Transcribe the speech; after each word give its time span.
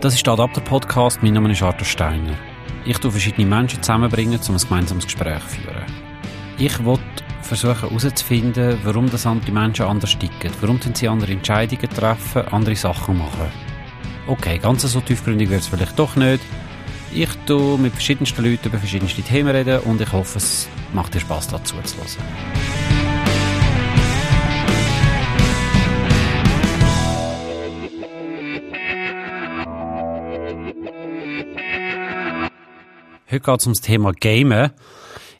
Das 0.00 0.14
ist 0.14 0.26
der 0.26 0.32
Adapter-Podcast. 0.32 1.22
Mein 1.22 1.34
Name 1.34 1.52
ist 1.52 1.62
Arthur 1.62 1.86
Steiner. 1.86 2.36
Ich 2.84 2.98
tue 2.98 3.10
verschiedene 3.10 3.46
Menschen 3.46 3.82
zusammenbringen, 3.82 4.40
um 4.48 4.54
ein 4.56 4.60
gemeinsames 4.60 5.04
Gespräch 5.04 5.40
zu 5.46 5.60
führen. 5.60 5.84
Ich 6.58 6.84
will 6.84 6.98
versuchen 7.42 7.88
herauszufinden, 7.88 8.78
warum 8.82 9.08
das 9.08 9.24
andere 9.24 9.52
Menschen 9.52 9.86
anders 9.86 10.18
ticken. 10.18 10.50
Warum 10.60 10.80
sie 10.92 11.08
andere 11.08 11.32
Entscheidungen 11.32 11.88
treffen, 11.88 12.48
andere 12.48 12.74
Sachen 12.74 13.18
machen. 13.18 13.52
Okay, 14.26 14.58
ganz 14.58 14.82
so 14.82 15.00
tiefgründig 15.00 15.48
wird 15.48 15.60
es 15.60 15.68
vielleicht 15.68 15.98
doch 15.98 16.16
nicht. 16.16 16.42
Ich 17.12 17.30
tue 17.46 17.78
mit 17.78 17.92
verschiedensten 17.92 18.44
Leuten 18.44 18.68
über 18.68 18.78
verschiedenste 18.78 19.22
Themen 19.22 19.54
reden 19.54 19.78
und 19.80 20.00
ich 20.00 20.12
hoffe, 20.12 20.38
es 20.38 20.68
macht 20.92 21.14
dir 21.14 21.20
Spaß 21.20 21.48
dazu 21.48 21.76
zu 21.84 21.96
hören. 21.96 22.73
Heute 33.34 33.50
geht 33.50 33.60
es 33.60 33.66
um 33.66 33.72
das 33.72 33.80
Thema 33.80 34.12
Gamen. 34.12 34.70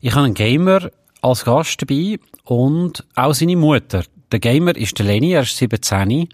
Ich 0.01 0.17
habe 0.17 0.25
einen 0.25 0.35
Gamer 0.35 0.91
als 1.23 1.45
Gast 1.45 1.81
dabei 1.81 2.19
und 2.43 3.05
auch 3.15 3.35
seine 3.35 3.55
Mutter. 3.55 4.03
Der 4.33 4.41
Gamer 4.41 4.75
ist 4.75 4.99
der 4.99 5.07
Lenny, 5.07 5.31
er 5.31 5.43
ist 5.43 5.57
17, 5.57 6.29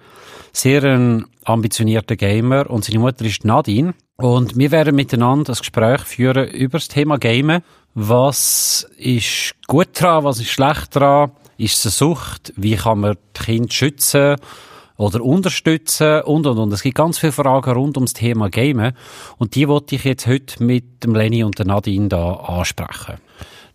sehr 0.54 0.84
ein 0.84 1.27
ambitionierter 1.45 2.16
Gamer 2.16 2.70
und 2.70 2.87
seine 2.87 3.01
Mutter 3.01 3.27
ist 3.27 3.45
Nadine. 3.45 3.92
Und 4.16 4.56
wir 4.56 4.70
werden 4.70 4.96
miteinander 4.96 5.52
ein 5.52 5.59
Gespräch 5.59 6.01
führen 6.01 6.48
über 6.48 6.78
das 6.78 6.88
Thema 6.88 7.18
Gamen. 7.18 7.60
Was 7.92 8.88
ist 8.96 9.54
gut 9.66 9.88
dran, 9.92 10.24
was 10.24 10.40
ist 10.40 10.48
schlecht 10.48 10.96
dran? 10.96 11.32
Ist 11.59 11.84
es 11.84 11.84
eine 11.84 12.15
Sucht? 12.15 12.54
Wie 12.56 12.77
kann 12.77 13.01
man 13.01 13.18
die 13.37 13.42
Kinder 13.42 13.70
schützen? 13.70 14.37
Oder 15.01 15.24
unterstützen 15.24 16.20
und 16.23 16.46
und 16.46 16.59
und. 16.59 16.73
Es 16.73 16.82
gibt 16.82 16.96
ganz 16.96 17.18
viele 17.18 17.32
Fragen 17.32 17.73
rund 17.73 17.96
ums 17.96 18.12
Thema 18.12 18.51
Gamen 18.51 18.93
und 19.38 19.54
die 19.54 19.66
wollte 19.66 19.95
ich 19.95 20.04
jetzt 20.04 20.26
heute 20.26 20.62
mit 20.62 21.02
dem 21.02 21.15
Lenny 21.15 21.43
und 21.43 21.59
der 21.59 21.66
Nadine 21.66 22.09
da 22.09 22.34
ansprechen. 22.34 23.15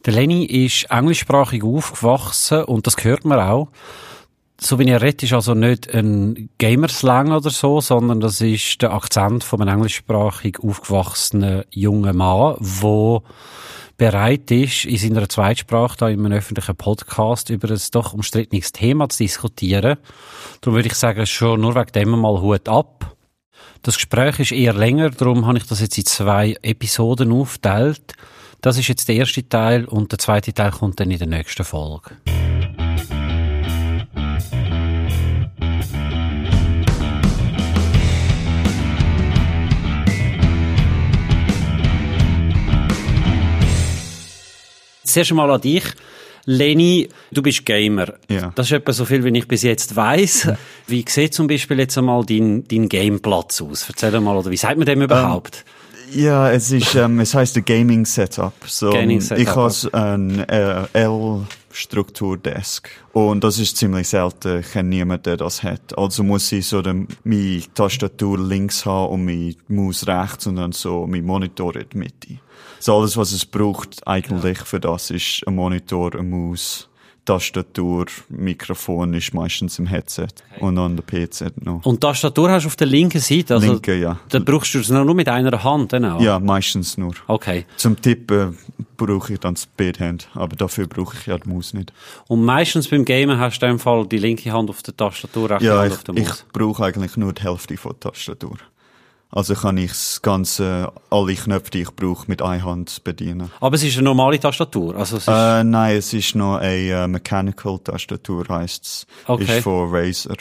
Der 0.06 0.14
Lenny 0.14 0.46
ist 0.46 0.86
englischsprachig 0.92 1.64
aufgewachsen 1.64 2.64
und 2.66 2.86
das 2.86 3.04
hört 3.04 3.26
man 3.26 3.40
auch. 3.40 3.70
So 4.62 4.78
wie 4.78 4.88
er 4.88 5.02
redet, 5.02 5.24
ist 5.24 5.34
also 5.34 5.56
nicht 5.56 5.92
ein 5.94 6.50
Gamerslang 6.60 7.32
oder 7.32 7.50
so, 7.50 7.82
sondern 7.82 8.20
das 8.20 8.40
ist 8.40 8.84
der 8.84 8.94
Akzent 8.94 9.44
von 9.44 9.62
einem 9.62 9.78
englischsprachig 9.78 10.60
aufgewachsenen 10.60 11.64
jungen 11.72 12.16
Mann, 12.16 12.56
wo 12.60 13.24
bereit 13.98 14.52
ist, 14.52 14.86
in 14.86 14.98
seiner 14.98 15.30
Zweitsprache 15.30 15.98
da 15.98 16.10
in 16.10 16.20
einem 16.20 16.38
öffentlichen 16.38 16.76
Podcast 16.76 17.50
über 17.50 17.70
ein 17.70 17.82
doch 17.92 18.14
umstrittenes 18.14 18.72
Thema 18.72 19.10
zu 19.10 19.24
diskutieren. 19.24 19.98
Darum 20.62 20.76
würde 20.76 20.88
ich 20.88 20.96
sagen, 20.96 21.26
schon 21.26 21.62
nur 21.62 21.76
wegen 21.76 21.92
dem 21.94 22.10
mal 22.10 22.42
Hut 22.42 22.68
ab. 22.68 23.16
Das 23.82 23.96
Gespräch 23.96 24.40
ist 24.40 24.52
eher 24.52 24.74
länger, 24.74 25.12
darum 25.12 25.46
habe 25.46 25.58
ich 25.58 25.68
das 25.68 25.80
jetzt 25.80 25.98
in 25.98 26.06
zwei 26.06 26.56
Episoden 26.62 27.32
aufgeteilt. 27.32 28.14
Das 28.62 28.78
ist 28.78 28.88
jetzt 28.88 29.08
der 29.08 29.16
erste 29.16 29.48
Teil 29.48 29.86
und 29.86 30.12
der 30.12 30.20
zweite 30.20 30.54
Teil 30.54 30.72
kommt 30.72 31.00
dann 31.00 31.12
in 31.12 31.20
der 31.20 31.28
nächsten 31.28 31.64
Folge. 31.64 32.18
Zuerst 45.16 45.32
einmal 45.32 45.50
an 45.50 45.62
dich. 45.62 45.86
Leni, 46.44 47.08
du 47.32 47.42
bist 47.42 47.66
Gamer. 47.66 48.16
Ja. 48.28 48.52
Das 48.54 48.66
ist 48.66 48.74
etwa 48.74 48.92
so 48.92 49.06
viel, 49.06 49.24
wie 49.24 49.38
ich 49.38 49.48
bis 49.48 49.64
jetzt 49.64 49.96
weiß. 49.96 50.50
Wie 50.88 51.06
sieht 51.08 51.34
zum 51.34 51.48
Beispiel 51.48 51.80
jetzt 51.80 51.98
einmal 51.98 52.26
dein, 52.26 52.68
dein 52.68 52.90
Gameplatz 52.90 53.62
aus? 53.62 53.86
Erzähl 53.88 54.20
mal, 54.20 54.36
oder 54.36 54.52
wie 54.52 54.58
sagt 54.58 54.78
man 54.78 54.86
dem 54.86 55.02
überhaupt? 55.02 55.64
Ja, 56.12 56.52
es 56.52 56.70
ist, 56.70 56.96
ähm, 56.96 57.22
es 57.22 57.34
heißt 57.34 57.56
ein 57.56 57.64
Gaming 57.64 58.06
Setup. 58.06 58.52
So, 58.66 58.90
Gaming 58.90 59.22
Setup, 59.22 59.42
Ich 59.42 59.56
habe 59.56 59.94
ein 59.94 60.40
äh, 60.50 60.84
L-Strukturdesk. 61.76 62.90
Und 63.12 63.44
das 63.44 63.60
ist 63.60 63.78
ziemlich 63.78 64.08
selten. 64.08 64.60
Ich 64.60 64.72
kenne 64.72 64.90
niemanden, 64.90 65.24
der 65.24 65.38
das 65.38 65.62
hat. 65.62 65.98
Also 65.98 66.24
muss 66.24 66.52
ich 66.52 66.68
so 66.68 66.82
den, 66.82 67.08
meine 67.24 67.62
Tastatur 67.74 68.40
links 68.40 68.86
haben 68.86 69.14
und 69.14 69.26
meine 69.26 69.56
Maus 69.68 70.08
rechts 70.08 70.48
und 70.48 70.56
dann 70.56 70.72
so 70.72 71.06
mein 71.06 71.26
Monitor 71.26 71.76
in 71.76 71.90
der 71.90 72.00
Mitte. 72.00 72.40
So 72.80 72.98
alles, 72.98 73.18
was 73.18 73.32
es 73.34 73.46
braucht 73.46 74.08
eigentlich 74.08 74.60
für 74.60 74.80
das, 74.80 75.12
ist 75.12 75.44
ein 75.46 75.56
Monitor, 75.56 76.14
eine 76.14 76.24
Maus, 76.24 76.90
Tastatur, 77.26 78.06
Mikrofon 78.30 79.14
ist 79.16 79.34
meistens 79.34 79.80
im 79.80 79.88
Headset 79.88 80.28
und 80.60 80.76
dann 80.76 80.96
der 80.96 81.04
PC 81.04 81.52
noch. 81.66 81.84
Und 81.86 81.96
die 81.96 82.00
Tastatur 82.08 82.52
hast 82.52 82.64
du 82.64 82.68
auf 82.68 82.76
der 82.76 82.88
linken 82.88 83.20
Seite? 83.20 83.56
Also, 83.56 83.72
Linke, 83.72 83.96
ja. 83.96 84.20
Da 84.30 84.40
brauchst 84.40 84.74
du 84.74 84.80
es 84.80 84.90
nur 84.90 85.14
mit 85.14 85.28
einer 85.28 85.64
Hand, 85.64 85.92
genau? 85.92 86.20
Ja, 86.22 86.40
meistens 86.40 86.98
nur. 86.98 87.14
Okay. 87.28 87.66
Zum 87.78 88.00
Tippen 88.00 88.58
brauche 88.98 89.34
ich 89.34 89.40
dann 89.40 89.56
das 89.56 89.66
Beethand, 89.66 90.30
aber 90.36 90.56
dafür 90.56 90.88
brauche 90.88 91.18
ich 91.20 91.26
ja 91.26 91.38
die 91.38 91.50
Maus 91.50 91.74
nicht. 91.74 91.92
Und 92.28 92.46
meistens 92.46 92.88
beim 92.88 93.04
Gamen 93.04 93.40
hast 93.40 93.60
du 93.60 93.66
in 93.66 93.74
dem 93.74 93.80
Fall 93.80 94.08
die 94.08 94.18
linke 94.20 94.52
Hand 94.52 94.70
auf 94.70 94.82
der 94.84 94.96
Tastatur, 94.96 95.50
rechte 95.50 95.66
Ja, 95.66 95.80
Hand 95.80 95.88
ich, 95.88 95.94
auf 95.98 96.04
der 96.04 96.16
ich 96.18 96.28
Maus. 96.28 96.46
brauche 96.54 96.86
eigentlich 96.86 97.18
nur 97.18 97.34
die 97.34 97.42
Hälfte 97.44 97.76
von 97.78 97.94
der 98.02 98.12
Tastatur. 98.12 98.58
Also 99.36 99.54
kann 99.54 99.76
ich 99.76 99.92
das 99.92 100.22
ganze, 100.22 100.94
alle 101.10 101.36
Knöpfe, 101.36 101.70
die 101.70 101.82
ich 101.82 101.92
brauche, 101.92 102.24
mit 102.28 102.42
einer 102.42 102.64
Hand 102.64 103.04
bedienen. 103.04 103.52
Aber 103.60 103.76
es 103.76 103.84
ist 103.84 103.98
eine 103.98 104.06
normale 104.06 104.40
Tastatur. 104.40 104.96
Also 104.96 105.18
es 105.18 105.28
Äh, 105.28 105.64
nein, 105.66 105.98
es 105.98 106.14
ist 106.14 106.36
noch 106.36 106.56
eine 106.56 107.04
äh, 107.04 107.08
Mechanical 107.08 107.78
Tastatur, 107.80 108.46
heisst's. 108.48 109.06
Okay. 109.28 109.44
Ist 109.44 109.64
von 109.64 109.94
Razer. 109.94 110.38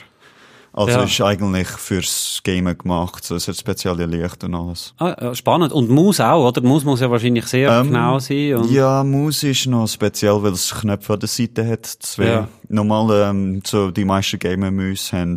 Also 0.76 0.90
Ja. 0.98 1.04
ist 1.04 1.20
eigentlich 1.20 1.68
fürs 1.68 2.40
Gamen 2.42 2.76
gemacht, 2.76 3.22
so 3.24 3.36
es 3.36 3.46
hat 3.46 3.56
spezielle 3.56 4.06
Licht 4.06 4.42
und 4.42 4.56
alles. 4.56 4.92
ah, 4.98 5.32
spannend. 5.32 5.72
Und 5.72 5.88
Maus 5.88 6.18
auch, 6.18 6.48
oder? 6.48 6.60
Die 6.60 6.66
Maus 6.66 6.82
muss 6.84 6.98
ja 6.98 7.08
wahrscheinlich 7.08 7.46
sehr 7.46 7.70
Ähm, 7.70 7.86
genau 7.92 8.18
sein. 8.18 8.56
Und 8.56 8.70
Ja, 8.72 9.04
Maus 9.04 9.44
ist 9.44 9.66
noch 9.66 9.86
speziell, 9.86 10.42
weil 10.42 10.50
es 10.52 10.74
Knöpfe 10.74 11.12
an 11.12 11.20
der 11.20 11.28
Seite 11.28 11.64
hat. 11.64 11.86
Zwei. 11.86 12.24
Ja. 12.24 12.48
Normal, 12.68 13.30
ähm, 13.30 13.62
so 13.64 13.92
die 13.92 14.04
meisten 14.04 14.40
Gamer-Mäuse 14.40 15.16
haben 15.16 15.36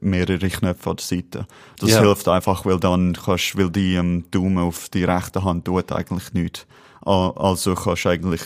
mehrere 0.00 0.48
Knöpfe 0.48 0.90
an 0.90 0.96
der 0.96 1.04
Seite. 1.04 1.46
Das 1.78 1.90
Ja. 1.90 2.00
hilft 2.00 2.26
einfach, 2.26 2.66
weil 2.66 2.80
dann 2.80 3.12
kannst, 3.12 3.56
weil 3.56 3.70
die 3.70 3.94
ähm, 3.94 4.24
Daumen 4.32 4.58
auf 4.58 4.88
die 4.88 5.04
rechte 5.04 5.44
Hand 5.44 5.64
tut 5.66 5.92
eigentlich 5.92 6.32
nichts. 6.32 6.66
Also 7.02 7.76
kannst 7.76 8.04
du 8.04 8.08
eigentlich 8.08 8.42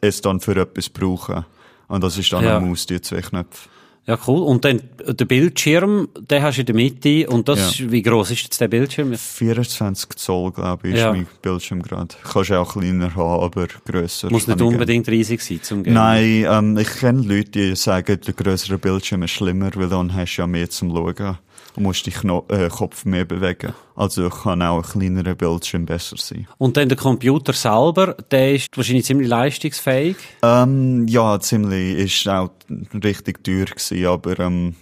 es 0.00 0.20
dann 0.20 0.38
für 0.40 0.56
etwas 0.60 0.88
brauchen. 0.88 1.44
Und 1.88 2.04
das 2.04 2.18
ist 2.18 2.32
dann 2.32 2.44
Ja. 2.44 2.58
eine 2.58 2.66
Maus, 2.66 2.86
die 2.86 3.00
zwei 3.00 3.20
Knöpfe. 3.20 3.68
Ja, 4.04 4.18
cool. 4.26 4.40
Und 4.42 4.64
dann 4.64 4.80
der 5.06 5.24
Bildschirm, 5.24 6.08
den 6.28 6.42
hast 6.42 6.56
du 6.56 6.62
in 6.62 6.66
der 6.66 6.74
Mitte. 6.74 7.28
Und 7.28 7.48
das, 7.48 7.58
Ja. 7.60 7.68
ist, 7.84 7.90
wie 7.92 8.02
groß 8.02 8.32
ist 8.32 8.42
jetzt 8.42 8.60
der 8.60 8.66
Bildschirm? 8.66 9.14
24 9.14 10.08
Zoll, 10.16 10.50
glaube 10.50 10.88
ich, 10.88 10.94
ist 10.94 11.00
Ja. 11.00 11.12
mein 11.12 11.26
Bildschirm 11.40 11.82
gerade. 11.82 12.14
Kannst 12.24 12.50
du 12.50 12.60
auch 12.60 12.72
kleiner 12.72 13.14
haben, 13.14 13.42
aber 13.44 13.68
grösser. 13.86 14.28
Muss 14.30 14.48
nicht 14.48 14.60
unbedingt 14.60 15.08
riesig 15.08 15.40
sein 15.40 15.60
zum 15.62 15.84
Gamen. 15.84 15.94
Nein, 15.94 16.46
ähm, 16.48 16.76
ich 16.78 16.88
kenne 16.98 17.22
Leute, 17.22 17.50
die 17.50 17.76
sagen, 17.76 18.18
der 18.26 18.34
größere 18.34 18.76
Bildschirm 18.78 19.22
ist 19.22 19.30
schlimmer, 19.30 19.70
weil 19.76 19.88
dann 19.88 20.12
hast 20.12 20.34
du 20.36 20.42
ja 20.42 20.46
mehr 20.48 20.68
zum 20.68 20.90
Schauen 20.90 21.38
und 21.76 21.82
musst 21.84 22.06
dich 22.06 22.16
äh, 22.24 22.68
Kopf 22.68 23.04
mehr 23.04 23.24
bewegen. 23.24 23.72
Also 23.94 24.28
kann 24.30 24.62
auch 24.62 24.82
ein 24.82 24.90
kleinerer 25.00 25.34
Bildschirm 25.34 25.86
besser 25.86 26.16
sein. 26.18 26.46
Und 26.58 26.76
dann 26.76 26.88
der 26.88 26.98
Computer 26.98 27.52
selber, 27.52 28.14
der 28.30 28.54
ist 28.54 28.68
wahrscheinlich 28.76 29.04
ziemlich 29.04 29.28
leistungsfähig. 29.28 30.16
Ähm, 30.42 31.06
ja, 31.08 31.38
ziemlich, 31.40 31.98
ist 31.98 32.28
auch 32.28 32.50
richtig 33.02 33.44
teuer 33.44 33.64
gewesen, 33.66 34.06
aber 34.06 34.38
ähm, 34.40 34.74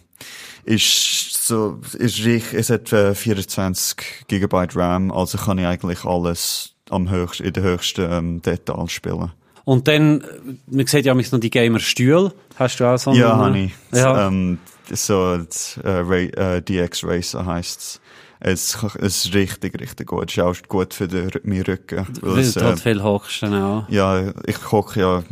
ist 0.64 1.46
so, 1.46 1.78
ist 1.98 2.24
richtig, 2.24 2.54
es 2.54 2.70
hat 2.70 2.92
äh, 2.92 3.14
24 3.14 4.26
Gigabyte 4.28 4.76
RAM, 4.76 5.10
also 5.10 5.38
kann 5.38 5.58
ich 5.58 5.66
eigentlich 5.66 6.04
alles 6.04 6.74
am 6.90 7.08
höchsten, 7.10 7.44
in 7.46 7.52
den 7.52 7.62
höchsten 7.64 8.10
ähm, 8.10 8.42
Detail 8.42 8.88
spielen. 8.88 9.32
Und 9.64 9.86
dann, 9.88 10.20
äh, 10.20 10.24
man 10.70 10.86
sieht 10.86 11.06
ja 11.06 11.14
noch 11.14 11.40
die 11.40 11.50
Gamer-Stühle. 11.50 12.32
Hast 12.56 12.80
du 12.80 12.84
auch 12.84 12.96
so 12.98 13.12
Ja, 13.12 13.32
einen- 13.34 13.42
habe 13.42 13.58
ich. 13.58 13.72
Ja. 13.92 14.26
Ähm, 14.26 14.58
so, 14.90 15.38
das, 15.38 15.78
äh, 15.78 15.88
Ra 15.90 16.16
äh, 16.16 16.62
DX 16.62 17.04
Racer 17.04 17.46
heisst's. 17.46 18.00
Es, 18.42 18.82
es 18.82 19.26
ist 19.26 19.34
richtig, 19.34 19.78
richtig 19.78 20.06
gut. 20.06 20.30
Es 20.30 20.36
ist 20.38 20.42
auch 20.42 20.56
gut 20.68 20.94
für 20.94 21.06
den, 21.06 21.30
meinen 21.44 21.62
Rücken. 21.62 22.06
Weil 22.22 22.36
Weil 22.36 22.38
es, 22.38 22.54
du 22.54 22.60
äh, 22.60 22.64
halt 22.64 22.80
viel 22.80 23.02
hockst 23.02 23.44
auch. 23.44 23.84
ja, 23.88 24.32
ich 24.46 24.72
hocke 24.72 25.00
ja, 25.00 25.22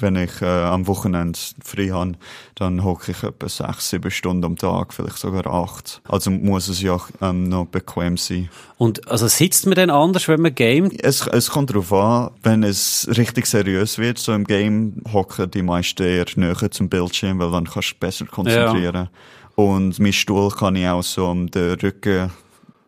wenn 0.00 0.16
ich 0.16 0.42
äh, 0.42 0.46
am 0.46 0.86
Wochenende 0.86 1.38
frei 1.64 1.88
habe, 1.88 2.12
dann 2.54 2.84
hocke 2.84 3.12
ich 3.12 3.22
etwa 3.22 3.48
sechs, 3.48 3.88
sieben 3.88 4.10
Stunden 4.10 4.44
am 4.44 4.56
Tag, 4.56 4.92
vielleicht 4.92 5.16
sogar 5.16 5.46
acht. 5.46 6.02
Also 6.06 6.30
muss 6.30 6.68
es 6.68 6.82
ja 6.82 7.00
ähm, 7.22 7.48
noch 7.48 7.66
bequem 7.66 8.18
sein. 8.18 8.50
Und 8.76 9.08
also 9.08 9.28
sitzt 9.28 9.64
man 9.64 9.76
dann 9.76 9.90
anders, 9.90 10.28
wenn 10.28 10.42
man 10.42 10.54
gamet? 10.54 11.02
Es, 11.02 11.26
es 11.26 11.50
kommt 11.50 11.70
darauf 11.70 11.92
an, 11.92 12.32
wenn 12.42 12.64
es 12.64 13.08
richtig 13.16 13.46
seriös 13.46 13.96
wird, 13.96 14.18
so 14.18 14.34
im 14.34 14.44
Game 14.44 15.02
hocken 15.10 15.50
die 15.50 15.62
meisten 15.62 16.02
eher 16.02 16.26
näher 16.36 16.70
zum 16.70 16.90
Bildschirm, 16.90 17.38
weil 17.38 17.50
dann 17.50 17.64
kannst 17.64 17.76
du 17.76 17.92
dich 17.92 18.00
besser 18.00 18.26
konzentrieren. 18.26 19.08
Und 19.54 19.98
mein 19.98 20.12
Stuhl 20.12 20.50
kann 20.50 20.76
ich 20.76 20.88
auch 20.88 21.02
so 21.02 21.26
um 21.28 21.50
den 21.50 21.78
Rücken 21.78 22.30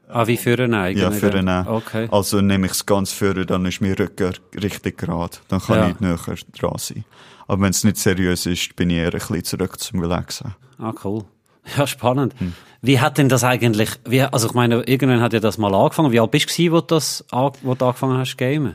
Ah, 0.09 0.27
wie 0.27 0.37
für 0.37 0.55
einen 0.59 0.75
eigenen? 0.75 1.12
Ja, 1.12 1.19
für 1.19 1.33
einen. 1.35 1.67
Okay. 1.67 2.09
Also 2.11 2.41
nehme 2.41 2.67
ich 2.67 2.73
es 2.73 2.87
ganz 2.87 3.11
führen, 3.12 3.47
dann 3.47 3.65
ist 3.67 3.81
mein 3.81 3.93
Rücken 3.95 4.33
richtig 4.62 4.99
gerade. 4.99 5.37
Dann 5.49 5.61
kann 5.61 5.77
Ja. 5.79 5.89
ich 5.89 6.01
näher 6.01 6.19
dran 6.59 6.79
sein. 6.79 7.05
Aber 7.47 7.62
wenn 7.62 7.71
es 7.71 7.85
nicht 7.85 7.97
seriös 7.99 8.47
ist, 8.47 8.77
bin 8.77 8.91
ich 8.91 8.97
eher 8.99 9.06
ein 9.06 9.11
bisschen 9.12 9.45
zurück 9.45 9.79
zum 9.81 10.01
Relaxen. 10.01 10.55
Ah, 10.79 10.93
cool. 11.05 11.25
Ja, 11.79 11.87
spannend. 11.87 12.35
Hm. 12.39 12.53
Wie 12.83 13.01
hat 13.01 13.17
denn 13.17 13.31
das 13.31 13.43
eigentlich, 13.43 13.89
wie, 14.06 14.21
also 14.21 14.49
ich 14.49 14.53
meine, 14.53 14.83
irgendwann 14.83 15.23
hat 15.23 15.33
ja 15.33 15.41
das 15.41 15.56
mal 15.56 15.75
angefangen. 15.75 16.12
Wie 16.12 16.21
alt 16.21 16.31
bist 16.31 16.59
du 16.59 16.71
wo 16.73 16.81
du 16.81 16.87
das, 16.89 17.25
wo 17.31 17.75
du 17.75 17.85
angefangen 17.87 18.19
hast 18.19 18.33
zu 18.33 18.37
gamen? 18.37 18.75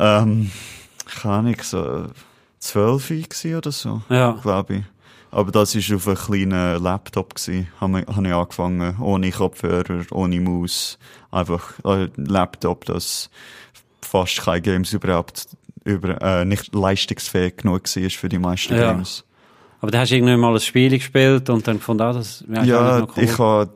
Ähm, 0.00 0.50
keine 1.22 1.34
Ahnung, 1.34 1.56
so 1.62 2.06
zwölf 2.58 3.10
oder 3.56 3.70
so, 3.72 4.02
Ja. 4.08 4.32
glaube 4.42 4.74
ich. 4.74 4.82
Aber 5.30 5.52
das 5.52 5.74
war 5.74 5.96
auf 5.96 6.06
einem 6.08 6.16
kleinen 6.16 6.82
Laptop. 6.82 7.34
Gewesen. 7.34 7.68
Habe 7.80 7.98
hab 8.06 8.24
ich 8.24 8.32
angefangen, 8.32 8.96
ohne 9.00 9.30
Kopfhörer, 9.30 10.04
ohne 10.10 10.40
Maus. 10.40 10.98
Einfach 11.30 11.72
ein 11.84 12.10
Laptop, 12.16 12.84
das 12.86 13.28
fast 14.00 14.40
keine 14.40 14.62
Games 14.62 14.92
überhaupt 14.92 15.48
über, 15.84 16.20
äh, 16.22 16.44
nicht 16.44 16.74
leistungsfähig 16.74 17.58
genug 17.58 17.82
war 17.84 18.10
für 18.10 18.28
die 18.28 18.38
meisten 18.38 18.74
Ja. 18.74 18.92
Games. 18.92 19.24
Aber 19.80 19.90
da 19.92 20.00
hast 20.00 20.10
du 20.10 20.16
irgendwann 20.16 20.40
mal 20.40 20.54
ein 20.54 20.60
Spiel 20.60 20.90
gespielt 20.90 21.48
und 21.50 21.66
dann 21.68 21.76
gefunden, 21.76 22.02
ah, 22.02 22.12
das 22.12 22.44
wäre 22.48 22.64
Ja, 22.66 22.98
noch 23.00 23.16
cool. 23.16 23.22
ich 23.24 23.38
habe 23.38 23.70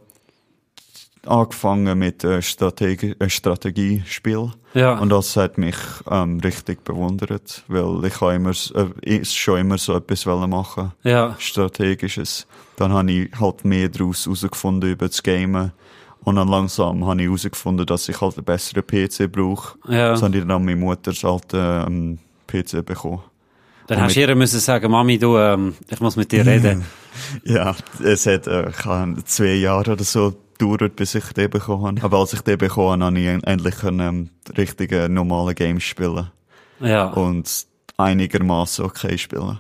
angefangen 1.27 1.99
mit 1.99 2.25
äh, 2.25 2.43
Strategi 2.43 3.15
äh, 3.19 3.29
Strategiespiel. 3.29 4.51
Ja. 4.75 4.99
Und 4.99 5.11
das 5.11 5.37
hat 5.37 5.59
mich 5.59 5.77
ähm, 6.11 6.41
richtig 6.41 6.85
bewundert, 6.85 7.65
weil 7.69 8.05
ich 8.05 8.21
habe 8.21 8.35
immer, 8.35 8.51
äh, 8.51 8.87
ich 9.03 9.31
schon 9.31 9.61
immer 9.61 9.79
so 9.79 9.97
etwas 9.97 10.27
wollen 10.27 10.51
machen, 10.51 10.93
ja. 11.03 11.37
strategisches. 11.39 12.47
Dann 12.77 12.93
habe 12.93 13.13
ich 13.13 13.31
halt 13.39 13.65
mehr 13.65 13.89
daraus 13.89 14.25
herausgefunden 14.25 14.91
über 14.91 15.09
das 15.09 15.23
Gamen. 15.23 15.73
Und 16.25 16.37
dann 16.37 16.49
langsam 16.49 17.07
habe 17.07 17.21
ich 17.21 17.27
herausgefunden, 17.27 17.85
dass 17.85 18.09
ich 18.09 18.21
halt 18.21 18.37
einen 18.37 18.45
besseren 18.45 18.85
PC 18.87 19.31
brauche. 19.31 19.77
Ja. 19.89 20.11
Das 20.11 20.23
habe 20.23 20.37
ich 20.37 20.43
dann 20.43 20.53
an 20.53 20.65
meine 20.65 20.77
Mutter 20.77 21.13
alten 21.29 21.57
ähm, 21.57 22.19
PC 22.47 22.85
bekommen. 22.85 23.23
Dann 23.89 23.99
Und 23.99 24.05
hast 24.05 24.17
du 24.17 24.21
ihr 24.21 24.35
müssen 24.37 24.61
sagen, 24.61 24.91
Mami, 24.91 25.19
du, 25.19 25.37
ähm, 25.37 25.75
ich 25.89 26.01
muss 26.01 26.17
mit 26.17 26.31
dir 26.31 26.47
reden. 26.47 26.85
Ja, 27.45 27.75
es 28.03 28.27
hat 28.27 28.47
äh, 28.47 28.71
zwei 29.25 29.55
Jahre 29.55 29.93
oder 29.93 30.05
so 30.05 30.35
gedauert, 30.71 30.97
bis 30.97 31.15
ich 31.15 31.25
den 31.33 31.51
bekommen 31.51 31.85
habe. 31.87 32.03
Aber 32.03 32.19
als 32.19 32.33
ich 32.33 32.41
den 32.43 32.59
bekommen 32.59 33.03
habe, 33.03 33.05
habe 33.05 33.19
ich 33.21 33.27
en- 33.27 33.45
endlich 33.45 33.77
können, 33.77 34.01
ähm, 34.01 34.31
richtige 34.57 35.09
normale 35.09 35.55
Games 35.55 35.83
spielen. 35.85 36.31
ja. 36.81 37.07
Und 37.09 37.67
einigermaßen 37.99 38.85
okay 38.85 39.17
spielen. 39.19 39.59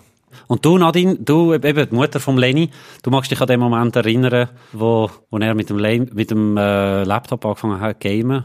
Und 0.48 0.64
du, 0.64 0.78
Nadine, 0.78 1.16
du, 1.16 1.52
eben 1.52 1.88
die 1.90 1.94
Mutter 1.94 2.18
vom 2.18 2.38
Lenny, 2.38 2.70
du 3.02 3.10
magst 3.10 3.30
dich 3.30 3.40
an 3.40 3.46
den 3.46 3.60
Moment 3.60 3.94
erinnern, 3.94 4.48
wo, 4.72 5.10
wo 5.30 5.38
er 5.38 5.54
mit 5.54 5.68
dem, 5.68 5.78
Le 5.78 6.00
mit 6.12 6.30
dem 6.30 6.56
äh, 6.56 7.04
Laptop 7.04 7.44
angefangen 7.44 7.78
hat 7.80 8.02
zu 8.02 8.08
gamen. 8.08 8.44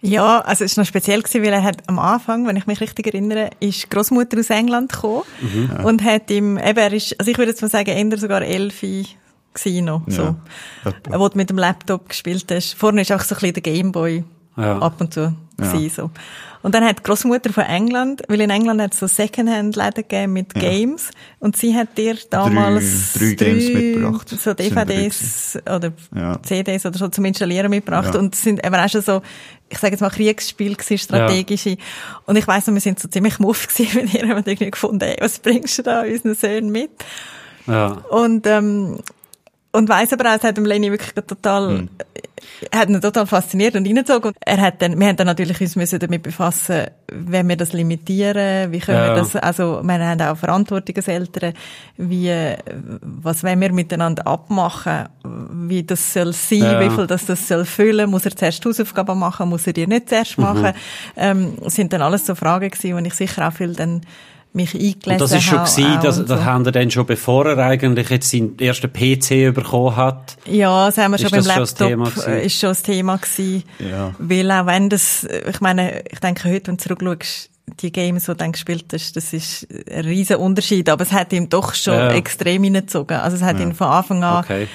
Ja, 0.00 0.40
also 0.40 0.64
es 0.64 0.76
war 0.76 0.82
noch 0.82 0.88
speziell, 0.88 1.22
gewesen, 1.22 1.42
weil 1.44 1.52
er 1.52 1.62
hat 1.62 1.88
am 1.88 1.98
Anfang, 2.00 2.46
wenn 2.46 2.56
ich 2.56 2.66
mich 2.66 2.80
richtig 2.80 3.06
erinnere, 3.06 3.50
ist 3.60 3.88
Großmutter 3.88 4.38
aus 4.38 4.50
England 4.50 4.92
gekommen 4.92 5.22
und 5.84 6.02
hat 6.04 6.30
ihm, 6.30 6.58
eben, 6.58 6.78
er 6.78 6.92
ist, 6.92 7.18
also 7.18 7.30
ich 7.30 7.38
würde 7.38 7.50
jetzt 7.52 7.62
mal 7.62 7.68
sagen, 7.70 7.90
eher 7.90 8.18
sogar 8.18 8.42
elf 8.42 8.82
gewesen 9.62 9.84
noch, 9.86 10.02
so. 10.06 10.22
Ja, 10.22 10.36
etwa. 10.84 11.18
Wo 11.18 11.28
du 11.28 11.36
mit 11.36 11.50
dem 11.50 11.58
Laptop 11.58 12.08
gespielt 12.08 12.44
hast. 12.50 12.74
Vorne 12.74 13.02
ist 13.02 13.12
auch 13.12 13.20
so 13.20 13.34
ein 13.34 13.40
bisschen 13.40 13.54
der 13.54 13.62
Gameboy 13.62 14.24
Ja. 14.56 14.78
ab 14.78 15.00
und 15.00 15.12
zu 15.14 15.20
Ja. 15.20 15.32
gewesen, 15.72 15.90
so. 15.94 16.10
Und 16.60 16.74
dann 16.74 16.84
hat 16.84 16.98
die 16.98 17.02
Großmutter 17.04 17.52
von 17.52 17.62
England, 17.64 18.22
weil 18.26 18.40
in 18.40 18.50
England 18.50 18.80
hat 18.82 18.92
es 18.92 18.98
so 18.98 19.06
Secondhand-Läden 19.06 19.94
gegeben 20.08 20.32
mit 20.32 20.52
Ja. 20.56 20.60
Games 20.62 21.10
und 21.38 21.56
sie 21.56 21.72
hat 21.76 21.96
dir 21.96 22.16
damals 22.30 23.12
drei 23.12 23.34
Games 23.34 23.68
mitgebracht. 23.68 24.28
so 24.28 24.54
DVDs 24.54 25.56
oder 25.72 25.92
Ja. 26.14 26.42
CDs 26.42 26.84
oder 26.84 26.98
so 26.98 27.06
zum 27.08 27.24
Installieren 27.26 27.70
mitgebracht 27.70 28.12
Ja. 28.12 28.18
und 28.20 28.34
es 28.34 28.42
sind 28.42 28.64
eben 28.66 28.74
auch 28.74 28.88
schon 28.88 29.02
so, 29.02 29.22
ich 29.68 29.78
sage 29.78 29.92
jetzt 29.92 30.00
mal 30.00 30.10
Kriegsspiel 30.10 30.74
gewesen, 30.74 30.98
strategische. 30.98 31.76
Und 32.26 32.34
ich 32.36 32.46
weiss 32.48 32.66
noch, 32.66 32.74
wir 32.74 32.80
sind 32.80 32.98
so 32.98 33.06
ziemlich 33.06 33.38
muff 33.38 33.68
gewesen 33.76 34.00
mit 34.02 34.14
ihr, 34.14 34.22
haben 34.28 34.38
irgendwie 34.44 34.70
gefunden, 34.72 35.02
ey, 35.02 35.16
was 35.20 35.38
bringst 35.38 35.78
du 35.78 35.82
da 35.84 36.02
unseren 36.02 36.34
Söhnen 36.34 36.70
mit? 36.72 36.90
Ja. 37.68 37.92
Und, 38.10 38.46
ähm, 38.48 38.98
und 39.72 39.88
weiss 39.88 40.12
aber 40.12 40.30
auch, 40.30 40.36
es 40.36 40.44
hat 40.44 40.56
dem 40.56 40.64
Lenny 40.64 40.90
wirklich 40.90 41.12
total, 41.12 41.68
Hm. 41.78 41.88
hat 42.74 42.88
ihn 42.88 43.00
total 43.00 43.26
fasziniert 43.26 43.76
und 43.76 43.86
reingezogen. 43.86 44.28
Und 44.28 44.36
er 44.40 44.60
hat 44.60 44.80
dann, 44.80 44.98
wir 44.98 45.06
haben 45.08 45.16
dann 45.16 45.26
natürlich 45.26 45.60
uns 45.60 45.76
müssen 45.76 45.98
damit 45.98 46.22
befassen, 46.22 46.86
wenn 47.12 47.48
wir 47.48 47.56
das 47.56 47.72
limitieren, 47.72 48.72
wie 48.72 48.78
können 48.80 48.98
Ja. 48.98 49.08
wir 49.08 49.14
das, 49.16 49.36
also, 49.36 49.80
wir 49.82 49.98
haben 49.98 50.20
auch 50.22 50.36
Verantwortung 50.36 50.96
als 50.96 51.08
Eltern, 51.08 51.52
wie, 51.96 52.28
äh, 52.28 52.56
was 53.02 53.44
wollen 53.44 53.60
wir 53.60 53.72
miteinander 53.72 54.26
abmachen, 54.26 55.08
wie 55.68 55.82
das 55.82 56.12
soll 56.14 56.32
sein, 56.32 56.60
Ja. 56.60 56.80
wie 56.80 56.90
viel 56.90 57.06
das 57.06 57.26
das 57.26 57.46
soll 57.46 57.64
füllen, 57.64 58.08
muss 58.10 58.24
er 58.24 58.34
zuerst 58.34 58.64
Hausaufgaben 58.64 59.18
machen, 59.18 59.48
muss 59.48 59.66
er 59.66 59.72
die 59.74 59.86
nicht 59.86 60.08
zuerst 60.08 60.38
machen, 60.38 60.72
ähm, 61.16 61.54
sind 61.66 61.92
dann 61.92 62.02
alles 62.02 62.24
so 62.26 62.34
Fragen 62.34 62.70
gewesen, 62.70 62.94
wo 62.96 62.98
ich 63.06 63.14
sicher 63.14 63.46
auch 63.48 63.52
viel 63.52 63.74
dann 63.74 64.00
mich 64.52 64.74
eingelesen 64.74 65.12
Und 65.12 65.20
das 65.20 65.32
ist 65.32 65.42
schon 65.44 65.58
habe 65.58 66.02
das, 66.02 66.16
das 66.24 66.26
so. 66.40 66.44
haben 66.44 66.64
wir 66.64 66.72
dann 66.72 66.90
schon, 66.90 67.06
bevor 67.06 67.46
er 67.46 67.58
eigentlich 67.58 68.08
jetzt 68.08 68.30
seinen 68.30 68.58
ersten 68.58 68.90
PC 68.92 69.54
bekommen 69.54 69.94
hat. 69.96 70.36
Ja, 70.46 70.86
das 70.86 70.98
haben 70.98 71.12
wir 71.12 71.18
schon 71.18 71.30
beim 71.30 71.44
das 71.44 71.52
schon 71.52 71.60
das 71.62 71.74
Thema 71.74 72.04
Laptop, 72.06 72.24
gewesen? 72.24 72.38
äh, 72.40 72.46
ist 72.46 72.58
schon 72.60 72.70
das 72.70 72.82
Thema 72.82 73.16
gewesen. 73.18 73.62
Ja. 73.78 74.14
Weil 74.18 74.50
auch 74.50 74.66
wenn 74.66 74.88
das, 74.88 75.24
ich 75.48 75.60
meine, 75.60 76.02
ich 76.10 76.18
denke 76.20 76.48
heute, 76.50 76.68
wenn 76.68 76.76
du 76.76 76.82
zurückschaust, 76.82 77.50
die 77.82 77.92
Games, 77.92 78.24
die 78.24 78.30
du 78.30 78.36
dann 78.36 78.52
gespielt 78.52 78.86
hast, 78.94 79.14
das 79.16 79.32
ist 79.34 79.66
ein 79.92 80.00
riesen 80.06 80.36
Unterschied, 80.36 80.88
aber 80.88 81.02
es 81.02 81.12
hat 81.12 81.32
ihm 81.34 81.50
doch 81.50 81.74
schon 81.74 81.92
Ja. 81.94 82.12
extrem 82.12 82.64
hineingezogen. 82.64 83.18
Also 83.18 83.36
es 83.36 83.42
hat 83.42 83.60
ihn 83.60 83.74
von 83.74 83.88
Anfang 83.88 84.24
an, 84.24 84.42
Okay. 84.42 84.66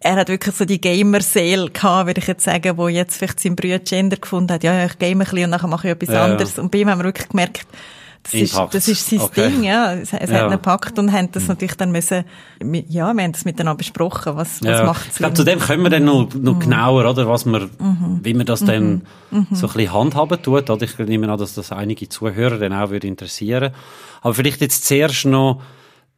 er 0.00 0.14
hat 0.16 0.28
wirklich 0.30 0.54
so 0.56 0.64
die 0.64 0.80
Gamer-Seele 0.80 1.68
gehabt, 1.70 2.06
würde 2.06 2.20
ich 2.22 2.26
jetzt 2.26 2.44
sagen, 2.44 2.78
wo 2.78 2.88
jetzt 2.88 3.18
vielleicht 3.18 3.38
sein 3.38 3.54
Bruder 3.54 3.80
Gender 3.80 4.16
gefunden 4.16 4.50
hat, 4.50 4.64
ja, 4.64 4.72
ja, 4.72 4.86
ich 4.86 4.98
game 4.98 5.20
ein 5.20 5.24
bisschen 5.26 5.44
und 5.44 5.50
nachher 5.50 5.68
mache 5.68 5.88
ich 5.88 5.92
etwas 5.92 6.14
Ja. 6.14 6.24
anderes. 6.24 6.58
Und 6.58 6.70
bei 6.72 6.78
ihm 6.78 6.88
haben 6.88 7.00
wir 7.00 7.04
wirklich 7.04 7.28
gemerkt, 7.28 7.66
das 8.22 8.34
ist, 8.34 8.56
das 8.70 8.88
ist 8.88 9.08
sein 9.10 9.20
Okay. 9.20 9.50
Ding, 9.50 9.64
ja. 9.64 9.94
Es, 9.94 10.12
es 10.12 10.30
Ja. 10.30 10.36
hat 10.38 10.44
ihn 10.46 10.50
gepackt 10.52 10.98
und 10.98 11.10
haben 11.12 11.30
das 11.32 11.48
natürlich 11.48 11.76
dann 11.76 11.90
müssen, 11.90 12.24
ja, 12.88 13.12
wir 13.12 13.22
haben 13.24 13.32
das 13.32 13.44
miteinander 13.44 13.76
besprochen, 13.78 14.36
was, 14.36 14.60
was 14.62 14.68
Ja. 14.78 14.84
macht 14.84 15.08
Ich 15.10 15.16
glaube, 15.16 15.34
zu 15.34 15.44
dem 15.44 15.58
kommen 15.58 15.82
wir 15.82 15.90
dann 15.90 16.04
noch, 16.04 16.28
noch 16.34 16.58
genauer, 16.58 17.08
oder? 17.10 17.28
Was 17.28 17.44
man, 17.46 17.70
Mhm. 17.78 18.20
wie 18.22 18.34
man 18.34 18.46
das 18.46 18.60
dann 18.64 19.02
so 19.50 19.66
ein 19.66 19.72
bisschen 19.72 19.92
handhaben 19.92 20.40
tut, 20.42 20.70
oder? 20.70 20.82
Ich 20.84 20.96
nehme 20.98 21.30
an, 21.30 21.38
dass 21.38 21.54
das 21.54 21.72
einige 21.72 22.08
Zuhörer 22.08 22.58
dann 22.58 22.72
auch 22.72 22.90
würde 22.90 23.06
interessieren. 23.08 23.72
Aber 24.20 24.34
vielleicht 24.34 24.60
jetzt 24.60 24.86
zuerst 24.86 25.24
noch, 25.24 25.60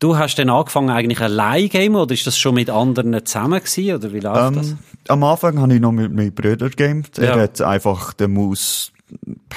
du 0.00 0.18
hast 0.18 0.34
dann 0.36 0.50
angefangen 0.50 0.90
eigentlich 0.90 1.20
allein 1.20 1.68
gamen, 1.70 1.96
oder 1.96 2.12
ist 2.12 2.26
das 2.26 2.36
schon 2.36 2.54
mit 2.56 2.68
anderen 2.68 3.24
zusammen 3.24 3.60
gewesen, 3.60 3.94
oder 3.94 4.12
wie 4.12 4.20
läuft 4.20 4.56
das? 4.56 4.70
Ähm, 4.72 4.78
am 5.08 5.24
Anfang 5.24 5.58
habe 5.58 5.74
ich 5.74 5.80
noch 5.80 5.92
mit 5.92 6.12
meinem 6.12 6.34
Bruder 6.34 6.68
gamed. 6.68 7.18
Er 7.18 7.36
Ja. 7.36 7.42
hat 7.42 7.62
einfach 7.62 8.12
den 8.12 8.32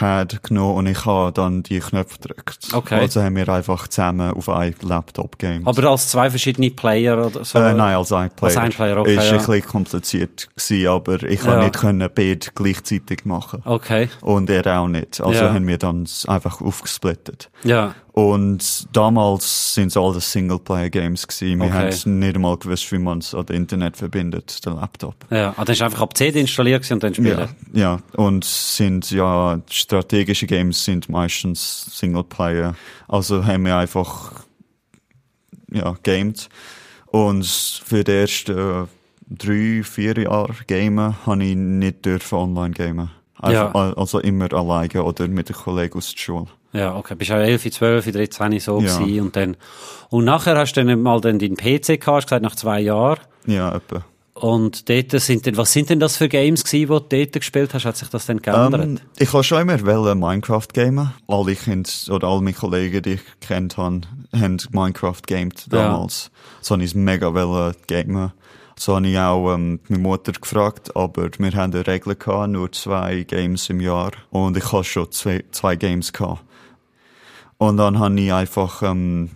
Mauspad 0.02 0.44
genommen 0.44 0.76
und 0.76 0.88
ich 0.88 1.06
habe 1.06 1.32
dann 1.32 1.64
die 1.64 1.80
Knöpfe 1.80 2.18
gedrückt. 2.20 2.70
Okay. 2.74 3.00
Also 3.00 3.22
haben 3.22 3.36
wir 3.36 3.48
einfach 3.50 3.88
zusammen 3.88 4.32
auf 4.32 4.50
einem 4.50 4.74
Laptop 4.82 5.38
gamed. 5.40 5.68
Aber 5.68 5.90
als 5.90 6.10
zwei 6.10 6.30
verschiedene 6.30 6.70
Player 6.72 7.26
oder 7.26 7.44
so? 7.44 7.58
Äh, 7.60 7.74
nein, 7.74 7.96
als 7.96 8.12
ein 8.12 8.30
Player. 8.32 8.48
Als 8.50 8.58
ein 8.58 8.70
Player, 8.72 8.98
okay, 8.98 9.16
Ist 9.16 9.26
ja. 9.26 9.32
ein 9.32 9.38
bisschen 9.38 9.66
kompliziert 9.66 10.50
gewesen, 10.56 10.88
aber 10.88 11.24
ich 11.24 11.40
Ja. 11.44 11.46
konnte 11.52 11.64
nicht 11.66 11.76
können 11.78 12.10
beide 12.14 12.48
gleichzeitig 12.56 13.26
machen. 13.26 13.62
Okay. 13.66 14.10
Und 14.22 14.50
er 14.50 14.80
auch 14.80 14.88
nicht. 14.88 15.22
Also 15.22 15.44
Ja. 15.44 15.54
haben 15.54 15.68
wir 15.68 15.78
dann 15.78 16.08
einfach 16.28 16.62
aufgesplittet. 16.62 17.50
Ja. 17.64 17.96
Und 18.14 18.88
damals 18.94 19.76
sind 19.76 19.88
es 19.90 19.98
alles 19.98 20.32
Singleplayer-Games 20.32 21.28
gewesen. 21.28 21.60
Wir 21.60 21.68
Okay. 21.68 21.92
haben 21.92 22.20
nicht 22.20 22.36
einmal 22.36 22.58
gewusst, 22.58 22.92
wie 22.92 22.98
man 22.98 23.20
es 23.20 23.36
an 23.36 23.46
das 23.46 23.56
Internet 23.56 23.96
verbindet, 23.96 24.66
den 24.66 24.76
Laptop. 24.76 25.14
Ja. 25.30 25.54
Ah, 25.56 25.64
dann 25.64 25.74
ist 25.74 25.84
einfach 25.84 26.02
ab 26.02 26.18
CD 26.18 26.40
installiert 26.40 26.90
und 26.90 27.04
dann 27.04 27.14
spielen. 27.14 27.48
Ja, 27.74 27.80
ja, 27.80 28.00
und 28.16 28.44
sind 28.44 29.12
ja, 29.12 29.60
strategische 29.88 30.48
Games 30.48 30.84
sind 30.84 31.08
meistens 31.08 31.98
Singleplayer. 31.98 32.76
Also 33.08 33.46
haben 33.46 33.66
wir 33.66 33.78
einfach, 33.78 34.44
ja, 35.72 35.96
gamed. 36.04 36.50
Und 37.06 37.46
für 37.46 38.04
die 38.04 38.12
ersten 38.12 38.58
äh, 38.58 38.86
drei, 39.30 39.84
vier 39.84 40.18
Jahre 40.20 40.54
gamen, 40.68 41.16
habe 41.26 41.44
ich 41.46 41.56
nicht 41.56 42.04
dürfen 42.06 42.38
online 42.38 42.74
gamen. 42.74 43.12
Einfach, 43.40 43.74
Ja. 43.74 43.94
Also 43.96 44.20
immer 44.20 44.52
alleine 44.52 45.04
oder 45.04 45.26
mit 45.30 45.50
einem 45.50 45.58
Kollegen 45.58 45.98
aus 45.98 46.12
der 46.12 46.18
Schule. 46.20 46.48
Ja, 46.74 46.94
okay. 46.98 47.16
Bist 47.16 47.32
auch 47.32 47.36
11, 47.38 47.72
12, 47.72 48.12
13 48.12 48.60
so 48.60 48.82
Ja. 48.82 48.98
gewesen 48.98 49.22
und 49.22 49.36
dann, 49.38 49.56
und 50.10 50.26
nachher 50.26 50.58
hast 50.58 50.74
du 50.74 50.84
dann 50.84 51.02
mal 51.02 51.22
dann 51.22 51.40
deinen 51.40 51.56
PC 51.56 51.98
gehabt, 52.02 52.08
hast 52.08 52.26
gesagt, 52.28 52.44
nach 52.44 52.56
zwei 52.58 52.82
Jahren. 52.82 53.22
Ja, 53.46 53.74
etwa. 53.74 54.04
Und 54.40 54.88
dort 54.88 55.12
sind 55.20 55.48
denn, 55.48 55.58
was 55.58 55.74
sind 55.74 55.90
denn 55.90 56.00
das 56.00 56.18
für 56.18 56.30
Games 56.30 56.64
gewesen, 56.64 56.82
die 57.10 57.18
du 57.18 57.26
dort 57.26 57.34
gespielt 57.34 57.74
hast? 57.74 57.86
Hat 57.86 57.98
sich 57.98 58.10
das 58.10 58.28
dann 58.28 58.40
geändert? 58.40 58.84
Ähm, 58.84 59.00
ich 59.18 59.34
habe 59.34 59.44
schon 59.44 59.62
immer 59.62 59.84
wollen 59.84 60.20
Minecraft 60.20 60.68
gamen. 60.74 61.12
Alle 61.28 61.56
Kinder 61.56 61.90
oder 62.12 62.28
alle 62.28 62.42
meine 62.42 62.56
Kollegen, 62.56 63.02
die 63.02 63.14
ich 63.14 63.22
kennt 63.42 63.78
habe, 63.78 64.02
haben 64.34 64.58
Minecraft 64.72 65.22
gamed 65.26 65.74
damals. 65.74 66.30
So 66.62 66.76
habe 66.76 66.84
ich 66.84 66.92
es 66.92 66.96
mega 66.96 67.34
wollen 67.34 67.74
gamen. 67.88 68.32
So 68.78 68.96
habe 68.96 69.08
ich 69.08 69.18
auch 69.18 69.56
ähm, 69.56 69.80
meine 69.88 70.04
Mutter 70.04 70.34
gefragt, 70.34 70.96
aber 70.96 71.30
wir 71.40 71.52
haben 71.54 71.74
eine 71.74 71.88
Regel 71.88 72.16
gehabt, 72.16 72.52
nur 72.52 72.72
zwei 72.72 73.24
Games 73.24 73.72
im 73.72 73.82
Jahr. 73.82 74.12
Und 74.30 74.56
ich 74.56 74.72
habe 74.72 74.84
schon 74.84 75.12
zwei, 75.12 75.44
zwei 75.50 75.76
Games 75.76 76.14
gehabt. 76.14 76.44
Und 77.58 77.78
dann 77.78 77.98
habe 77.98 78.20
ich 78.20 78.32
einfach 78.32 78.84
ähm, 78.84 79.32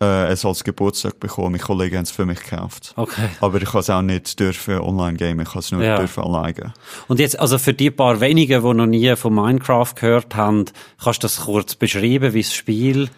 äh, 0.00 0.28
es 0.28 0.44
als 0.44 0.64
Geburtstag 0.64 1.18
bekommen. 1.20 1.52
Meine 1.52 1.62
Kollegen 1.62 1.96
haben 1.96 2.04
es 2.04 2.10
für 2.10 2.24
mich 2.26 2.40
gekauft. 2.42 2.92
Okay. 2.96 3.28
Aber 3.40 3.60
ich 3.60 3.68
kann 3.68 3.80
es 3.80 3.90
auch 3.90 4.02
nicht 4.02 4.38
dürfen 4.38 4.78
online 4.78 5.16
gamen, 5.16 5.40
ich 5.40 5.50
kann 5.50 5.60
es 5.60 5.72
nur 5.72 5.82
Ja. 5.82 5.98
dürfen 5.98 6.22
alleine. 6.22 6.72
Und 7.08 7.18
jetzt, 7.18 7.38
also 7.38 7.58
für 7.58 7.74
die 7.74 7.90
paar 7.90 8.20
wenigen, 8.20 8.62
die 8.62 8.74
noch 8.74 8.86
nie 8.86 9.14
von 9.16 9.34
Minecraft 9.34 9.94
gehört 9.94 10.34
haben, 10.36 10.66
kannst 11.02 11.22
du 11.22 11.24
das 11.24 11.40
kurz 11.40 11.74
beschreiben, 11.74 12.32
wie 12.32 12.42
das 12.42 12.54
Spiel, 12.54 13.10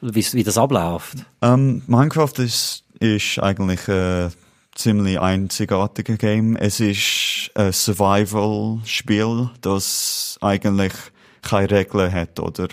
wie, 0.00 0.42
das 0.42 0.58
abläuft? 0.58 1.18
Ähm, 1.42 1.82
Minecraft 1.86 2.38
ist, 2.38 2.84
ist 2.98 3.38
eigentlich 3.38 3.86
ein 3.88 4.32
ziemlich 4.74 5.20
einzigartiges 5.20 6.18
Game. 6.18 6.56
Es 6.56 6.80
ist 6.80 7.50
ein 7.54 7.72
Survival-Spiel, 7.72 9.50
das 9.60 10.38
eigentlich 10.40 10.92
keine 11.42 11.70
Regeln 11.70 12.12
hat, 12.12 12.38
oder? 12.40 12.68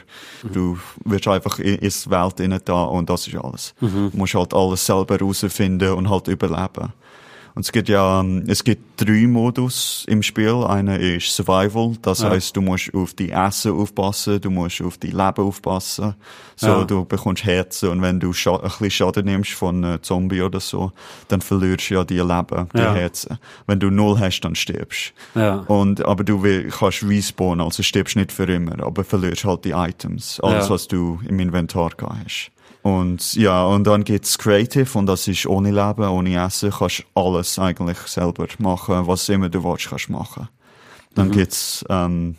Du 0.54 0.78
wirst 1.04 1.28
einfach 1.28 1.60
in, 1.60 1.76
in 1.76 1.90
die 1.90 2.10
Welt 2.12 2.40
rein 2.40 2.60
da 2.64 2.84
und 2.84 3.10
das 3.10 3.28
ist 3.28 3.36
alles. 3.36 3.74
Du 4.12 4.18
musst 4.18 4.36
halt 4.36 4.54
alles 4.54 4.86
selber 4.86 5.16
herausfinden 5.16 5.92
und 5.94 6.10
halt 6.10 6.28
überleben. 6.28 6.94
Und 7.60 7.66
es 7.66 7.74
gibt 7.74 7.90
ja, 7.90 8.22
ähm, 8.22 8.46
es 8.48 8.64
gibt 8.64 9.02
drei 9.06 9.28
Modus 9.28 10.06
im 10.08 10.24
Spiel. 10.24 10.64
Einer 10.66 10.98
ist 10.98 11.36
Survival, 11.36 11.98
das 12.02 12.22
Ja. 12.22 12.30
heißt, 12.30 12.56
du 12.56 12.62
musst 12.62 12.94
auf 12.94 13.14
die 13.14 13.32
Essen 13.32 13.74
aufpassen, 13.74 14.40
du 14.40 14.50
musst 14.50 14.82
auf 14.82 14.98
die 14.98 15.08
Leben 15.12 15.44
aufpassen. 15.44 16.16
So, 16.56 16.68
Ja. 16.68 16.84
du 16.86 17.04
bekommst 17.04 17.44
Herzen 17.44 17.90
und 17.90 18.02
wenn 18.02 18.18
du 18.22 18.28
ein 18.30 18.32
bisschen 18.62 18.90
Schaden 18.92 19.26
nimmst 19.26 19.52
von 19.52 19.84
einem 19.84 20.02
Zombie 20.02 20.42
oder 20.42 20.62
so, 20.62 20.94
dann 21.28 21.42
verlierst 21.42 21.90
du 21.90 21.96
ja 21.96 22.06
die 22.06 22.20
Leben, 22.20 22.70
die 22.74 22.80
Ja. 22.80 22.94
Herzen. 22.94 23.38
Wenn 23.68 23.82
du 23.82 23.90
null 23.90 24.18
hast, 24.22 24.40
dann 24.40 24.56
stirbst. 24.56 25.12
Ja. 25.36 25.56
Und, 25.68 26.06
aber 26.06 26.24
du 26.24 26.42
will, 26.42 26.70
kannst 26.70 27.04
respawnen, 27.04 27.60
also 27.66 27.84
stirbst 27.84 28.16
nicht 28.16 28.32
für 28.32 28.46
immer, 28.46 28.82
aber 28.82 29.04
verlierst 29.04 29.44
halt 29.44 29.66
die 29.66 29.72
Items, 29.72 30.40
alles 30.40 30.70
was 30.70 30.88
du 30.88 31.20
im 31.28 31.38
Inventar 31.42 31.90
gehabt 31.90 32.16
hast. 32.24 32.52
Und 32.82 33.34
ja, 33.36 33.66
und 33.66 33.84
dann 33.86 34.04
gibt's 34.06 34.38
Creative 34.38 34.98
und 34.98 35.06
das 35.06 35.28
ist 35.28 35.46
ohne 35.46 35.72
Leben, 35.72 36.08
ohne 36.08 36.46
Essen, 36.46 36.72
kannst 36.72 37.04
alles 37.14 37.60
eigentlich 37.60 37.98
selber 38.00 38.48
machen, 38.60 39.06
was 39.06 39.28
immer 39.30 39.50
du 39.50 39.64
willst, 39.64 39.90
kannst 39.90 40.10
machen. 40.10 40.48
Dann 41.16 41.28
Mhm. 41.28 41.32
gibt's 41.34 41.84
ähm, 41.90 42.36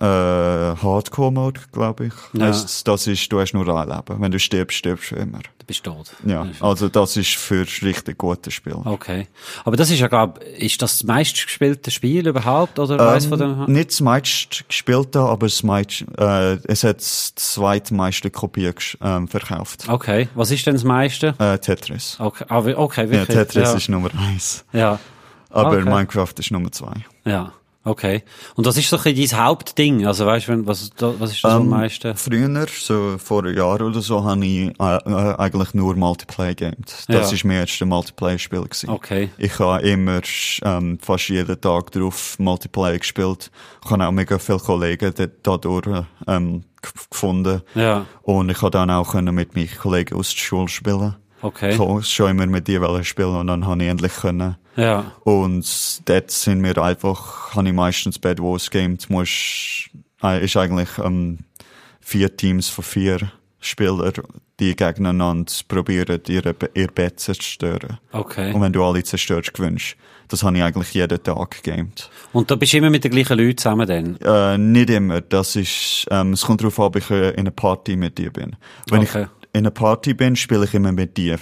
äh, 0.00 0.04
Hardcore-Mode, 0.04 1.60
glaube 1.72 2.06
ich. 2.06 2.12
Ja. 2.32 2.46
Heisst, 2.46 2.86
das 2.88 3.06
ist, 3.06 3.30
du 3.32 3.40
hast 3.40 3.52
nur 3.54 3.68
ein 3.68 3.88
Leben. 3.88 4.20
Wenn 4.20 4.30
du 4.32 4.38
stirbst, 4.38 4.78
stirbst 4.78 5.10
du 5.12 5.16
immer. 5.16 5.38
Du 5.38 5.66
bist 5.66 5.84
tot. 5.84 6.10
Ja, 6.24 6.46
also 6.60 6.88
das 6.88 7.16
ist 7.16 7.34
für 7.36 7.66
richtig 7.82 8.18
gute 8.18 8.50
Spiele. 8.50 8.80
Okay. 8.84 9.26
Aber 9.64 9.76
das 9.76 9.90
ist 9.90 9.98
ja, 10.00 10.08
glaub, 10.08 10.38
ist 10.42 10.80
das 10.82 10.88
das 10.88 11.04
meistgespielte 11.04 11.90
Spiel 11.90 12.26
überhaupt, 12.26 12.78
oder 12.78 12.98
weiss 12.98 13.26
von 13.26 13.38
dem? 13.38 13.50
Ähm, 13.66 13.72
nicht 13.72 13.90
das 13.90 14.00
meist 14.00 14.64
gespielte, 14.68 15.20
aber 15.20 15.46
das 15.46 15.62
meist, 15.62 16.04
äh, 16.16 16.54
es 16.64 16.84
hat 16.84 16.98
das 16.98 17.34
zweitmeiste 17.34 18.30
Kopien 18.30 18.72
gesch- 18.72 18.96
ähm, 19.02 19.28
verkauft. 19.28 19.86
Okay. 19.88 20.28
Was 20.34 20.50
ist 20.50 20.66
denn 20.66 20.74
das 20.74 20.84
meiste? 20.84 21.34
Äh, 21.38 21.58
Tetris. 21.58 22.16
Okay, 22.18 22.44
ah, 22.48 22.58
okay, 22.58 23.02
Ja, 23.04 23.10
wirklich. 23.10 23.36
Tetris 23.36 23.68
ja. 23.70 23.74
ist 23.76 23.88
Nummer 23.88 24.10
eins. 24.16 24.64
Ja. 24.72 24.98
Aber 25.50 25.68
Okay. 25.78 25.84
Minecraft 25.84 26.32
ist 26.38 26.50
Nummer 26.50 26.72
zwei. 26.72 27.04
Ja. 27.24 27.52
Okay. 27.88 28.22
Und 28.54 28.66
das 28.66 28.76
ist 28.76 28.88
so 28.90 28.98
ein 28.98 29.14
dein 29.14 29.44
Hauptding. 29.44 30.06
Also 30.06 30.26
weißt 30.26 30.48
du, 30.48 30.66
was, 30.66 30.90
was 30.98 31.30
ist 31.32 31.42
das 31.44 31.52
am 31.52 31.62
Ähm, 31.62 31.68
meisten? 31.70 32.16
Früher, 32.16 32.66
so 32.68 33.16
vor 33.18 33.44
einem 33.44 33.56
Jahr 33.56 33.80
oder 33.80 34.00
so, 34.00 34.22
habe 34.24 34.44
ich 34.44 34.68
äh, 34.78 34.96
äh, 34.96 35.34
eigentlich 35.38 35.74
nur 35.74 35.94
Multiplayer 35.96 36.54
gamed. 36.54 36.86
Das 36.86 37.06
Ja. 37.08 37.20
ist 37.36 37.44
mein 37.44 37.56
erstes 37.58 37.86
Multiplayer-Spiel 37.86 38.62
gewesen. 38.62 38.90
Okay. 38.90 39.30
Ich 39.38 39.58
habe 39.58 39.80
immer 39.88 40.20
ähm, 40.62 40.98
fast 41.00 41.28
jeden 41.28 41.60
Tag 41.60 41.92
drauf 41.92 42.38
Multiplayer 42.38 42.98
gespielt. 42.98 43.50
Ich 43.84 43.90
habe 43.90 44.06
auch 44.06 44.12
mega 44.12 44.38
viele 44.38 44.58
Kollegen 44.58 45.12
dadurch 45.42 46.04
ähm, 46.26 46.64
gefunden. 46.82 47.62
Ja. 47.74 48.06
Und 48.22 48.50
ich 48.50 48.58
konnte 48.58 48.78
dann 48.78 48.90
auch 48.90 49.12
können 49.12 49.34
mit 49.34 49.54
meinen 49.56 49.70
Kollegen 49.80 50.16
aus 50.16 50.30
der 50.34 50.38
Schule 50.40 50.68
spielen. 50.68 51.16
Okay. 51.40 51.78
Wollte 51.78 52.06
schon 52.06 52.30
immer 52.30 52.46
mit 52.46 52.66
dir 52.66 53.04
spielen 53.04 53.36
und 53.36 53.46
dann 53.46 53.66
habe 53.66 53.82
ich 53.82 53.88
endlich 53.88 54.14
können. 54.14 54.56
Ja. 54.76 55.12
Und 55.24 56.08
dort 56.08 56.30
sind 56.30 56.62
wir 56.62 56.78
einfach, 56.78 57.54
habe 57.54 57.68
ich 57.68 57.74
meistens 57.74 58.18
Bad 58.18 58.40
Wars 58.40 58.70
gamed, 58.70 59.08
musst, 59.10 59.90
äh, 60.22 60.44
ist 60.44 60.56
eigentlich 60.56 60.88
ähm, 60.98 61.38
vier 62.00 62.36
Teams 62.36 62.68
von 62.68 62.84
vier 62.84 63.32
Spielern, 63.60 64.12
die 64.60 64.76
gegeneinander 64.76 65.52
probieren, 65.66 66.20
ihre, 66.28 66.54
ihr 66.74 66.88
Bett 66.88 67.18
zu 67.18 67.32
zerstören. 67.32 67.98
Okay. 68.12 68.52
Und 68.52 68.60
wenn 68.60 68.72
du 68.72 68.84
alle 68.84 69.02
zerstörst, 69.02 69.54
gewinnst. 69.54 69.96
Das 70.28 70.42
habe 70.42 70.58
ich 70.58 70.62
eigentlich 70.62 70.92
jeden 70.92 71.22
Tag 71.22 71.62
gamed. 71.62 72.10
Und 72.34 72.50
da 72.50 72.54
bist 72.54 72.74
du 72.74 72.76
immer 72.76 72.90
mit 72.90 73.02
den 73.02 73.10
gleichen 73.10 73.38
Leuten 73.38 73.56
zusammen 73.56 73.86
dann? 73.88 74.16
Äh, 74.16 74.58
nicht 74.58 74.90
immer. 74.90 75.22
Das 75.22 75.56
ist, 75.56 76.06
ähm, 76.10 76.34
es 76.34 76.42
kommt 76.42 76.60
darauf 76.60 76.78
an, 76.78 76.86
ob 76.86 76.96
ich 76.96 77.10
äh, 77.10 77.30
in 77.30 77.40
einer 77.40 77.50
Party 77.50 77.96
mit 77.96 78.18
dir 78.18 78.30
bin. 78.30 78.54
Wenn 78.90 79.00
Okay. 79.00 79.22
ich 79.22 79.37
in 79.58 79.66
einer 79.66 79.70
Party 79.70 80.14
bin, 80.14 80.36
spiele 80.36 80.64
ich 80.64 80.74
immer 80.74 80.92
mit 80.92 81.16
dir. 81.16 81.38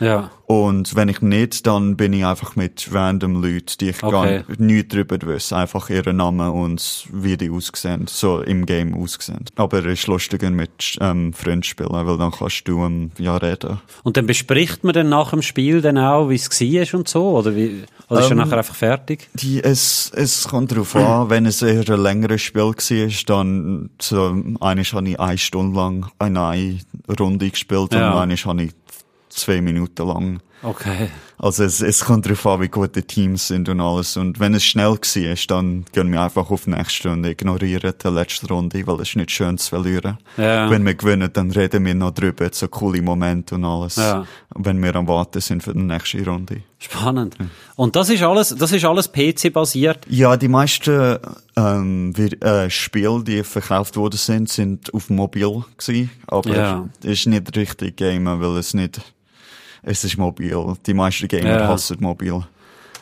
Ja. 0.00 0.30
Und 0.46 0.94
wenn 0.94 1.08
ich 1.08 1.22
nicht, 1.22 1.66
dann 1.66 1.96
bin 1.96 2.12
ich 2.12 2.26
einfach 2.26 2.54
mit 2.54 2.88
random 2.92 3.42
Leuten, 3.42 3.74
die 3.80 3.88
ich 3.90 4.02
Okay. 4.02 4.42
gar 4.44 4.56
nichts 4.58 4.94
drüber 4.94 5.16
wüsste. 5.22 5.56
Einfach 5.56 5.88
ihren 5.88 6.16
Namen 6.18 6.50
und 6.50 7.06
wie 7.12 7.36
die 7.38 7.50
aussehen, 7.50 8.06
so 8.08 8.40
im 8.42 8.66
Game 8.66 8.94
aussehen. 8.94 9.44
Aber 9.56 9.78
es 9.78 10.00
ist 10.00 10.06
lustiger 10.06 10.50
mit 10.50 10.98
ähm, 11.00 11.32
Freunden 11.32 11.62
spielen, 11.62 11.88
weil 11.92 12.18
dann 12.18 12.30
kannst 12.30 12.68
du 12.68 12.84
ähm, 12.84 13.10
ja 13.18 13.36
reden. 13.38 13.80
Und 14.02 14.16
dann 14.18 14.26
bespricht 14.26 14.84
man 14.84 14.92
dann 14.92 15.08
nach 15.08 15.30
dem 15.30 15.40
Spiel 15.40 15.80
dann 15.80 15.96
auch, 15.96 16.28
wie 16.28 16.34
es 16.34 16.50
war 16.60 16.98
und 17.00 17.08
so? 17.08 17.38
Oder, 17.38 17.56
wie, 17.56 17.84
oder 18.10 18.20
ist 18.20 18.26
er 18.26 18.32
Ähm, 18.32 18.38
nachher 18.38 18.58
einfach 18.58 18.74
fertig? 18.74 19.30
Die, 19.34 19.62
es, 19.64 20.12
es 20.14 20.46
kommt 20.46 20.72
darauf 20.72 20.94
an, 20.94 21.28
wenn 21.30 21.46
es 21.46 21.62
eher 21.62 21.88
ein 21.88 22.00
längeres 22.00 22.42
Spiel 22.42 22.62
war, 22.64 23.08
dann 23.26 23.90
so, 24.00 24.36
habe 24.60 24.80
ich 24.80 24.94
eine 25.18 25.38
Stunde 25.38 25.76
lang 25.76 26.06
eine 26.18 26.78
Runde 27.18 27.48
gespielt 27.50 27.94
Ja. 27.94 28.12
und 28.12 28.18
eines 28.18 28.44
habe 28.44 28.64
ich 28.64 28.72
zwei 29.34 29.60
Minuten 29.60 30.06
lang. 30.06 30.40
Okay. 30.62 31.10
Also 31.36 31.64
es, 31.64 31.82
es 31.82 32.04
kommt 32.06 32.24
darauf 32.24 32.46
an, 32.46 32.62
wie 32.62 32.68
gut 32.68 32.96
die 32.96 33.02
Teams 33.02 33.48
sind 33.48 33.68
und 33.68 33.80
alles. 33.82 34.16
Und 34.16 34.40
wenn 34.40 34.54
es 34.54 34.64
schnell 34.64 34.92
war, 34.92 35.36
dann 35.48 35.84
gehen 35.92 36.10
wir 36.10 36.22
einfach 36.22 36.50
auf 36.50 36.64
die 36.64 36.70
nächste 36.70 37.10
Runde, 37.10 37.30
ignorieren 37.32 37.92
die 38.02 38.08
letzte 38.08 38.46
Runde, 38.48 38.86
weil 38.86 38.94
es 38.96 39.10
ist 39.10 39.16
nicht 39.16 39.30
schön 39.30 39.58
zu 39.58 39.68
verlieren. 39.68 40.16
Ja. 40.38 40.70
Wenn 40.70 40.86
wir 40.86 40.94
gewinnen, 40.94 41.28
dann 41.30 41.50
reden 41.50 41.84
wir 41.84 41.94
noch 41.94 42.12
drüber, 42.12 42.48
so 42.50 42.68
coole 42.68 43.02
Momente 43.02 43.56
und 43.56 43.64
alles. 43.66 43.96
Ja. 43.96 44.24
Wenn 44.54 44.82
wir 44.82 44.94
am 44.96 45.06
Warten 45.06 45.42
sind 45.42 45.62
für 45.62 45.74
die 45.74 45.82
nächste 45.82 46.24
Runde. 46.24 46.62
Spannend. 46.78 47.36
Und 47.76 47.94
das 47.96 48.08
ist 48.08 48.22
alles, 48.22 48.54
das 48.56 48.72
ist 48.72 48.84
alles 48.86 49.10
PC-basiert? 49.12 50.06
Ja, 50.08 50.36
die 50.38 50.48
meisten 50.48 51.18
ähm, 51.56 52.16
wir, 52.16 52.42
äh, 52.42 52.70
Spiele, 52.70 53.22
die 53.22 53.42
verkauft 53.42 53.96
worden 53.96 54.16
sind, 54.16 54.48
sind 54.48 54.94
auf 54.94 55.10
mobil 55.10 55.62
gewesen. 55.76 56.10
Aber 56.26 56.54
Ja. 56.56 56.88
es 57.02 57.10
ist 57.10 57.26
nicht 57.26 57.54
richtig 57.56 57.96
Gamen, 57.96 58.40
weil 58.40 58.56
es 58.58 58.72
nicht, 58.74 59.00
es 59.84 60.04
ist 60.04 60.16
mobil. 60.18 60.74
Die 60.86 60.94
meisten 60.94 61.28
Gamer 61.28 61.60
Ja. 61.60 61.68
hassen 61.68 61.96
mobil. 62.00 62.42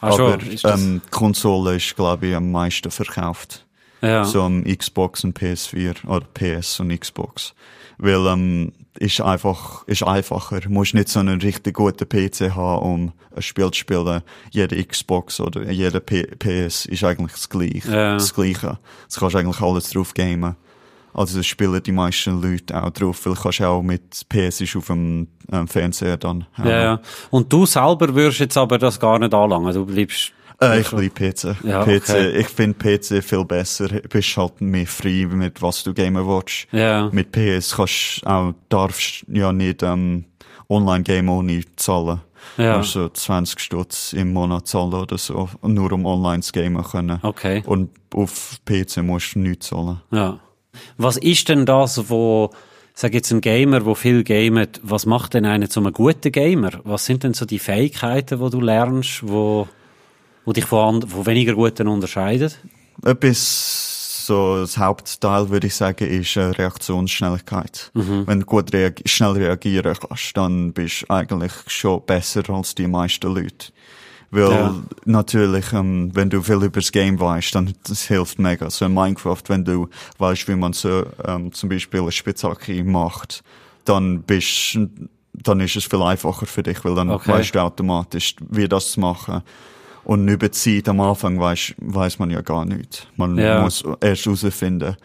Ach 0.00 0.16
schon, 0.16 0.32
Aber 0.32 0.42
ist 0.42 0.64
das- 0.64 0.80
ähm, 0.80 1.00
die 1.04 1.10
Konsole 1.10 1.76
ist, 1.76 1.94
glaube 1.96 2.26
ich, 2.28 2.34
am 2.34 2.50
meisten 2.50 2.90
verkauft. 2.90 3.66
Ja. 4.00 4.24
So 4.24 4.42
am 4.42 4.64
Xbox 4.64 5.22
und 5.22 5.38
PS4 5.38 5.94
oder 6.08 6.26
PS 6.34 6.80
und 6.80 6.88
Xbox. 6.98 7.54
Weil 7.98 8.26
ähm, 8.26 8.72
ist 8.98 9.20
einfach 9.20 9.86
ist 9.86 10.02
einfacher. 10.02 10.58
Du 10.60 10.70
musst 10.70 10.94
nicht 10.94 11.08
so 11.08 11.20
einen 11.20 11.40
richtig 11.40 11.74
guten 11.74 12.08
PC 12.08 12.50
haben, 12.56 12.82
um 12.82 13.12
ein 13.36 13.42
Spiel 13.42 13.70
zu 13.70 13.78
spielen. 13.78 14.22
Jede 14.50 14.82
Xbox 14.84 15.38
oder 15.38 15.70
jede 15.70 16.00
P 16.00 16.24
PS 16.24 16.86
ist 16.86 17.04
eigentlich 17.04 17.32
das 17.32 17.48
Gleiche. 17.48 17.92
Ja. 17.92 18.14
Das 18.14 18.34
Gleiche. 18.34 18.78
Das 19.06 19.20
kannst 19.20 19.34
du 19.34 19.38
eigentlich 19.38 19.60
alles 19.60 19.90
drauf 19.90 20.14
gamen. 20.14 20.56
Also 21.14 21.38
das 21.38 21.46
spielen 21.46 21.82
die 21.82 21.92
meisten 21.92 22.40
Leute 22.40 22.82
auch 22.82 22.90
drauf, 22.90 23.24
weil 23.26 23.34
du 23.34 23.40
kannst 23.40 23.60
auch 23.62 23.82
mit 23.82 24.28
PS 24.28 24.76
auf 24.76 24.86
dem 24.86 25.28
ähm, 25.50 25.68
Fernseher 25.68 26.16
dann. 26.16 26.46
haben. 26.54 26.68
Ja, 26.68 26.82
ja. 26.82 27.00
Und 27.30 27.52
du 27.52 27.66
selber 27.66 28.14
würdest 28.14 28.40
jetzt 28.40 28.56
aber 28.56 28.78
das 28.78 28.98
gar 28.98 29.18
nicht 29.18 29.34
anlangen. 29.34 29.74
Du 29.74 29.84
bleibst. 29.84 30.32
Äh, 30.60 30.80
ich 30.80 30.92
liebe 30.92 31.32
PC. 31.32 31.56
Ja, 31.64 31.82
PC. 31.82 32.08
okay. 32.08 32.30
Ich 32.38 32.48
finde 32.48 32.78
PC 32.78 33.22
viel 33.22 33.44
besser. 33.44 33.88
Du 33.88 34.00
bist 34.08 34.36
halt 34.36 34.60
mehr 34.60 34.86
frei 34.86 35.26
mit 35.28 35.60
was 35.60 35.82
du 35.82 35.92
gamen 35.92 36.26
willst. 36.26 36.66
Ja. 36.72 37.10
Mit 37.12 37.32
PS 37.32 37.76
kannst 37.76 38.26
auch, 38.26 38.54
darfst 38.68 39.24
ja 39.28 39.52
nicht, 39.52 39.82
ähm, 39.82 40.24
Online-Game 40.68 41.28
ohne 41.28 41.62
zahlen. 41.76 42.20
Ja. 42.56 42.72
Du 42.72 42.78
musst 42.78 42.92
so 42.92 43.08
20 43.08 43.60
Stutz 43.60 44.12
im 44.12 44.32
Monat 44.32 44.66
zahlen 44.66 44.94
oder 44.94 45.18
so. 45.18 45.48
Nur 45.62 45.92
um 45.92 46.06
online 46.06 46.42
zu 46.42 46.52
gamen 46.52 46.82
können. 46.82 47.18
Okay. 47.22 47.62
Und 47.66 47.90
auf 48.14 48.58
PC 48.64 48.98
musst 48.98 49.34
du 49.34 49.40
nichts 49.40 49.68
zahlen. 49.68 50.00
Ja. 50.10 50.38
Was 50.96 51.16
ist 51.16 51.48
denn 51.48 51.66
das, 51.66 52.08
wo, 52.10 52.50
sag 52.94 53.14
jetzt 53.14 53.30
ein 53.30 53.40
Gamer, 53.40 53.84
wo 53.84 53.94
viel 53.94 54.24
gamet, 54.24 54.80
was 54.82 55.06
macht 55.06 55.34
denn 55.34 55.46
einen 55.46 55.68
zu 55.68 55.80
einem 55.80 55.92
guten 55.92 56.32
Gamer? 56.32 56.70
Was 56.84 57.06
sind 57.06 57.24
denn 57.24 57.34
so 57.34 57.44
die 57.44 57.58
Fähigkeiten, 57.58 58.40
wo 58.40 58.48
du 58.48 58.60
lernst, 58.60 59.26
wo, 59.26 59.68
wo 60.44 60.52
dich 60.52 60.64
von, 60.64 61.02
von 61.02 61.26
weniger 61.26 61.54
guten 61.54 61.88
unterscheidet? 61.88 62.58
Etwas, 63.04 64.26
so, 64.26 64.60
das 64.60 64.78
Hauptteil, 64.78 65.50
würde 65.50 65.66
ich 65.66 65.74
sagen, 65.74 66.06
ist 66.06 66.36
äh, 66.36 66.42
Reaktionsschnelligkeit. 66.42 67.90
Wenn 68.26 68.40
du 68.40 68.46
gut 68.46 68.72
reag 68.72 69.02
schnell 69.04 69.32
reagieren 69.32 69.96
kannst, 69.98 70.36
dann 70.36 70.72
bist 70.72 71.02
du 71.02 71.10
eigentlich 71.12 71.52
schon 71.66 72.04
besser 72.06 72.48
als 72.50 72.74
die 72.74 72.86
meisten 72.86 73.34
Leute. 73.34 73.72
Weil 74.34 74.50
Ja. 74.50 74.74
natürlich, 75.04 75.72
ähm, 75.74 76.10
wenn 76.14 76.30
du 76.30 76.40
viel 76.40 76.56
über 76.56 76.80
das 76.80 76.90
Game 76.90 77.20
weißt, 77.20 77.54
dann 77.54 77.74
das 77.86 78.02
hilft 78.08 78.38
mega. 78.38 78.70
So 78.70 78.86
in 78.86 78.94
Minecraft, 78.94 79.42
wenn 79.48 79.62
du 79.64 79.88
weißt, 80.18 80.48
wie 80.48 80.56
man 80.56 80.72
so 80.72 81.04
ähm, 81.26 81.52
zum 81.52 81.68
Beispiel 81.68 82.00
eine 82.00 82.10
Spitzhacke 82.12 82.82
macht, 82.82 83.42
dann 83.84 84.22
bist, 84.22 84.78
dann 85.34 85.60
ist 85.60 85.76
es 85.76 85.84
viel 85.84 86.00
einfacher 86.02 86.46
für 86.46 86.62
dich, 86.62 86.82
weil 86.82 86.94
dann 86.94 87.10
Okay. 87.10 87.30
weißt 87.30 87.54
du 87.54 87.60
automatisch, 87.60 88.34
wie 88.48 88.66
das 88.66 88.92
zu 88.92 89.00
machen. 89.00 89.42
Und 90.04 90.26
über 90.26 90.50
Zeit 90.50 90.88
am 90.88 91.00
Anfang 91.00 91.38
weiß, 91.38 91.74
weiß 91.78 92.18
man 92.18 92.30
ja 92.30 92.40
gar 92.40 92.64
nicht. 92.64 93.08
Man 93.16 93.36
Ja. 93.36 93.60
muss 93.60 93.84
erst 94.00 94.24
herausfinden. 94.24 94.96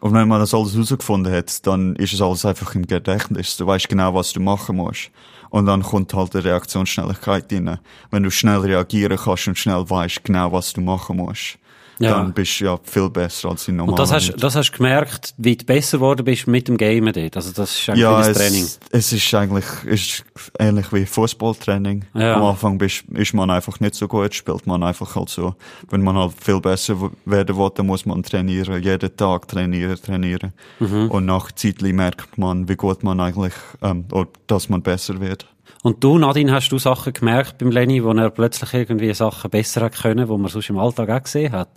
Und 0.00 0.14
wenn 0.14 0.28
man 0.28 0.40
das 0.40 0.54
alles 0.54 0.72
herausgefunden 0.72 1.32
hat, 1.32 1.66
dann 1.66 1.94
ist 1.96 2.14
es 2.14 2.22
alles 2.22 2.44
einfach 2.44 2.74
im 2.74 2.86
Gedächtnis. 2.86 3.56
Du 3.56 3.66
weißt 3.66 3.88
genau, 3.88 4.14
was 4.14 4.32
du 4.32 4.40
machen 4.40 4.76
musst. 4.76 5.10
Und 5.50 5.66
dann 5.66 5.82
kommt 5.82 6.14
halt 6.14 6.32
die 6.32 6.38
Reaktionsschnelligkeit 6.38 7.52
rein. 7.52 7.78
Wenn 8.10 8.22
du 8.22 8.30
schnell 8.30 8.58
reagieren 8.58 9.18
kannst 9.18 9.48
und 9.48 9.58
schnell 9.58 9.88
weißt 9.88 10.24
genau, 10.24 10.52
was 10.52 10.72
du 10.72 10.80
machen 10.80 11.18
musst, 11.18 11.58
Ja. 12.00 12.14
dann 12.14 12.32
bist 12.32 12.58
du 12.60 12.64
ja 12.64 12.78
viel 12.82 13.10
besser 13.10 13.50
als 13.50 13.68
in 13.68 13.76
normalen 13.76 13.90
Und 13.90 13.98
das 13.98 14.10
hast, 14.10 14.42
das 14.42 14.56
hast 14.56 14.70
du 14.70 14.76
gemerkt, 14.78 15.34
wie 15.36 15.54
du 15.54 15.66
besser 15.66 15.98
geworden 15.98 16.24
bist 16.24 16.46
mit 16.46 16.66
dem 16.66 16.78
Gamen 16.78 17.12
dort. 17.12 17.36
Also 17.36 17.52
das 17.52 17.78
ist 17.78 17.90
eigentlich 17.90 18.00
ja, 18.00 18.18
das 18.18 18.38
Training. 18.38 18.64
es, 18.64 18.80
es 18.90 19.12
ist 19.12 19.34
eigentlich 19.34 19.66
ist 19.84 20.24
ähnlich 20.58 20.90
wie 20.94 21.04
Fußballtraining. 21.04 22.06
Ja. 22.14 22.36
Am 22.36 22.44
Anfang 22.44 22.78
bist, 22.78 23.04
ist 23.12 23.34
man 23.34 23.50
einfach 23.50 23.80
nicht 23.80 23.94
so 23.94 24.08
gut, 24.08 24.34
spielt 24.34 24.66
man 24.66 24.82
einfach 24.82 25.14
halt 25.14 25.28
so. 25.28 25.54
Wenn 25.90 26.02
man 26.02 26.16
halt 26.16 26.32
viel 26.40 26.60
besser 26.60 26.96
werden 27.26 27.58
will, 27.58 27.70
dann 27.74 27.86
muss 27.86 28.06
man 28.06 28.22
trainieren, 28.22 28.82
jeden 28.82 29.14
Tag 29.14 29.46
trainieren, 29.48 30.00
trainieren. 30.00 30.54
Mhm. 30.78 31.10
Und 31.10 31.26
nach 31.26 31.52
Zeitli 31.52 31.92
merkt 31.92 32.38
man, 32.38 32.66
wie 32.66 32.76
gut 32.76 33.02
man 33.02 33.20
eigentlich, 33.20 33.54
ähm, 33.82 34.06
oder 34.10 34.28
dass 34.46 34.70
man 34.70 34.80
besser 34.80 35.20
wird. 35.20 35.46
Und 35.82 36.04
du, 36.04 36.18
Nadine, 36.18 36.52
hast 36.52 36.70
du 36.70 36.78
Sachen 36.78 37.12
gemerkt 37.12 37.58
beim 37.58 37.70
Lenny, 37.70 38.04
wo 38.04 38.12
er 38.12 38.30
plötzlich 38.30 38.74
irgendwie 38.74 39.12
Sachen 39.14 39.50
besser 39.50 39.82
hat 39.82 39.96
können, 39.96 40.28
wo 40.28 40.36
man 40.36 40.50
sonst 40.50 40.68
im 40.70 40.78
Alltag 40.78 41.10
auch 41.10 41.22
gesehen 41.22 41.52
hat? 41.52 41.68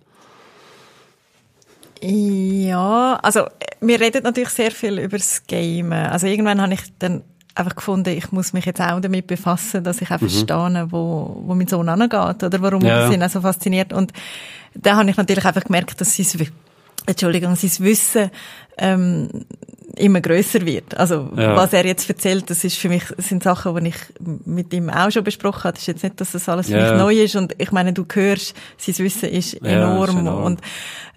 Ja, 2.06 3.16
also 3.22 3.46
wir 3.82 4.00
reden 4.00 4.24
natürlich 4.24 4.50
sehr 4.50 4.72
viel 4.72 5.00
über 5.00 5.18
das 5.18 5.44
Gamen. 5.48 5.94
Also 5.94 6.28
irgendwann 6.28 6.62
habe 6.62 6.74
ich 6.74 6.82
dann 7.00 7.24
einfach 7.56 7.76
gefunden, 7.76 8.10
ich 8.10 8.32
muss 8.32 8.52
mich 8.54 8.66
jetzt 8.66 8.82
auch 8.82 9.00
damit 9.00 9.28
befassen, 9.28 9.84
dass 9.84 10.02
ich 10.02 10.12
auch 10.12 10.20
verstehe, 10.20 10.88
wo, 10.90 11.42
wo 11.46 11.56
mein 11.56 11.68
Sohn 11.68 11.88
angeht 11.88 12.44
oder 12.44 12.62
warum 12.62 12.82
Ja. 12.84 13.10
ihn 13.12 13.24
auch 13.24 13.30
so 13.30 13.42
fasziniert. 13.42 13.94
Und 13.94 14.12
da 14.74 14.96
habe 14.98 15.10
ich 15.10 15.18
natürlich 15.18 15.46
einfach 15.46 15.64
gemerkt, 15.64 16.02
dass 16.02 16.16
sein, 16.16 16.26
Wi- 16.40 16.50
Entschuldigung, 17.06 17.56
sein 17.56 17.72
Wissen 17.86 18.32
ähm, 18.78 19.30
immer 19.96 20.22
größer 20.22 20.66
wird. 20.66 20.98
Also 20.98 21.30
Ja. 21.38 21.56
was 21.56 21.74
er 21.74 21.86
jetzt 21.86 22.10
erzählt, 22.10 22.50
das 22.50 22.64
ist 22.64 22.78
für 22.78 22.90
mich 22.90 23.04
das 23.16 23.28
sind 23.30 23.44
Sachen, 23.44 23.76
die 23.84 23.90
ich 23.90 23.96
mit 24.46 24.74
ihm 24.74 24.90
auch 24.90 25.12
schon 25.12 25.24
besprochen 25.24 25.66
habe. 25.66 25.74
Das 25.74 25.82
ist 25.84 25.88
jetzt 25.88 26.04
nicht, 26.04 26.20
dass 26.20 26.32
das 26.32 26.50
alles 26.50 26.68
für 26.68 26.78
Ja. 26.78 26.92
mich 26.94 27.00
neu 27.00 27.14
ist. 27.24 27.36
Und 27.36 27.54
ich 27.60 27.72
meine, 27.72 27.94
du 27.94 28.06
hörst, 28.12 28.56
sein 28.78 28.98
Wissen 29.00 29.30
ist 29.30 29.54
Ja, 29.62 29.70
enorm. 29.94 30.10
ist 30.10 30.16
enorm. 30.16 30.44
Und 30.46 30.62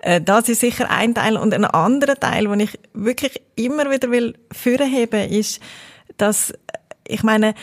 äh, 0.03 0.21
das 0.21 0.49
ist 0.49 0.61
sicher 0.61 0.91
ein 0.91 1.15
Teil. 1.15 1.37
Und 1.39 1.55
ein 1.55 1.65
anderer 1.65 2.17
Teil, 2.17 2.45
den 2.49 2.61
ich 2.61 2.79
wirklich 2.93 3.41
immer 3.55 3.91
wieder 3.91 4.11
will 4.11 4.35
vorheben, 4.53 5.31
ist, 5.31 5.61
dass, 6.19 6.53
ich 7.07 7.23
meine, 7.23 7.55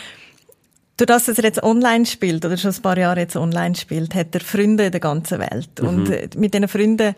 durch 0.98 1.08
das, 1.08 1.26
dass 1.26 1.38
er 1.38 1.44
jetzt 1.44 1.62
online 1.64 2.06
spielt, 2.06 2.46
oder 2.46 2.56
schon 2.58 2.72
ein 2.72 2.82
paar 2.82 2.98
Jahre 2.98 3.20
jetzt 3.20 3.36
online 3.36 3.76
spielt, 3.76 4.14
hat 4.16 4.34
er 4.34 4.42
Freunde 4.42 4.86
in 4.86 4.92
der 4.92 5.00
ganzen 5.02 5.40
Welt. 5.40 5.80
Und 5.80 6.10
äh, 6.10 6.30
mit 6.38 6.54
diesen 6.54 6.68
Freunden, 6.68 7.16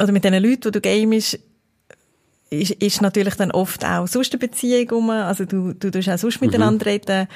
oder 0.00 0.12
mit 0.12 0.24
den 0.24 0.34
Leuten, 0.42 0.62
die 0.62 0.70
du 0.70 0.80
gamest, 0.80 1.38
ist, 2.50 2.70
ist 2.72 3.02
natürlich 3.02 3.34
dann 3.34 3.50
oft 3.50 3.84
auch 3.84 4.06
sonst 4.06 4.32
eine 4.32 4.38
Beziehung 4.38 4.90
rum. 4.90 5.10
Also 5.10 5.44
du, 5.44 5.72
du 5.72 5.90
tust 5.90 6.08
auch 6.08 6.18
sonst 6.18 6.40
miteinander 6.40 6.86
reden. 6.86 7.26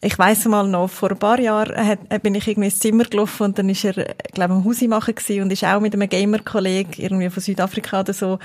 Ich 0.00 0.18
weiss 0.18 0.44
mal 0.44 0.68
noch, 0.68 0.88
vor 0.88 1.10
ein 1.10 1.18
paar 1.18 1.40
Jahren 1.40 1.86
hat, 1.86 2.22
bin 2.22 2.34
ich 2.34 2.46
irgendwie 2.46 2.68
ins 2.68 2.78
Zimmer 2.78 3.04
gelaufen 3.04 3.44
und 3.44 3.58
dann 3.58 3.68
ist 3.68 3.84
er, 3.84 3.92
glaube 3.92 4.54
ich, 4.54 4.58
am 4.58 4.64
Hausi 4.64 4.88
machen 4.88 5.14
gewesen 5.14 5.42
und 5.42 5.52
ist 5.52 5.64
auch 5.64 5.80
mit 5.80 5.94
einem 5.94 6.08
Gamer-Kollegen 6.08 6.92
irgendwie 6.96 7.30
von 7.30 7.42
Südafrika 7.42 8.00
oder 8.00 8.12
so 8.12 8.38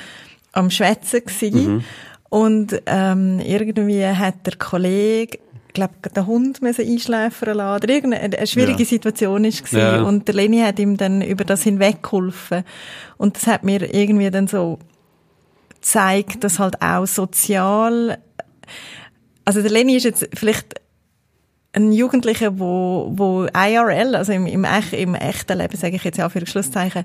am 0.51 0.69
Schwätzen 0.69 1.25
gewesen. 1.25 1.83
Und 2.29 2.81
ähm, 2.87 3.39
irgendwie 3.39 4.05
hat 4.07 4.45
der 4.45 4.55
Kollege 4.55 5.37
glaube, 5.73 5.93
den 6.15 6.25
Hund 6.27 6.61
müssen 6.61 6.85
einschläfern 6.87 7.57
lassen. 7.57 7.83
Oder 7.83 7.93
irgendeine 7.93 8.37
eine 8.37 8.47
schwierige 8.47 8.83
Ja. 8.83 8.85
Situation 8.85 9.43
ist 9.45 9.59
gewesen. 9.65 9.79
Ja. 9.79 10.01
Und 10.03 10.27
der 10.27 10.35
Leni 10.35 10.59
hat 10.59 10.79
ihm 10.79 10.97
dann 10.97 11.21
über 11.21 11.43
das 11.45 11.63
hinweg 11.63 12.03
geholfen. 12.03 12.63
Und 13.17 13.35
das 13.35 13.47
hat 13.47 13.63
mir 13.63 13.93
irgendwie 13.93 14.29
dann 14.31 14.47
so 14.47 14.79
zeigt, 15.81 16.43
dass 16.43 16.59
halt 16.59 16.81
auch 16.81 17.05
sozial, 17.05 18.17
also 19.45 19.61
der 19.61 19.71
Leni 19.71 19.95
ist 19.95 20.03
jetzt 20.05 20.29
vielleicht 20.33 20.75
ein 21.75 21.91
Jugendlicher, 21.91 22.59
wo, 22.59 23.11
wo 23.15 23.45
IRL, 23.45 24.15
also 24.15 24.31
im, 24.31 24.45
im, 24.45 24.65
im 24.91 25.15
echten 25.15 25.57
Leben, 25.57 25.75
sage 25.75 25.95
ich 25.95 26.03
jetzt 26.03 26.17
ja 26.19 26.29
für 26.29 26.45
Schlusszeichen, 26.45 27.03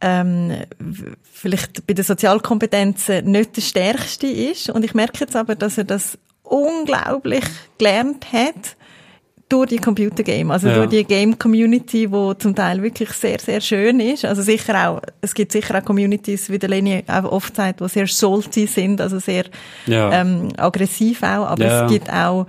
ähm, 0.00 0.52
w- 0.78 1.10
vielleicht 1.30 1.86
bei 1.86 1.92
den 1.92 2.04
Sozialkompetenzen 2.04 3.30
nicht 3.30 3.56
der 3.56 3.60
stärkste 3.60 4.26
ist. 4.26 4.70
Und 4.70 4.84
ich 4.86 4.94
merke 4.94 5.20
jetzt 5.20 5.36
aber, 5.36 5.54
dass 5.54 5.76
er 5.76 5.84
das 5.84 6.18
unglaublich 6.50 7.44
gelernt 7.78 8.26
hat 8.32 8.76
durch 9.48 9.68
die 9.70 9.78
Computergame, 9.78 10.52
also 10.52 10.68
Ja. 10.68 10.74
durch 10.74 10.90
die 10.90 11.04
Game-Community, 11.04 12.10
wo 12.12 12.34
zum 12.34 12.54
Teil 12.54 12.80
wirklich 12.82 13.10
sehr, 13.10 13.40
sehr 13.40 13.60
schön 13.60 13.98
ist. 13.98 14.24
Also 14.24 14.42
sicher 14.42 14.88
auch, 14.88 15.00
es 15.22 15.34
gibt 15.34 15.50
sicher 15.50 15.76
auch 15.78 15.84
Communities, 15.84 16.50
wie 16.50 16.58
der 16.58 16.68
Leni 16.68 17.02
auch 17.08 17.24
oft 17.32 17.56
sagt, 17.56 17.80
die 17.80 17.88
sehr 17.88 18.06
salty 18.06 18.66
sind, 18.68 19.00
also 19.00 19.18
sehr 19.18 19.44
Ja. 19.86 20.12
ähm, 20.12 20.50
aggressiv 20.56 21.22
auch, 21.24 21.46
aber 21.48 21.64
Ja. 21.64 21.84
es 21.84 21.90
gibt 21.92 22.12
auch 22.12 22.46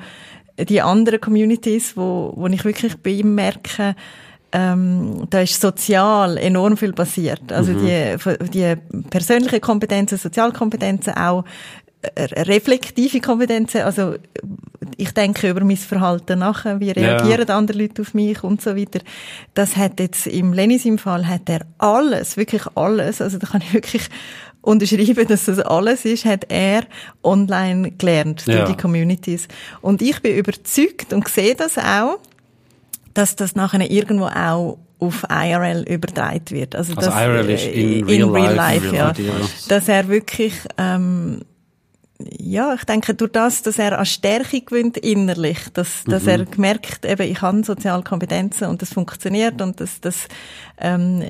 die 0.60 0.80
anderen 0.82 1.20
Communities, 1.20 1.98
wo, 1.98 2.34
wo 2.36 2.46
ich 2.48 2.64
wirklich 2.66 2.96
bei 2.98 3.12
ihm 3.12 3.34
merke, 3.34 3.96
ähm, 4.54 5.24
da 5.30 5.40
ist 5.40 5.60
sozial 5.62 6.38
enorm 6.38 6.76
viel 6.78 6.92
passiert. 6.94 7.52
Also 7.54 7.74
die, 7.74 8.16
die 8.54 8.76
persönlichen 9.10 9.62
Kompetenzen, 9.62 10.18
Sozialkompetenzen, 10.18 11.14
auch 11.16 11.46
reflektive 12.04 13.20
Kompetenzen, 13.22 13.82
also 13.82 14.16
ich 14.98 15.12
denke 15.14 15.50
über 15.50 15.64
mein 15.64 15.78
Verhalten 15.78 16.40
nachher, 16.40 16.80
wie 16.80 16.92
reagieren 16.92 17.50
andere 17.50 17.78
Leute 17.78 18.02
auf 18.02 18.14
mich 18.14 18.44
und 18.44 18.62
so 18.62 18.76
weiter. 18.76 19.00
Das 19.54 19.76
hat 19.78 20.00
jetzt 20.00 20.28
im 20.28 20.54
Lenis 20.54 20.86
im 20.86 20.98
Fall 20.98 21.28
hat 21.28 21.48
er 21.50 21.62
alles, 21.78 22.38
wirklich 22.38 22.64
alles, 22.76 23.22
also 23.22 23.38
da 23.38 23.48
kann 23.48 23.62
ich 23.62 23.74
wirklich 23.74 24.04
unterschreiben, 24.62 25.28
dass 25.28 25.46
das 25.46 25.60
alles 25.60 26.06
ist, 26.06 26.26
hat 26.26 26.46
er 26.50 26.84
online 27.24 27.92
gelernt 27.92 28.46
Ja. 28.46 28.58
durch 28.58 28.76
die 28.76 28.82
Communities. 28.82 29.48
Und 29.82 30.02
ich 30.02 30.22
bin 30.22 30.36
überzeugt 30.36 31.14
und 31.14 31.28
sehe 31.28 31.56
das 31.56 31.78
auch, 31.78 32.20
dass 33.14 33.36
das 33.36 33.56
nachher 33.56 33.90
irgendwo 33.90 34.26
auch 34.26 34.78
auf 35.00 35.26
IRL 35.30 35.84
übertragen 35.90 36.46
wird. 36.52 36.76
Also, 36.76 36.94
Also 36.96 37.10
dass, 37.10 37.20
IRL 37.20 37.50
ist 37.50 37.66
äh, 37.66 38.00
in 38.00 38.06
real 38.30 38.54
life, 38.54 38.86
in 38.86 38.92
real 38.92 38.94
ja. 38.96 39.08
life, 39.08 39.22
ja. 39.24 39.34
Dass 39.68 39.88
er 39.88 40.08
wirklich, 40.08 40.54
ähm, 40.78 41.42
ja, 42.38 42.74
ich 42.74 42.84
denke, 42.86 43.14
durch 43.14 43.32
das, 43.32 43.62
dass 43.62 43.80
er 43.80 43.98
an 44.00 44.06
Stärke 44.06 44.62
gewinnt 44.62 44.98
innerlich, 44.98 45.58
dass, 45.74 46.04
dass 46.06 46.28
er 46.28 46.46
gemerkt, 46.46 47.06
eben, 47.06 47.24
ich 47.30 47.42
habe 47.42 47.64
soziale 47.64 48.04
Kompetenzen 48.04 48.68
und 48.68 48.82
das 48.82 48.94
funktioniert 48.94 49.62
und 49.62 49.80
das, 49.80 50.02
das, 50.02 50.28
ähm, 50.80 51.24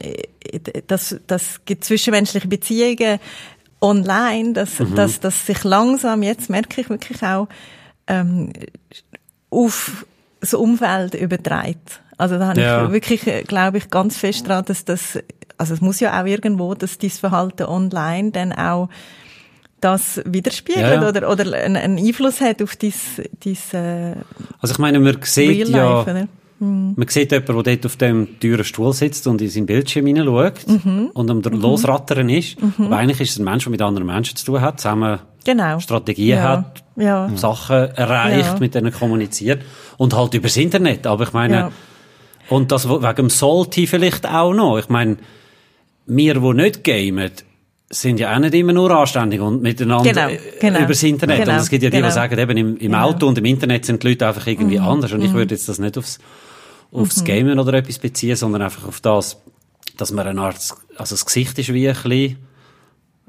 das, 0.87 1.15
das 1.27 1.61
gibt 1.65 1.83
zwischenmenschliche 1.85 2.47
Beziehungen 2.47 3.19
online, 3.81 4.53
dass, 4.53 4.77
dass, 4.95 5.19
dass 5.19 5.45
sich 5.45 5.63
langsam, 5.63 6.23
jetzt 6.23 6.49
merke 6.49 6.81
ich 6.81 6.89
wirklich 6.89 7.21
auch, 7.23 7.47
ähm, 8.07 8.53
auf 9.49 10.05
das 10.39 10.53
Umfeld 10.53 11.13
überträgt. 11.15 12.01
Also 12.17 12.37
da 12.37 12.47
habe 12.49 12.61
Ja. 12.61 12.85
ich 12.85 12.91
wirklich, 12.91 13.27
äh, 13.27 13.43
glaube 13.43 13.79
ich, 13.79 13.89
ganz 13.89 14.17
fest 14.17 14.47
dran, 14.47 14.63
dass 14.65 14.85
das, 14.85 15.17
also 15.57 15.73
es 15.73 15.81
muss 15.81 15.99
ja 15.99 16.19
auch 16.21 16.25
irgendwo, 16.25 16.73
dass 16.75 16.97
dieses 16.97 17.19
Verhalten 17.19 17.63
online 17.63 18.31
dann 18.31 18.53
auch 18.53 18.89
das 19.81 20.21
widerspiegelt 20.25 21.01
Ja, 21.01 21.07
oder, 21.09 21.29
oder 21.29 21.53
einen, 21.53 21.97
Einfluss 21.97 22.39
hat 22.39 22.61
auf 22.61 22.75
dein, 22.75 22.93
dein 23.43 23.57
äh, 23.81 24.15
Also 24.59 24.73
ich 24.73 24.77
meine, 24.79 24.99
man 24.99 25.17
sieht 25.23 25.67
ja, 25.69 25.95
Life, 26.03 26.11
oder? 26.11 26.27
man 26.59 27.07
sieht 27.07 27.31
jemanden, 27.31 27.63
der 27.63 27.73
dort 27.75 27.85
auf 27.87 27.95
dem 27.95 28.39
teuren 28.39 28.63
Stuhl 28.63 28.93
sitzt 28.93 29.25
und 29.25 29.41
in 29.41 29.49
sein 29.49 29.65
Bildschirm 29.65 30.05
hineinschaut 30.05 30.67
Mhm. 30.67 31.09
und 31.13 31.29
am 31.31 31.41
Losrattern 31.41 32.29
ist. 32.29 32.57
Aber 32.77 32.97
eigentlich 32.97 33.19
ist 33.21 33.31
es 33.31 33.39
ein 33.39 33.45
Mensch, 33.45 33.63
der 33.63 33.71
mit 33.71 33.81
anderen 33.81 34.05
Menschen 34.05 34.35
zu 34.35 34.45
tun 34.45 34.61
hat, 34.61 34.79
zusammen 34.79 35.19
Genau. 35.43 35.79
Strategien 35.79 36.37
ja. 36.37 36.43
hat, 36.43 36.83
Ja. 36.95 37.29
Sachen 37.35 37.75
erreicht, 37.95 38.59
mit 38.59 38.75
denen 38.75 38.93
kommuniziert 38.93 39.63
und 39.97 40.15
halt 40.15 40.35
übers 40.35 40.55
Internet. 40.55 41.07
Aber 41.07 41.23
ich 41.23 41.33
meine, 41.33 41.71
und 42.49 42.71
das 42.71 42.87
wegen 42.87 43.15
dem 43.15 43.29
Salty 43.31 43.87
vielleicht 43.87 44.27
auch 44.29 44.53
noch. 44.53 44.77
Ich 44.77 44.89
meine, 44.89 45.17
wir, 46.05 46.35
die 46.35 46.53
nicht 46.53 46.83
gamen, 46.83 47.31
sind 47.93 48.19
ja 48.19 48.33
auch 48.33 48.39
nicht 48.39 48.53
immer 48.53 48.73
nur 48.73 48.89
anständig 48.91 49.41
und 49.41 49.61
miteinander 49.61 50.09
Genau, 50.09 50.27
äh, 50.29 50.39
genau. 50.59 50.79
übers 50.79 51.03
Internet. 51.03 51.39
Genau, 51.41 51.51
und 51.53 51.57
es 51.59 51.69
gibt 51.69 51.83
ja 51.83 51.89
die, 51.89 51.97
die 51.97 52.01
genau. 52.01 52.13
sagen, 52.13 52.39
eben 52.39 52.57
im, 52.57 52.67
im 52.73 52.77
Genau. 52.79 52.97
Mhm. 52.97 53.03
Auto 53.03 53.27
und 53.27 53.37
im 53.37 53.45
Internet 53.45 53.85
sind 53.85 54.01
die 54.03 54.07
Leute 54.09 54.27
einfach 54.27 54.47
irgendwie 54.47 54.79
anders. 54.79 55.11
Und 55.11 55.21
ich 55.21 55.33
würde 55.33 55.53
jetzt 55.55 55.67
das 55.67 55.77
nicht 55.79 55.97
aufs, 55.97 56.19
aufs 56.91 57.23
Gamen 57.23 57.59
oder 57.59 57.73
etwas 57.73 57.99
beziehen, 57.99 58.35
sondern 58.35 58.61
einfach 58.61 58.87
auf 58.87 59.01
das, 59.01 59.37
dass 59.97 60.11
man 60.11 60.25
eine 60.27 60.41
Art, 60.41 60.55
also 60.95 61.13
das 61.15 61.25
Gesicht 61.25 61.59
ist 61.59 61.73
wie 61.73 61.87
ein 61.89 61.93
bisschen 61.95 62.37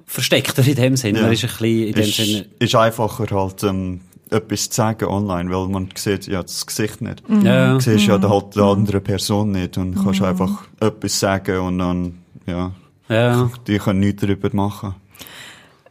versteckter 0.06 0.66
in 0.66 0.74
dem 0.74 0.96
Sinn. 0.96 1.16
Ja. 1.16 1.22
Man 1.22 1.32
ist 1.32 1.42
ein 1.44 1.48
bisschen 1.50 1.86
in 1.88 1.92
dem 1.94 2.02
ist, 2.04 2.16
Sinne, 2.16 2.46
ist 2.58 2.74
einfacher 2.74 3.26
halt, 3.34 3.62
ähm, 3.64 4.00
etwas 4.30 4.70
zu 4.70 4.76
sagen 4.76 5.04
online, 5.06 5.50
weil 5.50 5.68
man 5.68 5.88
sieht 5.94 6.26
ja 6.26 6.42
das 6.42 6.66
Gesicht 6.66 7.02
nicht. 7.02 7.22
ja. 7.42 7.74
Du 7.74 7.80
siehst 7.80 8.06
Mhm. 8.08 8.22
ja 8.22 8.28
halt 8.28 8.54
die 8.54 8.60
andere 8.60 9.00
Person 9.00 9.52
nicht 9.52 9.76
und 9.76 9.94
kannst 10.02 10.22
einfach 10.22 10.64
etwas 10.80 11.18
sagen 11.20 11.58
und 11.58 11.78
dann, 11.78 12.18
ja, 12.46 12.72
Ja. 13.12 13.50
die 13.66 13.78
können 13.78 14.00
nichts 14.00 14.22
darüber 14.22 14.50
machen. 14.52 14.94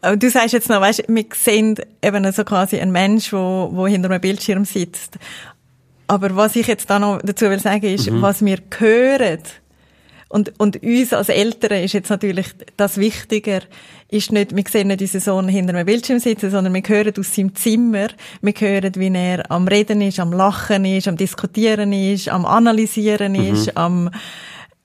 Aber 0.01 0.17
du 0.17 0.29
sagst 0.29 0.53
jetzt 0.53 0.69
noch, 0.69 0.81
weißt, 0.81 1.03
wir 1.07 1.25
sehen 1.35 1.75
eben 2.01 2.31
so 2.31 2.43
quasi 2.43 2.79
einen 2.79 2.91
Mensch, 2.91 3.31
wo, 3.31 3.69
wo 3.71 3.87
hinter 3.87 4.09
einem 4.09 4.21
Bildschirm 4.21 4.65
sitzt. 4.65 5.17
Aber 6.07 6.35
was 6.35 6.55
ich 6.55 6.67
jetzt 6.67 6.89
da 6.89 6.99
noch 6.99 7.21
dazu 7.21 7.45
will 7.45 7.59
sagen, 7.59 7.85
ist, 7.85 8.09
mhm. 8.09 8.21
was 8.21 8.43
wir 8.43 8.57
hören, 8.77 9.39
und, 10.31 10.57
und 10.59 10.81
uns 10.81 11.11
als 11.11 11.27
Eltern 11.27 11.83
ist 11.83 11.91
jetzt 11.91 12.09
natürlich 12.09 12.47
das 12.77 12.97
Wichtiger, 12.97 13.59
ist 14.09 14.31
nicht, 14.31 14.55
wir 14.55 14.63
sehen 14.69 14.87
nicht 14.87 15.01
unseren 15.01 15.21
Sohn 15.21 15.47
hinter 15.49 15.73
einem 15.75 15.85
Bildschirm 15.85 16.19
sitzen, 16.19 16.49
sondern 16.49 16.73
wir 16.73 16.83
hören 16.85 17.13
aus 17.19 17.35
seinem 17.35 17.53
Zimmer, 17.53 18.07
wir 18.41 18.53
hören, 18.53 18.93
wie 18.95 19.13
er 19.13 19.51
am 19.51 19.67
Reden 19.67 19.99
ist, 19.99 20.21
am 20.21 20.31
Lachen 20.31 20.85
ist, 20.85 21.09
am 21.09 21.17
Diskutieren 21.17 21.91
ist, 21.91 22.29
am 22.29 22.45
Analysieren 22.45 23.33
mhm. 23.33 23.53
ist, 23.53 23.77
am, 23.77 24.09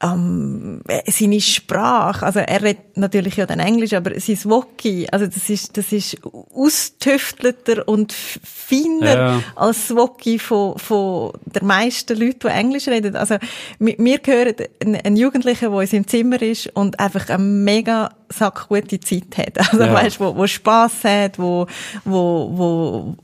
ähm, 0.03 0.83
seine 1.07 1.41
Sprache, 1.41 2.27
also 2.27 2.41
er 2.41 2.63
redet 2.63 2.99
natürlich 2.99 3.37
ja 3.37 3.47
dann 3.47 3.61
Englisch, 3.61 3.95
aber 3.95 4.19
sein 4.21 4.39
Woki, 4.45 5.09
also 5.11 5.27
das 5.27 5.49
ist, 5.49 5.77
das 5.79 5.91
ist 5.91 6.19
austüftelter 6.55 7.89
und 7.89 8.13
feiner 8.13 9.15
ja. 9.15 9.43
als 9.55 9.89
das 9.89 9.97
Woki 9.97 10.39
von, 10.39 10.79
von 10.79 11.33
der 11.47 11.65
meisten 11.65 12.19
Leute, 12.19 12.41
die 12.41 12.47
Englisch 12.49 12.89
reden. 12.89 13.17
Also, 13.17 13.37
wir, 13.79 13.95
wir 13.99 14.21
hören 14.23 14.55
einen 15.03 15.17
Jugendlichen, 15.17 15.71
der 15.71 15.81
in 15.81 15.87
seinem 15.87 16.07
Zimmer 16.07 16.43
ist 16.43 16.67
und 16.75 17.01
einfach 17.01 17.31
eine 17.31 17.43
mega 17.43 18.11
sackgute 18.29 19.01
Zeit 19.01 19.39
hat. 19.39 19.57
Also, 19.73 19.85
ja. 19.85 19.95
weißt, 19.95 20.21
wo, 20.21 20.37
wo 20.37 20.47
Spass 20.47 21.05
hat, 21.05 21.39
wo, 21.39 21.67
wo, 22.05 23.17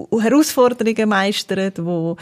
wo 0.00 0.20
Herausforderungen 0.20 1.08
meistert, 1.08 1.84
wo, 1.84 2.16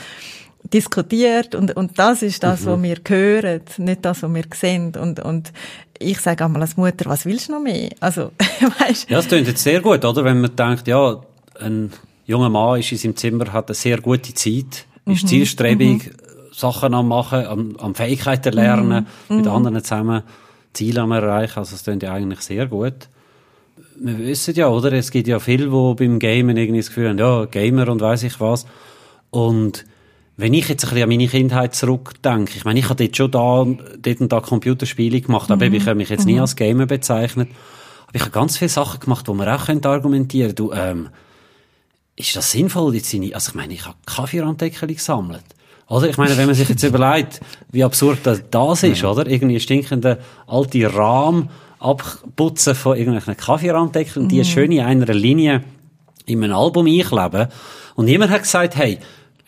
diskutiert 0.75 1.55
und, 1.55 1.77
und 1.77 1.99
das 1.99 2.23
ist 2.23 2.43
das, 2.43 2.63
mhm. 2.63 2.67
was 2.67 2.83
wir 2.83 2.97
hören, 3.07 3.61
nicht 3.79 4.05
das, 4.05 4.25
was 4.25 4.35
wir 4.35 4.45
sehen 4.53 4.93
und, 5.01 5.21
und 5.21 5.53
ich 6.01 6.19
sage 6.19 6.45
einmal 6.45 6.63
als 6.63 6.77
Mutter, 6.77 7.09
was 7.09 7.25
willst 7.25 7.49
du 7.49 7.53
noch 7.53 7.61
mehr? 7.61 7.91
Also, 8.01 8.33
weißt, 8.81 9.09
ja, 9.09 9.17
das 9.19 9.29
klingt 9.29 9.47
jetzt 9.47 9.63
sehr 9.63 9.81
gut, 9.81 10.05
oder? 10.05 10.25
Wenn 10.25 10.41
man 10.41 10.55
denkt, 10.57 10.89
ja, 10.89 11.21
ein 11.61 11.93
junger 12.27 12.51
Mann 12.51 12.81
ist 12.81 12.91
in 12.91 12.99
seinem 12.99 13.17
Zimmer, 13.17 13.53
hat 13.53 13.69
eine 13.69 13.75
sehr 13.75 14.01
gute 14.01 14.35
Zeit, 14.35 14.87
ist 15.07 15.23
mhm. 15.23 15.29
zielstrebig, 15.29 16.07
mhm. 16.07 16.13
Sachen 16.53 16.93
am 16.93 17.07
machen, 17.09 17.47
am, 17.47 17.77
am 17.79 17.95
Fähigkeiten 17.95 18.53
lernen, 18.53 19.07
mhm. 19.29 19.37
mit 19.37 19.47
mhm. 19.47 19.53
anderen 19.53 19.83
zusammen 19.83 20.23
Ziele 20.73 21.03
am 21.03 21.13
erreichen, 21.13 21.61
also 21.61 21.73
das 21.73 21.85
klingt 21.85 22.03
ja 22.03 22.13
eigentlich 22.13 22.41
sehr 22.41 22.67
gut. 22.67 23.09
Wir 23.97 24.19
wissen 24.19 24.55
ja, 24.57 24.69
oder? 24.69 24.93
Es 24.93 25.13
gibt 25.13 25.29
ja 25.29 25.39
viele, 25.39 25.67
die 25.67 25.95
beim 25.95 26.19
Gamen 26.19 26.57
irgendwie 26.57 26.81
das 26.81 26.89
Gefühl 26.89 27.11
haben, 27.11 27.19
ja, 27.19 27.45
Gamer 27.45 27.89
und 27.89 28.01
weiß 28.01 28.25
ich 28.25 28.41
was. 28.41 28.67
Und 29.31 29.85
wenn 30.37 30.53
ich 30.53 30.69
jetzt 30.69 30.85
ein 30.85 30.91
bisschen 30.91 31.05
an 31.05 31.09
meine 31.09 31.29
Kindheit 31.29 31.75
zurückdenke, 31.75 32.53
ich 32.57 32.65
meine, 32.65 32.81
ich 32.81 32.89
habe 32.89 32.97
dort 32.97 33.17
schon 33.17 33.31
da, 33.31 33.67
dort 33.99 34.21
und 34.21 34.33
da 34.33 34.41
Computerspiele 34.41 35.21
gemacht, 35.21 35.51
aber 35.51 35.69
mhm. 35.69 35.75
ich 35.75 35.87
habe 35.87 35.95
mich 35.95 36.09
jetzt 36.09 36.27
nie 36.27 36.35
mhm. 36.35 36.41
als 36.41 36.57
Gamer 36.57 36.87
bezeichnet. 36.87 37.49
Aber 38.07 38.17
ich 38.17 38.23
habe 38.23 38.33
ganz 38.33 38.59
viele 38.59 38.69
Sachen 38.69 39.01
gemacht, 39.01 39.29
wo 39.29 39.35
man 39.35 39.49
auch 39.49 39.69
argumentieren 39.69 40.55
könnte, 40.55 40.63
du, 40.63 40.73
ähm, 40.73 41.09
ist 42.17 42.35
das 42.35 42.51
sinnvoll, 42.51 42.95
jetzt 42.95 43.11
seine, 43.11 43.35
also 43.35 43.51
ich 43.51 43.55
meine, 43.55 43.75
ich 43.75 43.87
habe 43.87 43.97
Kaffeerandeckel 44.07 44.89
gesammelt. 44.89 45.45
Oder? 45.89 46.09
Ich 46.09 46.17
meine, 46.17 46.37
wenn 46.37 46.47
man 46.47 46.55
sich 46.55 46.69
jetzt 46.69 46.83
überlegt, 46.85 47.41
wie 47.71 47.85
absurd 47.85 48.21
das, 48.25 48.43
das 48.51 48.83
ist, 48.83 49.03
ja. 49.03 49.11
oder? 49.11 49.27
Irgendwie 49.27 49.61
stinkende 49.61 50.19
alte 50.47 50.93
Rahmen 50.93 51.51
abputzen 51.79 52.75
von 52.75 52.97
irgendwelchen 52.97 53.37
Kaffeerandeckeln, 53.37 54.27
mhm. 54.27 54.29
die 54.31 54.45
schön 54.45 54.73
in 54.73 54.81
einer 54.81 55.13
Linie 55.13 55.63
in 56.27 56.43
einem 56.43 56.55
Album 56.55 56.87
einkleben. 56.87 57.49
Und 57.95 58.09
jemand 58.09 58.31
hat 58.33 58.43
gesagt, 58.43 58.77
hey, 58.77 58.99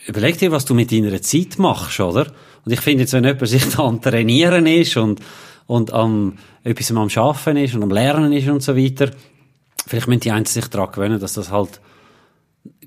überleg 0.06 0.38
dir, 0.38 0.52
was 0.52 0.64
du 0.64 0.74
mit 0.74 0.92
deiner 0.92 1.20
Zeit 1.20 1.58
machst, 1.58 2.00
oder? 2.00 2.26
Und 2.64 2.72
ich 2.72 2.80
finde 2.80 3.02
jetzt, 3.02 3.12
wenn 3.12 3.24
jemand 3.24 3.48
sich 3.48 3.68
da 3.76 3.84
am 3.84 4.00
Trainieren 4.00 4.66
ist 4.66 4.96
und, 4.96 5.20
und 5.66 5.92
am, 5.92 6.38
etwas 6.64 6.90
am 6.90 7.10
Schaffen 7.10 7.56
ist 7.56 7.74
und 7.74 7.82
am 7.82 7.90
Lernen 7.90 8.32
ist 8.32 8.48
und 8.48 8.62
so 8.62 8.76
weiter, 8.76 9.10
vielleicht 9.86 10.08
müssen 10.08 10.20
die 10.20 10.30
einen 10.30 10.46
sich 10.46 10.66
daran 10.68 10.92
gewöhnen, 10.92 11.20
dass 11.20 11.34
das 11.34 11.50
halt 11.50 11.80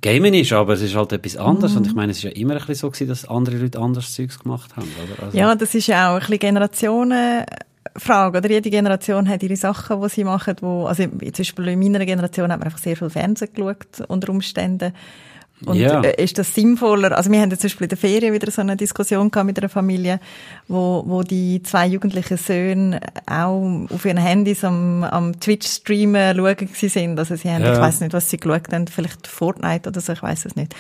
Gamen 0.02 0.34
ist, 0.34 0.54
aber 0.54 0.74
es 0.74 0.82
ist 0.82 0.96
halt 0.96 1.12
etwas 1.12 1.38
anderes. 1.38 1.72
Mhm. 1.72 1.78
Und 1.78 1.88
ich 1.88 1.94
meine, 1.94 2.12
es 2.12 2.18
ist 2.20 2.24
ja 2.24 2.32
immer 2.32 2.54
ein 2.54 2.60
bisschen 2.60 2.76
so 2.76 2.90
gewesen, 2.90 3.08
dass 3.08 3.26
andere 3.26 3.58
Leute 3.58 3.80
anders 3.80 4.14
Zeugs 4.14 4.40
gemacht 4.40 4.76
haben, 4.76 4.88
oder? 5.04 5.24
Also 5.26 5.38
ja, 5.38 5.56
das 5.56 5.76
ist 5.76 5.88
ja 5.88 6.10
auch 6.10 6.16
ein 6.16 6.20
bisschen 6.20 6.40
Generationenfrage, 6.40 8.38
oder? 8.38 8.50
Jede 8.50 8.70
Generation 8.70 9.28
hat 9.28 9.44
ihre 9.44 9.56
Sachen, 9.56 10.02
die 10.02 10.10
sie 10.10 10.24
machen, 10.24 10.56
wo, 10.62 10.86
also 10.86 11.04
zum 11.04 11.18
Beispiel 11.18 11.68
in 11.70 11.80
meiner 11.80 12.06
Generation 12.06 12.52
hat 12.52 12.60
man 12.60 12.68
einfach 12.68 12.80
sehr 12.80 12.96
viel 12.96 13.10
Fernsehen 13.10 13.54
geschaut, 13.54 14.02
unter 14.08 14.30
Umständen. 14.30 14.94
Und 15.66 15.78
ja. 15.78 16.02
Äh, 16.02 16.24
ist 16.24 16.38
das 16.38 16.54
sinnvoller? 16.54 17.16
Also 17.18 17.32
wir 17.32 17.42
haben 17.42 17.50
jetzt 17.50 17.62
zum 17.62 17.68
Beispiel 17.68 17.86
in 17.86 17.90
der 17.90 17.98
Ferien 17.98 18.34
wieder 18.34 18.50
so 18.50 18.62
eine 18.62 18.78
Diskussion 18.78 19.30
gehabt 19.30 19.46
mit 19.46 19.58
einer 19.60 19.70
Familie, 19.70 20.20
wo, 20.68 21.04
wo 21.06 21.24
die 21.24 21.62
zwei 21.64 21.88
jugendlichen 21.88 22.38
Söhne 22.38 23.02
auch 23.26 23.88
auf 23.90 24.06
ihren 24.06 24.18
Handys 24.18 24.64
am, 24.64 25.04
am 25.04 25.40
Twitch-Streamen 25.40 26.38
schauen 26.38 26.70
sind. 26.74 27.20
Also 27.20 27.36
sie 27.36 27.50
haben, 27.50 27.64
ja. 27.64 27.74
ich 27.74 27.80
weiß 27.80 28.02
nicht, 28.02 28.14
was 28.14 28.30
sie 28.30 28.38
geschaut 28.38 28.72
haben, 28.72 28.88
vielleicht 28.88 29.28
Fortnite 29.28 29.90
oder 29.90 30.00
so, 30.00 30.14
ich 30.14 30.24
weiß 30.24 30.46
es 30.46 30.56
nicht. 30.56 30.74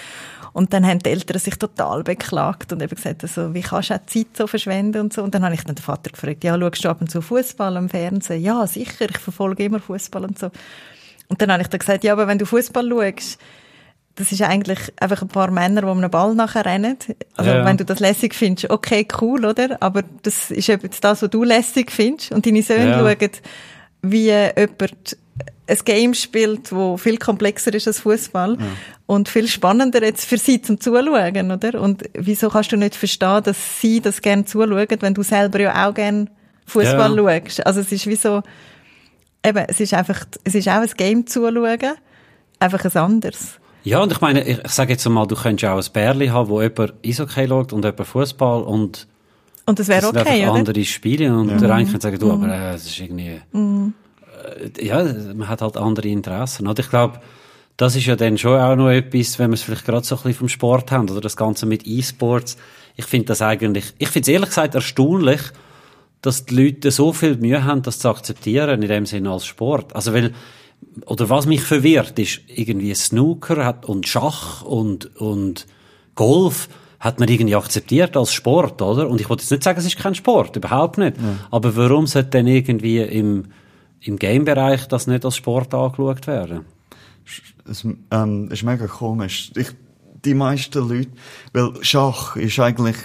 Und 0.53 0.73
dann 0.73 0.85
haben 0.85 0.99
die 0.99 1.09
Eltern 1.09 1.39
sich 1.39 1.55
total 1.55 2.03
beklagt 2.03 2.73
und 2.73 2.81
eben 2.81 2.95
gesagt, 2.95 3.21
also, 3.23 3.53
wie 3.53 3.61
kannst 3.61 3.91
du 3.91 3.95
auch 3.95 4.05
Zeit 4.07 4.27
so 4.35 4.47
verschwenden 4.47 5.01
und 5.01 5.13
so. 5.13 5.21
Und 5.21 5.35
dann 5.35 5.43
habe 5.43 5.53
ich 5.53 5.63
dann 5.63 5.75
den 5.75 5.83
Vater 5.83 6.09
gefragt, 6.09 6.43
ja, 6.43 6.57
schaust 6.57 6.83
du 6.83 6.89
ab 6.89 7.01
und 7.01 7.11
zu 7.11 7.21
Fußball 7.21 7.77
am 7.77 7.89
Fernsehen? 7.89 8.41
Ja, 8.41 8.65
sicher, 8.65 9.09
ich 9.09 9.17
verfolge 9.19 9.63
immer 9.63 9.79
Fußball 9.79 10.23
und 10.23 10.39
so. 10.39 10.49
Und 11.27 11.41
dann 11.41 11.51
habe 11.51 11.61
ich 11.61 11.67
dann 11.67 11.79
gesagt, 11.79 12.03
ja, 12.03 12.13
aber 12.13 12.27
wenn 12.27 12.39
du 12.39 12.45
Fußball 12.45 12.89
schaust, 12.89 13.39
das 14.19 14.33
ist 14.33 14.41
eigentlich 14.41 14.79
einfach 14.99 15.21
ein 15.21 15.29
paar 15.29 15.49
Männer, 15.49 15.81
die 15.83 15.87
einen 15.87 16.11
Ball 16.11 16.35
nachher 16.35 16.65
rennen. 16.65 16.97
Also, 17.37 17.51
ja. 17.51 17.63
wenn 17.63 17.77
du 17.77 17.85
das 17.85 18.01
lässig 18.01 18.35
findest, 18.35 18.69
okay, 18.69 19.07
cool, 19.21 19.45
oder? 19.45 19.77
Aber 19.81 20.03
das 20.23 20.51
ist 20.51 20.67
eben 20.67 20.89
das, 20.99 21.21
was 21.21 21.29
du 21.29 21.45
lässig 21.45 21.89
findest. 21.89 22.33
Und 22.33 22.45
deine 22.45 22.61
Söhne 22.61 22.89
ja. 22.89 22.99
schauen, 22.99 23.31
wie 24.01 24.29
jemand 24.29 25.17
ein 25.67 25.77
Game 25.85 26.13
spielt, 26.13 26.73
wo 26.73 26.97
viel 26.97 27.17
komplexer 27.17 27.73
ist 27.73 27.87
als 27.87 28.01
Fußball 28.01 28.57
ja. 28.59 28.65
und 29.05 29.29
viel 29.29 29.47
spannender 29.47 30.03
jetzt 30.03 30.25
für 30.25 30.37
sie 30.37 30.61
zum 30.61 30.81
Zuschauen, 30.81 31.51
oder? 31.51 31.79
Und 31.79 32.03
wieso 32.13 32.49
kannst 32.49 32.73
du 32.73 32.75
nicht 32.75 32.95
verstehen, 32.95 33.43
dass 33.43 33.79
sie 33.79 34.01
das 34.01 34.21
gerne 34.21 34.43
zuschauen, 34.43 34.87
wenn 34.99 35.13
du 35.13 35.23
selber 35.23 35.61
ja 35.61 35.87
auch 35.87 35.93
gerne 35.93 36.25
Fußball 36.65 37.15
ja. 37.15 37.39
schaust? 37.39 37.65
Also 37.65 37.79
es 37.79 37.91
ist 37.93 38.05
wie 38.05 38.17
so, 38.17 38.43
eben, 39.45 39.63
es 39.69 39.79
ist 39.79 39.93
einfach, 39.93 40.25
es 40.43 40.55
ist 40.55 40.67
auch 40.67 40.81
ein 40.81 40.91
Game 40.97 41.25
zuschauen, 41.25 41.93
einfach 42.59 42.83
ein 42.83 42.97
anderes. 42.97 43.59
Ja, 43.83 44.01
und 44.01 44.11
ich 44.11 44.21
meine, 44.21 44.43
ich, 44.43 44.59
ich 44.63 44.71
sage 44.71 44.91
jetzt 44.91 45.07
mal, 45.07 45.25
du 45.25 45.35
könntest 45.35 45.71
auch 45.71 45.77
ein 45.77 45.93
Bärli 45.93 46.27
haben, 46.27 46.49
wo 46.49 46.61
jemand 46.61 46.93
Eishockey 47.05 47.47
schaut 47.47 47.73
und 47.73 47.85
jemand 47.85 48.07
Fußball 48.07 48.63
und 48.63 49.07
und 49.65 49.77
das 49.77 49.87
wäre 49.87 50.07
okay, 50.07 50.47
oder? 50.47 50.53
andere 50.53 50.83
Spiele 50.83 51.31
und 51.31 51.49
ja. 51.49 51.57
der 51.57 51.71
eine 51.71 51.87
kann 51.87 52.01
sagen, 52.01 52.17
du, 52.17 52.25
mhm. 52.25 52.43
aber 52.43 52.51
äh, 52.51 52.73
es 52.73 52.87
ist 52.87 52.99
irgendwie, 52.99 53.39
mhm. 53.51 53.93
äh, 54.59 54.83
ja, 54.83 55.03
man 55.35 55.47
hat 55.47 55.61
halt 55.61 55.77
andere 55.77 56.07
Interessen. 56.07 56.65
Und 56.65 56.79
ich 56.79 56.89
glaube, 56.89 57.21
das 57.77 57.95
ist 57.95 58.07
ja 58.07 58.15
dann 58.15 58.39
schon 58.39 58.59
auch 58.59 58.75
noch 58.75 58.89
etwas, 58.89 59.37
wenn 59.37 59.51
wir 59.51 59.53
es 59.53 59.61
vielleicht 59.61 59.85
gerade 59.85 60.03
so 60.03 60.15
ein 60.15 60.23
bisschen 60.23 60.39
vom 60.39 60.49
Sport 60.49 60.91
haben 60.91 61.07
oder 61.07 61.21
das 61.21 61.37
Ganze 61.37 61.67
mit 61.67 61.85
E-Sports. 61.85 62.57
Ich 62.95 63.05
finde 63.05 63.27
das 63.27 63.43
eigentlich, 63.43 63.93
ich 63.99 64.07
finde 64.07 64.23
es 64.23 64.33
ehrlich 64.33 64.49
gesagt 64.49 64.73
erstaunlich, 64.73 65.41
dass 66.23 66.45
die 66.45 66.55
Leute 66.55 66.89
so 66.89 67.13
viel 67.13 67.37
Mühe 67.37 67.63
haben, 67.63 67.83
das 67.83 67.99
zu 67.99 68.09
akzeptieren, 68.09 68.81
in 68.81 68.89
dem 68.89 69.05
Sinne 69.05 69.29
als 69.29 69.45
Sport. 69.45 69.95
Also, 69.95 70.13
weil, 70.13 70.33
oder 71.05 71.29
was 71.29 71.45
mich 71.45 71.61
verwirrt, 71.61 72.17
ist 72.19 72.41
irgendwie 72.47 72.93
Snooker 72.93 73.65
hat 73.65 73.85
und 73.85 74.07
Schach 74.07 74.63
und, 74.63 75.15
und 75.17 75.65
Golf 76.15 76.69
hat 76.99 77.19
man 77.19 77.29
irgendwie 77.29 77.55
akzeptiert 77.55 78.17
als 78.17 78.33
Sport, 78.33 78.81
oder? 78.81 79.09
Und 79.09 79.21
ich 79.21 79.29
wollte 79.29 79.43
jetzt 79.43 79.51
nicht 79.51 79.63
sagen, 79.63 79.79
es 79.79 79.85
ist 79.85 79.97
kein 79.97 80.15
Sport, 80.15 80.55
überhaupt 80.57 80.97
nicht. 80.97 81.17
Ja. 81.17 81.37
Aber 81.49 81.75
warum 81.75 82.07
sollte 82.07 82.31
denn 82.31 82.47
irgendwie 82.47 82.99
im, 82.99 83.45
im 84.01 84.17
Game-Bereich 84.17 84.87
das 84.87 85.07
nicht 85.07 85.23
als 85.23 85.37
Sport 85.37 85.73
angeschaut 85.73 86.27
werden? 86.27 86.65
Es 87.69 87.85
ähm, 88.11 88.49
ist 88.51 88.63
mega 88.63 88.87
komisch. 88.87 89.51
Ich, 89.55 89.69
die 90.25 90.33
meisten 90.33 90.87
Leute, 90.87 91.11
weil 91.53 91.71
Schach 91.81 92.35
ist 92.35 92.59
eigentlich 92.59 92.97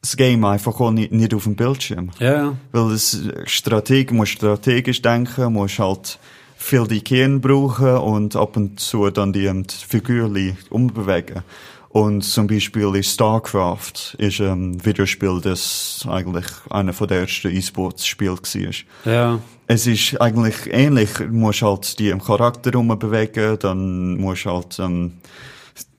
das 0.00 0.16
Game 0.16 0.44
einfach 0.44 0.78
auch 0.80 0.90
nicht, 0.90 1.12
nicht 1.12 1.34
auf 1.34 1.44
dem 1.44 1.56
Bildschirm. 1.56 2.10
Ja. 2.20 2.56
Weil 2.72 2.92
es 2.92 3.20
Strateg, 3.46 4.12
muss 4.12 4.28
strategisch 4.28 5.02
denken, 5.02 5.54
muss 5.54 5.78
halt 5.78 6.18
viel 6.64 6.86
die 6.86 7.02
Kern 7.02 7.42
brauchen 7.42 7.98
und 7.98 8.36
ab 8.36 8.56
und 8.56 8.80
zu 8.80 9.10
dann 9.10 9.34
die, 9.34 9.50
die 9.52 9.86
Figürchen 9.86 10.56
umbewegen. 10.70 11.42
Und 11.90 12.22
zum 12.22 12.46
Beispiel 12.46 12.94
ist 12.96 13.12
StarCraft 13.12 14.14
ist 14.16 14.40
ein 14.40 14.84
Videospiel, 14.84 15.40
das 15.42 16.06
eigentlich 16.08 16.46
einer 16.70 16.94
von 16.94 17.06
der 17.06 17.20
ersten 17.20 17.54
E-Sports-Spiele 17.54 18.38
war. 18.38 19.12
Ja. 19.12 19.38
Es 19.66 19.86
ist 19.86 20.20
eigentlich 20.20 20.54
ähnlich. 20.72 21.10
Du 21.18 21.26
musst 21.26 21.62
halt 21.62 21.98
die 21.98 22.08
im 22.08 22.22
Charakter 22.22 22.74
umbewegen, 22.78 23.58
dann 23.58 24.16
musst 24.16 24.46
halt 24.46 24.78
ähm, 24.78 25.12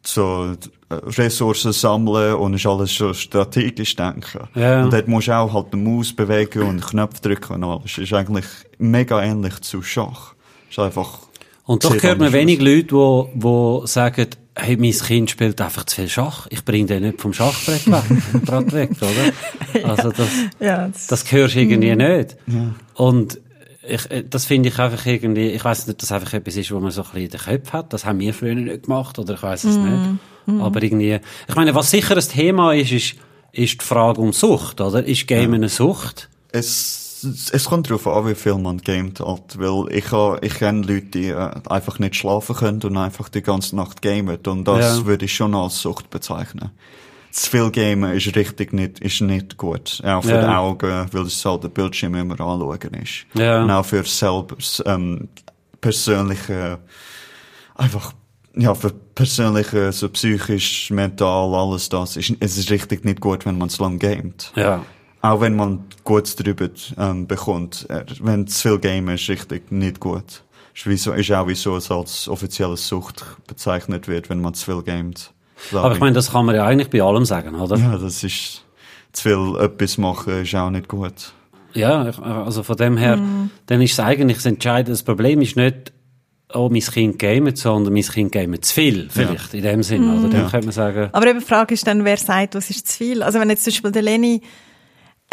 so 0.03 0.55
Ressourcen 0.89 1.73
sammeln 1.73 2.35
und 2.35 2.55
ist 2.55 2.65
alles 2.65 2.93
so 2.93 3.13
strategisch 3.13 3.95
denken. 3.95 4.49
Ja. 4.55 4.83
Und 4.83 4.91
dort 4.91 5.07
musst 5.07 5.27
du 5.27 5.37
auch 5.37 5.53
halt 5.53 5.71
den 5.71 5.83
Maus 5.83 6.11
bewegen 6.11 6.63
und 6.63 6.85
Knöpfe 6.85 7.21
drücken 7.21 7.53
und 7.53 7.63
alles. 7.63 7.91
Es 7.91 7.97
ist 7.99 8.13
eigentlich 8.13 8.45
mega 8.79 9.23
ähnlich 9.23 9.61
zu 9.61 9.83
Schach. 9.83 10.34
Ist 10.75 10.79
einfach 10.79 11.19
und 11.63 11.83
doch 11.83 12.03
hört 12.03 12.19
man 12.19 12.33
wenig 12.33 12.59
Leute, 12.59 13.29
die, 13.33 13.87
sagen, 13.87 14.27
hey, 14.55 14.77
mein 14.77 14.91
Kind 14.91 15.31
spielt 15.31 15.59
einfach 15.61 15.85
zu 15.85 15.95
viel 15.95 16.09
Schach. 16.09 16.47
Ich 16.51 16.63
bringe 16.63 16.85
den 16.85 17.03
nicht 17.03 17.21
vom 17.21 17.33
Schachbrett 17.33 17.87
weg, 17.87 18.71
weg 18.73 18.89
oder? 19.01 19.87
Also 19.89 20.11
das, 20.11 20.27
ja, 20.59 20.87
das, 20.89 21.07
das 21.07 21.31
hörst 21.31 21.55
du 21.55 21.61
irgendwie 21.61 21.91
mhm. 21.91 21.97
nicht. 21.97 22.37
Ja. 22.47 22.75
Und 22.93 23.39
ich, 23.87 24.11
äh, 24.11 24.23
das 24.29 24.45
finde 24.45 24.69
ich 24.69 24.77
einfach 24.77 25.05
irgendwie, 25.05 25.47
ich 25.51 25.63
weiß 25.63 25.87
nicht, 25.87 25.95
ob 25.95 25.99
das 25.99 26.11
einfach 26.11 26.33
etwas 26.33 26.55
ist, 26.55 26.71
wo 26.71 26.79
man 26.79 26.91
so 26.91 27.01
ein 27.01 27.05
bisschen 27.05 27.23
in 27.23 27.29
den 27.31 27.39
Köpfen 27.39 27.73
hat. 27.73 27.93
Das 27.93 28.05
haben 28.05 28.19
wir 28.19 28.33
früher 28.33 28.55
nicht 28.55 28.83
gemacht, 28.83 29.17
oder 29.17 29.33
ich 29.33 29.43
weiß 29.43 29.63
es 29.63 29.77
Mhm. 29.77 30.19
nicht. 30.45 30.61
Aber 30.61 30.83
irgendwie, 30.83 31.19
ich 31.47 31.55
meine, 31.55 31.73
was 31.73 31.89
sicher 31.89 32.15
ein 32.15 32.21
Thema 32.21 32.73
ist, 32.73 32.91
ist, 32.91 33.15
ist 33.53 33.81
die 33.81 33.85
Frage 33.85 34.21
um 34.21 34.33
Sucht, 34.33 34.81
oder? 34.81 35.03
Ist 35.03 35.25
Game 35.25 35.53
eine 35.53 35.69
Sucht? 35.69 36.29
Es, 36.51 37.04
es 37.23 37.65
kommt 37.65 37.89
darauf 37.89 38.07
an, 38.07 38.27
wie 38.27 38.35
viel 38.35 38.55
man 38.57 38.77
gamet 38.79 39.19
halt, 39.19 39.57
weil 39.59 39.91
ich, 39.95 40.11
ha- 40.11 40.37
ich 40.41 40.55
kenne 40.55 40.81
Leute, 40.85 41.05
die 41.07 41.27
äh, 41.29 41.51
einfach 41.69 41.99
nicht 41.99 42.15
schlafen 42.15 42.55
können 42.55 42.81
und 42.83 42.97
einfach 42.97 43.29
die 43.29 43.41
ganze 43.41 43.75
Nacht 43.75 44.01
gamen 44.01 44.37
und 44.47 44.67
das 44.67 44.99
Ja. 44.99 45.05
würde 45.05 45.25
ich 45.25 45.33
schon 45.35 45.55
als 45.55 45.79
Sucht 45.79 46.09
bezeichnen. 46.09 46.71
Zu 47.31 47.49
viel 47.51 47.69
Gamen 47.71 48.13
ist 48.15 48.33
richtig 48.35 48.71
nicht, 48.73 48.99
ist 48.99 49.19
nicht 49.21 49.57
gut. 49.57 50.01
Auch 50.05 50.23
für 50.23 50.31
Ja. 50.31 50.41
die 50.41 50.47
Augen, 50.55 51.07
weil 51.11 51.23
es 51.23 51.43
halt 51.43 51.63
der 51.63 51.69
Bildschirm 51.69 52.15
immer 52.15 52.39
anschauen 52.39 52.93
ist. 53.03 53.25
Ja. 53.33 53.61
Und 53.63 53.71
auch 53.71 53.85
für 53.85 54.03
selber, 54.05 54.55
ähm, 54.85 55.27
persönliche, 55.81 56.79
einfach, 57.75 58.13
ja, 58.55 58.73
für 58.73 58.91
persönliche, 58.91 59.91
so 59.91 60.07
psychisch, 60.09 60.89
mental, 60.91 61.53
alles 61.55 61.89
das, 61.89 62.15
ist, 62.17 62.33
es 62.39 62.57
ist 62.57 62.71
richtig 62.71 63.03
nicht 63.05 63.19
gut, 63.19 63.45
wenn 63.45 63.57
man 63.57 63.69
zu 63.69 63.83
lang 63.83 63.99
gamet. 63.99 64.51
Ja. 64.55 64.83
Auch 65.25 65.41
wenn 65.41 65.55
man 65.55 65.85
gut 66.03 66.39
darüber 66.39 66.69
ähm, 66.97 67.27
bekommt. 67.27 67.85
Äh, 67.89 68.05
wenn 68.21 68.47
zu 68.47 68.69
viel 68.69 68.79
Game 68.79 69.09
ist, 69.09 69.27
richtig 69.29 69.71
nicht 69.71 69.99
gut. 69.99 70.43
Ist, 70.75 70.85
wieso, 70.87 71.13
ist 71.13 71.31
auch 71.31 71.47
wieso 71.47 71.77
es 71.77 71.89
als 71.89 72.27
offizielle 72.27 72.77
Sucht 72.77 73.25
bezeichnet 73.47 74.07
wird, 74.07 74.29
wenn 74.29 74.41
man 74.41 74.53
zu 74.53 74.65
viel 74.65 74.81
gamet. 74.83 75.31
Aber 75.73 75.93
ich 75.93 75.99
meine, 75.99 76.13
das 76.13 76.31
kann 76.31 76.45
man 76.45 76.55
ja 76.55 76.65
eigentlich 76.65 76.89
bei 76.89 77.01
allem 77.01 77.25
sagen, 77.25 77.55
oder? 77.55 77.77
ja, 77.77 77.97
das 77.97 78.23
ist, 78.23 78.63
zu 79.13 79.23
viel 79.23 79.55
etwas 79.61 79.97
machen 79.97 80.41
ist 80.43 80.53
auch 80.53 80.69
nicht 80.69 80.87
gut. 80.89 81.33
Ja, 81.73 82.03
also 82.03 82.63
von 82.63 82.77
dem 82.77 82.97
her, 82.97 83.19
dann 83.65 83.81
ist 83.81 83.93
es 83.93 83.99
eigentlich 83.99 84.37
das 84.37 84.45
Entscheidende. 84.45 84.91
Das 84.91 85.03
Problem 85.03 85.41
ist 85.41 85.55
nicht, 85.57 85.91
oh, 86.53 86.69
mein 86.71 86.81
Kind 86.81 87.19
gamet, 87.19 87.57
sondern 87.57 87.93
mein 87.93 88.03
Kind 88.03 88.31
gamet 88.31 88.65
zu 88.65 88.73
viel, 88.73 89.07
vielleicht, 89.09 89.53
in 89.53 89.63
dem 89.63 89.83
Sinn, 89.83 90.09
oder? 90.09 90.29
Dann 90.29 90.43
Ja. 90.43 90.49
könnte 90.49 90.67
man 90.67 90.73
sagen, 90.73 91.09
Aber 91.11 91.27
eben 91.27 91.39
die 91.39 91.45
Frage 91.45 91.73
ist 91.73 91.85
dann, 91.87 92.05
wer 92.05 92.17
sagt, 92.17 92.55
was 92.55 92.69
ist 92.69 92.87
zu 92.89 92.97
viel? 92.97 93.23
Also 93.23 93.39
wenn 93.39 93.49
jetzt 93.49 93.63
zum 93.63 93.71
Beispiel 93.71 93.91
der 93.91 94.01
Leni, 94.03 94.41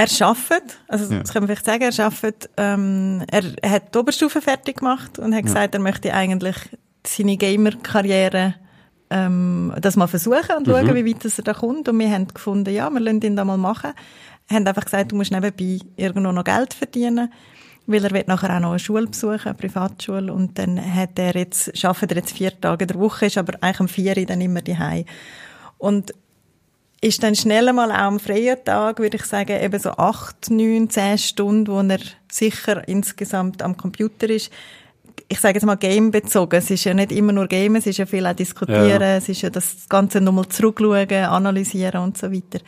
er 0.06 0.26
arbeitet, 0.26 0.78
also 0.88 1.12
Ja. 1.12 1.20
das 1.20 1.32
kann 1.32 1.42
man 1.42 1.48
vielleicht 1.48 1.66
sagen, 1.66 1.82
er 1.82 2.04
arbeitet, 2.04 2.50
ähm, 2.56 3.24
er 3.30 3.70
hat 3.70 3.94
die 3.94 3.98
Oberstufe 3.98 4.40
fertig 4.40 4.78
gemacht 4.78 5.18
und 5.18 5.34
hat 5.34 5.44
gesagt, 5.44 5.74
er 5.74 5.80
möchte 5.80 6.12
eigentlich 6.14 6.56
seine 7.06 7.36
Gamer-Karriere 7.36 8.54
ähm, 9.10 9.74
das 9.80 9.96
mal 9.96 10.06
versuchen 10.06 10.56
und 10.56 10.66
schauen, 10.66 10.94
wie 10.94 11.06
weit 11.06 11.24
er 11.24 11.44
da 11.44 11.52
kommt. 11.52 11.88
Und 11.88 11.98
wir 11.98 12.10
haben 12.10 12.28
gefunden, 12.28 12.72
ja, 12.72 12.88
wir 12.90 13.00
lassen 13.00 13.20
ihn 13.22 13.36
da 13.36 13.44
mal 13.44 13.58
machen. 13.58 13.92
Wir 14.48 14.56
haben 14.56 14.66
einfach 14.66 14.84
gesagt, 14.84 15.12
du 15.12 15.16
musst 15.16 15.30
nebenbei 15.30 15.78
irgendwo 15.96 16.32
noch 16.32 16.44
Geld 16.44 16.74
verdienen, 16.74 17.32
weil 17.86 18.04
er 18.04 18.10
wird 18.12 18.28
nachher 18.28 18.56
auch 18.56 18.60
noch 18.60 18.70
eine 18.70 18.78
Schule 18.78 19.06
besuchen, 19.06 19.40
eine 19.44 19.54
Privatschule. 19.54 20.32
Und 20.32 20.58
dann 20.58 20.78
hat 20.94 21.18
er 21.18 21.34
jetzt, 21.36 21.84
arbeitet 21.84 22.12
er 22.12 22.16
jetzt 22.18 22.32
vier 22.32 22.58
Tage 22.58 22.84
in 22.84 22.88
der 22.88 22.98
Woche, 22.98 23.26
ist 23.26 23.38
aber 23.38 23.54
eigentlich 23.60 23.80
am 23.80 23.88
vier 23.88 24.26
dann 24.26 24.40
immer 24.40 24.62
daheim. 24.62 25.04
Und 25.78 26.14
ist 27.02 27.22
dann 27.22 27.34
schnell 27.34 27.72
mal 27.72 27.90
auch 27.90 27.96
am 27.98 28.20
freien 28.20 28.64
Tag, 28.64 29.00
würde 29.00 29.16
ich 29.16 29.24
sagen, 29.24 29.60
eben 29.60 29.78
so 29.78 29.90
acht, 29.90 30.50
neun, 30.50 30.88
zehn 30.88 31.18
Stunden, 31.18 31.66
wo 31.66 31.80
er 31.80 31.98
sicher 32.30 32.86
insgesamt 32.88 33.60
am 33.60 33.76
Computer 33.76 34.30
ist. 34.30 34.50
Ich 35.28 35.40
sage 35.40 35.54
jetzt 35.54 35.64
mal 35.66 35.74
gamebezogen. 35.74 36.58
Es 36.58 36.70
ist 36.70 36.84
ja 36.84 36.94
nicht 36.94 37.10
immer 37.10 37.32
nur 37.32 37.48
Game, 37.48 37.74
es 37.74 37.86
ist 37.86 37.98
ja 37.98 38.06
viel 38.06 38.24
auch 38.24 38.34
diskutieren, 38.34 39.00
Ja. 39.00 39.16
es 39.16 39.28
ist 39.28 39.42
ja 39.42 39.50
das 39.50 39.88
Ganze 39.88 40.20
nochmal 40.20 40.48
zurückschauen, 40.48 41.10
analysieren 41.10 42.02
und 42.02 42.16
so 42.16 42.32
weiter. 42.32 42.60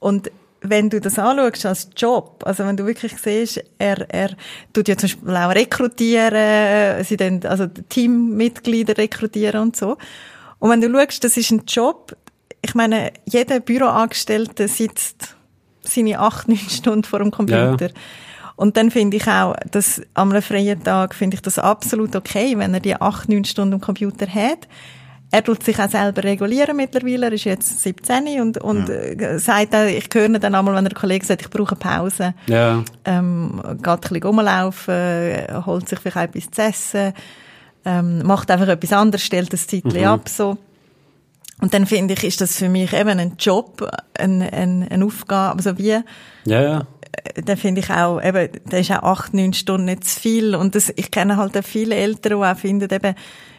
Und 0.00 0.32
wenn 0.60 0.90
du 0.90 1.00
das 1.00 1.18
anschaust 1.18 1.66
als 1.66 1.88
Job, 1.96 2.42
also 2.44 2.64
wenn 2.66 2.76
du 2.76 2.84
wirklich 2.84 3.16
siehst, 3.16 3.62
er, 3.78 4.08
er 4.12 4.30
tut 4.72 4.88
ja 4.88 4.96
zum 4.96 5.08
Beispiel 5.08 5.36
auch 5.36 5.54
rekrutieren, 5.54 7.04
sie 7.04 7.16
dann, 7.16 7.44
also 7.44 7.66
Teammitglieder 7.66 8.96
rekrutieren 8.98 9.60
und 9.60 9.76
so. 9.76 9.98
Und 10.58 10.70
wenn 10.70 10.80
du 10.80 10.90
schaust, 10.92 11.24
das 11.24 11.36
ist 11.36 11.50
ein 11.50 11.62
Job, 11.66 12.16
ich 12.62 12.74
meine, 12.74 13.12
jeder 13.26 13.60
Büroangestellte 13.60 14.68
sitzt 14.68 15.36
seine 15.82 16.18
acht, 16.18 16.48
neun 16.48 16.58
Stunden 16.58 17.04
vor 17.04 17.18
dem 17.18 17.30
Computer. 17.30 17.90
Und 18.56 18.76
dann 18.76 18.90
finde 18.90 19.16
ich 19.16 19.26
auch, 19.26 19.54
dass 19.70 20.00
am 20.14 20.30
einem 20.30 20.42
freien 20.42 20.82
Tag 20.82 21.14
finde 21.14 21.34
ich 21.34 21.42
das 21.42 21.58
absolut 21.58 22.14
okay, 22.14 22.56
wenn 22.56 22.74
er 22.74 22.80
die 22.80 22.94
acht, 22.94 23.28
neun 23.28 23.44
Stunden 23.44 23.74
am 23.74 23.80
Computer 23.80 24.26
hat. 24.26 24.68
Er 25.34 25.42
tut 25.42 25.64
sich 25.64 25.78
auch 25.80 25.88
selber 25.88 26.22
regulieren 26.22 26.76
mittlerweile. 26.76 27.26
Er 27.26 27.32
ist 27.32 27.44
jetzt 27.44 27.82
17 27.82 28.40
und, 28.40 28.58
und 28.58 28.90
äh, 28.90 29.38
sagt 29.38 29.74
auch, 29.74 29.86
ich 29.86 30.08
höre 30.12 30.28
dann 30.38 30.54
einmal, 30.54 30.74
wenn 30.74 30.84
der 30.84 30.94
Kollege 30.94 31.24
sagt, 31.24 31.40
ich 31.40 31.50
brauche 31.50 31.74
Pause 31.74 32.34
ja, 32.46 32.84
ähm, 33.06 33.60
geht 33.78 33.88
ein 33.88 34.00
bisschen 34.00 34.22
rumlaufen, 34.22 35.64
holt 35.64 35.88
sich 35.88 35.98
vielleicht 35.98 36.36
etwas 36.36 36.50
zu 36.50 36.62
essen, 36.62 37.14
ähm, 37.86 38.22
macht 38.24 38.50
einfach 38.50 38.68
etwas 38.68 38.92
anderes, 38.92 39.24
stellt 39.24 39.52
das 39.52 39.66
Zeitchen 39.66 40.04
ab, 40.04 40.28
so. 40.28 40.58
Und 41.62 41.74
dann 41.74 41.86
finde 41.86 42.14
ich, 42.14 42.24
ist 42.24 42.40
das 42.40 42.56
für 42.56 42.68
mich 42.68 42.92
eben 42.92 43.20
ein 43.20 43.34
Job, 43.38 43.88
ein, 44.18 44.42
ein, 44.42 44.88
eine 44.90 45.04
Aufgabe, 45.04 45.58
also 45.58 45.78
wie, 45.78 45.90
ja, 45.90 46.02
ja. 46.44 46.86
äh, 47.34 47.40
dann 47.40 47.56
finde 47.56 47.82
ich 47.82 47.88
auch, 47.88 48.20
eben, 48.20 48.48
da 48.68 48.78
ist 48.78 48.90
auch 48.90 49.04
acht, 49.04 49.32
neun 49.32 49.52
Stunden 49.52 49.84
nicht 49.84 50.04
zu 50.04 50.18
viel. 50.18 50.56
Und 50.56 50.74
das, 50.74 50.92
ich 50.96 51.12
kenne 51.12 51.36
halt 51.36 51.56
auch 51.56 51.62
viele 51.62 51.94
Eltern, 51.94 52.40
die 52.40 52.44
auch 52.44 52.56
finden, 52.56 52.92
eben, 52.92 53.14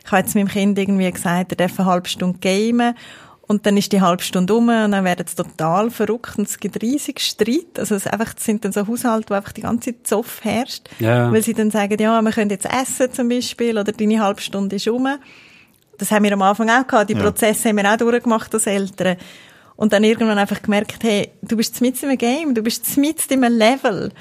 ich 0.05 0.11
habe 0.11 0.21
jetzt 0.21 0.35
meinem 0.35 0.49
Kind 0.49 0.77
irgendwie 0.77 1.09
gesagt, 1.09 1.53
er 1.53 1.55
darf 1.55 1.79
eine 1.79 1.89
halbe 1.89 2.09
Stunde 2.09 2.39
gamen. 2.39 2.93
Und 3.47 3.65
dann 3.65 3.77
ist 3.77 3.93
die 3.93 4.01
halbe 4.01 4.23
Stunde 4.23 4.53
um 4.53 4.67
und 4.67 4.91
dann 4.91 5.05
werden 5.05 5.25
sie 5.25 5.35
total 5.35 5.89
verrückt 5.89 6.37
und 6.37 6.47
es 6.47 6.59
gibt 6.59 6.81
riesig 6.81 7.21
Streit. 7.21 7.77
Also 7.77 7.95
es 7.95 8.07
einfach, 8.07 8.33
es 8.37 8.43
sind 8.43 8.65
dann 8.65 8.73
so 8.73 8.85
Haushalte, 8.85 9.29
wo 9.29 9.33
einfach 9.33 9.51
die 9.53 9.61
ganze 9.61 9.91
Zeit 9.91 10.07
Zoff 10.07 10.43
herrscht. 10.43 10.89
Ja. 10.99 11.31
Weil 11.31 11.43
sie 11.43 11.53
dann 11.53 11.71
sagen, 11.71 11.97
ja, 11.99 12.21
wir 12.21 12.31
können 12.31 12.51
jetzt 12.51 12.65
essen 12.65 13.13
zum 13.13 13.29
Beispiel 13.29 13.77
oder 13.77 13.91
deine 13.93 14.21
halbe 14.21 14.41
Stunde 14.41 14.75
ist 14.75 14.87
um. 14.89 15.07
Das 16.03 16.11
haben 16.11 16.25
wir 16.25 16.33
am 16.33 16.41
Anfang 16.41 16.69
auch 16.69 16.85
gehabt. 16.85 17.09
Die 17.09 17.13
Ja. 17.13 17.21
Prozesse 17.21 17.69
haben 17.69 17.77
wir 17.77 17.89
auch 17.89 17.95
durchgemacht 17.95 18.53
als 18.53 18.67
Eltern. 18.67 19.15
Und 19.77 19.93
dann 19.93 20.03
irgendwann 20.03 20.37
einfach 20.37 20.61
gemerkt, 20.61 21.01
hey, 21.01 21.29
du 21.41 21.55
bist 21.55 21.79
mit 21.79 22.01
in 22.03 22.09
einem 22.09 22.17
Game, 22.17 22.53
du 22.53 22.61
bist 22.61 22.97
mit 22.97 23.25
in 23.31 23.43
einem 23.43 23.57
Level. 23.57 24.11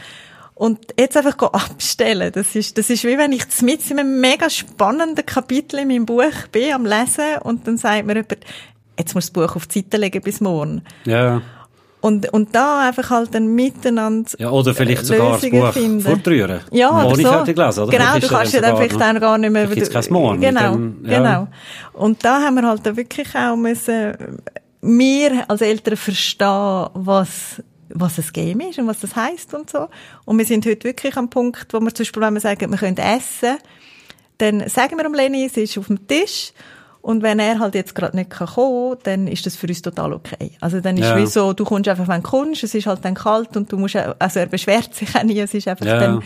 Und 0.54 0.78
jetzt 0.96 1.16
einfach 1.16 1.36
abstellen, 1.52 2.30
das 2.32 2.54
ist, 2.54 2.78
das 2.78 2.88
ist 2.88 3.02
wie 3.02 3.18
wenn 3.18 3.32
ich 3.32 3.46
mit 3.62 3.90
in 3.90 3.98
einem 3.98 4.20
mega 4.20 4.48
spannenden 4.48 5.26
Kapitel 5.26 5.80
in 5.80 5.88
meinem 5.88 6.06
Buch 6.06 6.46
bin, 6.52 6.72
am 6.72 6.86
Lesen, 6.86 7.38
und 7.42 7.66
dann 7.66 7.76
sagt 7.78 8.06
mir 8.06 8.14
jemand, 8.14 8.38
jetzt 8.96 9.14
musst 9.16 9.34
du 9.34 9.40
das 9.40 9.48
Buch 9.50 9.56
auf 9.56 9.66
die 9.66 9.80
Seite 9.80 9.96
legen 9.96 10.22
bis 10.22 10.40
morgen. 10.40 10.82
ja. 11.04 11.42
Und, 12.02 12.30
und 12.32 12.54
da 12.54 12.88
einfach 12.88 13.08
halt 13.10 13.32
dann 13.34 13.46
miteinander 13.54 14.28
Ja, 14.36 14.50
oder 14.50 14.74
vielleicht 14.74 15.06
sogar 15.06 15.32
das 15.34 15.42
Lösungen 15.42 15.62
Buch 15.62 15.72
finden. 15.72 16.00
fortrühren. 16.00 16.60
Ja, 16.72 17.04
oder 17.06 17.14
so. 17.16 17.22
fertig 17.22 17.56
lesen, 17.56 17.80
oder? 17.84 17.96
Genau, 17.96 18.18
du 18.18 18.26
kannst 18.28 18.52
ja 18.54 18.60
dann 18.60 18.76
vielleicht 18.76 19.00
auch 19.00 19.20
gar 19.20 19.38
nicht 19.38 19.50
mehr... 19.50 19.68
Vielleicht 19.68 19.92
kein 19.92 20.04
Morgen, 20.10 20.40
Genau, 20.40 20.60
dann- 20.60 20.96
ja. 21.04 21.18
genau. 21.18 21.48
Und 21.92 22.24
da 22.24 22.40
haben 22.42 22.56
wir 22.56 22.66
halt 22.68 22.84
dann 22.84 22.96
wirklich 22.96 23.28
auch 23.36 23.54
müssen, 23.56 24.14
wir 24.80 25.48
als 25.48 25.60
Eltern 25.60 25.96
verstehen, 25.96 26.88
was 26.94 27.62
was 27.94 28.18
ein 28.18 28.24
Game 28.32 28.60
ist 28.60 28.78
und 28.78 28.86
was 28.88 29.00
das 29.00 29.14
heißt 29.14 29.52
und 29.54 29.68
so. 29.70 29.86
Und 30.24 30.38
wir 30.38 30.46
sind 30.46 30.64
heute 30.66 30.84
wirklich 30.84 31.14
am 31.16 31.28
Punkt, 31.28 31.66
wo 31.72 31.78
wir 31.78 31.94
zum 31.94 32.04
Beispiel, 32.04 32.22
wenn 32.22 32.34
wir 32.34 32.40
sagen, 32.40 32.70
wir 32.70 32.78
können 32.78 32.96
essen, 32.96 33.58
dann 34.38 34.66
sagen 34.68 34.96
wir 34.96 35.04
dem 35.04 35.12
Leni, 35.14 35.44
es 35.44 35.56
ist 35.58 35.76
auf 35.78 35.88
dem 35.88 36.06
Tisch. 36.08 36.52
Und 37.02 37.22
wenn 37.22 37.40
er 37.40 37.58
halt 37.58 37.74
jetzt 37.74 37.94
gerade 37.96 38.16
nicht 38.16 38.30
kann 38.30 38.46
kommen 38.46 38.96
dann 39.02 39.26
ist 39.26 39.44
das 39.44 39.56
für 39.56 39.66
uns 39.66 39.82
total 39.82 40.12
okay. 40.12 40.52
Also 40.60 40.80
dann 40.80 40.96
ist 40.96 41.04
Ja. 41.06 41.16
wie 41.18 41.26
so, 41.26 41.52
du 41.52 41.64
kommst 41.64 41.88
einfach, 41.88 42.06
wenn 42.06 42.22
du 42.22 42.28
kommst, 42.28 42.62
es 42.62 42.74
ist 42.74 42.86
halt 42.86 43.04
dann 43.04 43.14
kalt 43.14 43.56
und 43.56 43.70
du 43.72 43.76
musst, 43.76 43.96
also 43.96 44.38
er 44.38 44.46
beschwert 44.46 44.94
sich 44.94 45.14
auch 45.16 45.24
nie, 45.24 45.40
es 45.40 45.52
ist 45.52 45.66
einfach 45.66 45.84
Ja. 45.84 45.98
dann, 45.98 46.22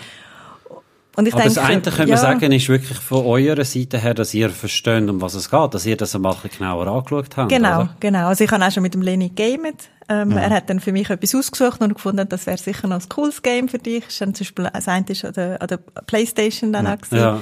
und 1.16 1.26
ich 1.26 1.32
Aber 1.32 1.44
denke, 1.44 1.54
das 1.54 1.64
eine, 1.64 1.80
man 1.98 2.08
ja, 2.08 2.16
sagen, 2.18 2.52
ist 2.52 2.68
wirklich 2.68 2.98
von 2.98 3.24
eurer 3.24 3.64
Seite 3.64 3.96
her, 3.96 4.12
dass 4.12 4.34
ihr 4.34 4.50
versteht, 4.50 5.08
um 5.08 5.22
was 5.22 5.32
es 5.32 5.50
geht, 5.50 5.72
dass 5.72 5.86
ihr 5.86 5.96
das 5.96 6.14
ein 6.14 6.20
bisschen 6.20 6.50
genauer 6.58 6.86
angeschaut 6.88 7.34
habt. 7.38 7.48
Genau, 7.48 7.80
Oder? 7.80 7.96
genau. 7.98 8.26
Also 8.28 8.44
ich 8.44 8.50
habe 8.50 8.62
auch 8.62 8.70
schon 8.70 8.82
mit 8.82 8.92
dem 8.92 9.00
Leni 9.00 9.30
gamet. 9.30 9.88
Ähm, 10.10 10.32
Er 10.32 10.50
hat 10.50 10.68
dann 10.68 10.78
für 10.78 10.92
mich 10.92 11.08
etwas 11.08 11.34
ausgesucht 11.34 11.80
und 11.80 11.94
gefunden, 11.94 12.28
das 12.28 12.46
wäre 12.46 12.58
sicher 12.58 12.86
noch 12.86 13.00
ein 13.00 13.08
cooles 13.08 13.40
Game 13.40 13.68
für 13.68 13.78
dich. 13.78 14.06
Ist 14.06 14.20
dann 14.20 14.34
zum 14.34 14.44
Beispiel, 14.44 14.68
das 14.70 14.88
eine 14.88 15.06
ist 15.08 15.24
an 15.24 15.32
der, 15.32 15.62
an 15.62 15.68
der 15.68 15.78
Playstation 16.06 16.74
dann 16.74 16.86
auch 16.86 16.98
gewesen. 16.98 17.16
Ja. 17.16 17.40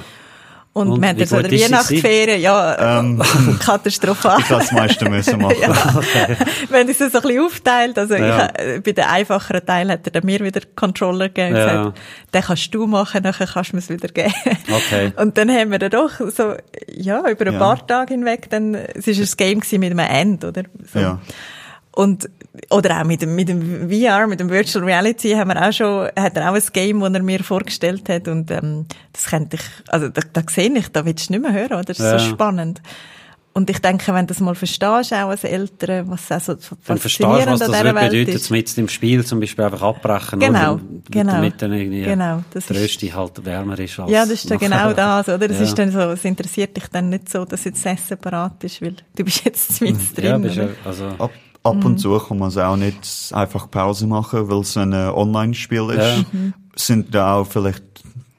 Und, 0.77 0.89
Und 0.89 1.01
wir 1.01 1.07
haben 1.07 1.17
ist 1.19 1.29
sie 1.29 1.63
Weihnachtsferien, 1.63 2.41
ja, 2.41 2.99
Ähm. 2.99 3.21
katastrophal. 3.65 4.39
Ich 4.41 4.49
habe 4.49 4.59
das 4.61 4.73
meiste 4.73 5.09
müssen 5.09 5.39
machen. 5.39 5.55
ja. 5.61 5.73
Wenn 6.67 6.89
es 6.89 6.97
so 6.97 7.05
ein 7.05 7.11
bisschen 7.11 7.39
aufteilt, 7.45 7.97
also 7.97 8.13
Ja. 8.13 8.49
ich, 8.75 8.83
bei 8.83 8.91
den 8.91 9.05
einfacheren 9.05 9.65
Teilen 9.65 9.91
hat 9.91 10.05
er 10.05 10.11
dann 10.11 10.25
mir 10.25 10.41
wieder 10.41 10.59
Controller 10.75 11.29
gegeben 11.29 11.53
und 11.53 11.61
Ja. 11.61 11.65
gesagt, 11.77 11.97
den 12.33 12.41
kannst 12.41 12.75
du 12.75 12.87
machen, 12.87 13.23
nachher 13.23 13.47
kannst 13.47 13.71
du 13.71 13.77
mir 13.77 13.83
es 13.83 13.89
wieder 13.89 14.09
geben. 14.09 14.33
Okay. 14.69 15.13
Und 15.15 15.37
dann 15.37 15.49
haben 15.49 15.71
wir 15.71 15.79
dann 15.79 15.91
doch 15.91 16.11
so, 16.29 16.55
ja, 16.93 17.25
über 17.29 17.47
ein 17.47 17.57
paar 17.57 17.87
Tage 17.87 18.13
hinweg, 18.13 18.49
dann, 18.49 18.75
es 18.75 19.07
ist 19.07 19.17
ein 19.17 19.37
Game 19.37 19.79
mit 19.79 19.91
einem 19.91 19.99
End, 19.99 20.43
oder? 20.43 20.63
So. 20.91 20.99
Ja. 20.99 21.21
Und, 21.95 22.29
oder 22.71 22.99
auch 22.99 23.05
mit 23.05 23.21
dem, 23.21 23.35
mit 23.35 23.47
dem 23.47 23.89
VR, 23.89 24.27
mit 24.27 24.39
dem 24.41 24.49
Virtual 24.49 24.83
Reality 24.83 25.31
haben 25.31 25.49
wir 25.49 25.65
auch 25.65 25.71
schon, 25.71 26.07
hat 26.19 26.35
er 26.35 26.51
auch 26.51 26.55
ein 26.55 26.61
Game, 26.73 26.99
das 26.99 27.13
er 27.13 27.23
mir 27.23 27.41
vorgestellt 27.43 28.09
hat 28.09 28.27
und, 28.27 28.51
ähm, 28.51 28.85
das 29.13 29.25
könnte 29.27 29.55
ich, 29.55 29.61
also 29.87 30.09
da, 30.09 30.21
da 30.33 30.41
sehe 30.49 30.69
ich, 30.77 30.89
da 30.89 31.05
willst 31.05 31.29
du 31.29 31.33
nicht 31.33 31.41
mehr 31.41 31.53
hören, 31.53 31.71
oder? 31.71 31.83
Das 31.83 31.99
ist 31.99 32.03
Ja. 32.05 32.19
so 32.19 32.29
spannend. 32.31 32.81
und 33.53 33.69
ich 33.69 33.79
denke, 33.79 34.13
wenn 34.13 34.27
du 34.27 34.33
das 34.33 34.41
mal 34.41 34.55
verstehst, 34.55 35.13
auch 35.13 35.29
als 35.29 35.45
Eltern, 35.45 36.09
was 36.11 36.29
auch 36.29 36.41
so 36.41 36.55
Dann 36.85 36.97
verstehst 36.97 37.21
du, 37.29 37.29
was 37.51 37.59
das 37.61 37.69
an 37.69 37.85
Welt 37.95 38.11
bedeutet, 38.11 38.35
ist. 38.35 38.49
mit 38.51 38.77
im 38.77 38.89
Spiel 38.89 39.23
zum 39.25 39.39
Beispiel 39.39 39.63
einfach 39.63 39.81
abbrechen. 39.81 40.41
Genau, 40.41 40.73
oder? 40.73 40.81
genau. 41.09 41.31
Damit 41.31 41.61
dann 41.61 41.71
irgendwie 41.71 42.01
Genau, 42.03 42.43
das 42.51 42.65
der 42.65 42.75
ist- 42.75 42.83
Rösti 42.83 43.07
halt 43.07 43.45
wärmer 43.45 43.79
ist 43.79 43.97
als 43.97 44.11
Ja, 44.11 44.23
das 44.25 44.31
ist 44.31 44.51
dann 44.51 44.57
nachher. 44.59 44.89
genau 44.89 44.93
das, 44.93 45.29
oder? 45.29 45.47
Das 45.47 45.57
Ja. 45.59 45.63
ist 45.63 45.79
dann 45.79 45.89
so, 45.91 45.99
es 45.99 46.25
interessiert 46.25 46.75
dich 46.75 46.87
dann 46.91 47.07
nicht 47.07 47.29
so, 47.29 47.45
dass 47.45 47.63
jetzt 47.63 47.85
das 47.85 47.93
Essen 47.93 48.17
parat 48.17 48.61
ist, 48.65 48.81
weil 48.81 48.95
du 49.15 49.23
bist 49.23 49.45
jetzt 49.45 49.79
mit 49.81 49.95
drin. 50.17 50.25
Ja, 50.25 50.37
bist 50.37 50.55
ja, 50.57 50.67
also, 50.83 51.05
Ab, 51.17 51.31
ab 51.65 51.75
Mhm. 51.77 51.85
und 51.85 51.97
zu 51.99 52.17
kann 52.19 52.37
man 52.39 52.49
es 52.49 52.57
auch 52.57 52.75
nicht 52.77 53.31
einfach 53.33 53.69
Pause 53.69 54.07
machen, 54.07 54.49
weil 54.49 54.59
es 54.61 54.77
ein 54.77 54.93
äh, 54.93 55.11
Online-Spiel 55.13 55.89
ist. 55.89 55.97
Ja. 55.97 56.23
Mhm. 56.31 56.53
Sind 56.75 57.13
da 57.15 57.35
auch 57.35 57.47
vielleicht 57.47 57.83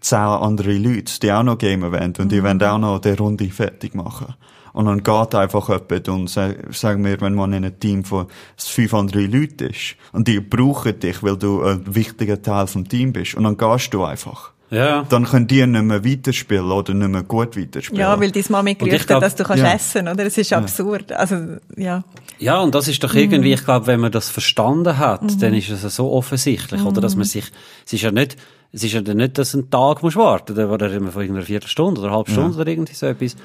zehn 0.01 0.19
andere 0.19 0.73
Leute, 0.75 1.19
die 1.21 1.33
auch 1.33 1.43
noch 1.43 1.59
gamen 1.59 1.91
wollen 1.93 2.15
und 2.19 2.31
die 2.33 2.41
Mhm. 2.41 2.45
wollen 2.45 2.63
auch 2.63 2.79
noch 2.79 2.99
die 3.01 3.11
Runde 3.11 3.49
fertig 3.51 3.95
machen. 3.95 4.35
Und 4.73 4.85
dann 4.85 5.03
geht 5.03 5.35
einfach 5.35 5.69
jemand 5.71 6.09
und 6.11 6.29
sag- 6.29 6.75
sagen 6.75 7.03
wir, 7.03 7.19
wenn 7.23 7.35
man 7.35 7.51
in 7.55 7.65
einem 7.65 7.81
Team 7.81 8.05
von 8.05 8.27
fünf 8.59 8.93
anderen 8.93 9.33
Leuten 9.33 9.71
ist 9.71 9.97
und 10.13 10.29
die 10.29 10.39
brauchen 10.39 11.01
dich, 11.01 11.23
weil 11.23 11.39
du 11.39 11.63
ein 11.63 11.95
wichtiger 11.95 12.41
Teil 12.43 12.67
vom 12.67 12.87
Team 12.87 13.13
bist 13.15 13.35
und 13.37 13.45
dann 13.45 13.57
gehst 13.57 13.95
du 13.95 14.05
einfach. 14.05 14.53
Ja. 14.71 15.05
Dann 15.09 15.25
können 15.25 15.47
die 15.47 15.67
nicht 15.67 15.83
mehr 15.85 16.05
weiterspielen 16.05 16.71
oder 16.71 16.93
nicht 16.95 17.09
mehr 17.09 17.23
gut 17.23 17.57
weiterspielen. 17.57 18.01
Ja, 18.01 18.19
weil 18.21 18.31
dein 18.31 18.45
Mami 18.49 18.75
glaub- 18.75 18.91
hat, 19.01 19.23
dass 19.23 19.37
du 19.37 19.45
kannst 19.45 19.63
Ja. 19.63 19.73
essen, 19.75 20.09
oder? 20.09 20.25
Es 20.27 20.37
ist 20.39 20.53
absurd. 20.53 21.13
Also, 21.13 21.37
ja. 21.77 22.05
Ja, 22.39 22.61
und 22.61 22.75
das 22.75 22.89
ist 22.89 23.03
doch 23.03 23.15
Mhm. 23.15 23.21
irgendwie, 23.21 23.53
ich 23.53 23.65
glaube, 23.65 23.87
wenn 23.87 24.01
man 24.01 24.13
das 24.13 24.29
verstanden 24.29 24.99
hat, 24.99 25.23
dann 25.43 25.55
ist 25.55 25.71
es 25.71 25.83
so 25.97 26.11
offensichtlich, 26.13 26.83
oder? 26.83 27.01
Dass 27.01 27.15
man 27.15 27.27
Mhm. 27.27 27.31
sich, 27.31 27.45
es 27.87 27.93
ist 27.93 28.03
ja 28.03 28.11
nicht, 28.11 28.37
es 28.73 28.83
ist 28.85 28.93
ja 28.93 29.01
dann 29.01 29.17
nicht, 29.19 29.39
dass 29.39 29.53
du 29.53 29.59
einen 29.59 29.71
Tag 29.71 30.03
musst 30.03 30.17
warten, 30.17 30.53
oder 30.53 30.71
oder 30.71 30.93
immer 30.93 31.13
von 31.13 31.23
irgendeiner 31.23 31.47
Viertelstunde 31.47 32.01
oder 32.01 32.09
einer 32.09 32.17
halben 32.19 32.33
Stunde 32.33 32.59
oder 32.59 32.67
irgendwie 32.71 32.95
so 32.95 33.07
etwas. 33.07 33.37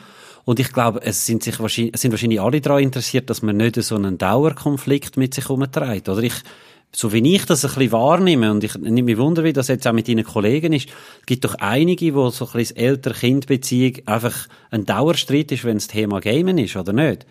Und 0.43 0.59
ich 0.59 0.73
glaube, 0.73 1.01
es 1.03 1.25
sind 1.25 1.43
sich 1.43 1.59
wahrscheinlich, 1.59 1.93
es 1.93 2.01
sind 2.01 2.11
wahrscheinlich 2.11 2.41
alle 2.41 2.59
daran 2.59 2.81
interessiert, 2.81 3.29
dass 3.29 3.43
man 3.43 3.57
nicht 3.57 3.75
so 3.81 3.95
einen 3.95 4.17
Dauerkonflikt 4.17 5.15
mit 5.15 5.35
sich 5.35 5.45
herumträgt, 5.47 6.09
oder? 6.09 6.23
Ich, 6.23 6.33
so 6.93 7.13
wie 7.13 7.35
ich 7.35 7.45
das 7.45 7.63
ein 7.63 7.73
bisschen 7.73 7.91
wahrnehme, 7.91 8.51
und 8.51 8.63
ich 8.63 8.75
nehme 8.75 9.03
mich 9.03 9.17
wunder, 9.17 9.43
wie 9.43 9.53
das 9.53 9.69
jetzt 9.69 9.87
auch 9.87 9.93
mit 9.93 10.07
deinen 10.07 10.25
Kollegen 10.25 10.73
ist, 10.73 10.89
es 11.21 11.25
gibt 11.25 11.45
doch 11.45 11.55
einige, 11.55 12.13
wo 12.15 12.29
so 12.29 12.45
ein 12.47 12.51
bisschen 12.53 12.77
Eltern-Kind-Beziehung 12.77 13.93
einfach 14.05 14.47
ein 14.71 14.85
Dauerstreit 14.85 15.51
ist, 15.51 15.63
wenn 15.63 15.77
das 15.77 15.87
Thema 15.87 16.19
Gamen 16.19 16.57
ist, 16.57 16.75
oder 16.75 16.93
nicht? 16.93 17.25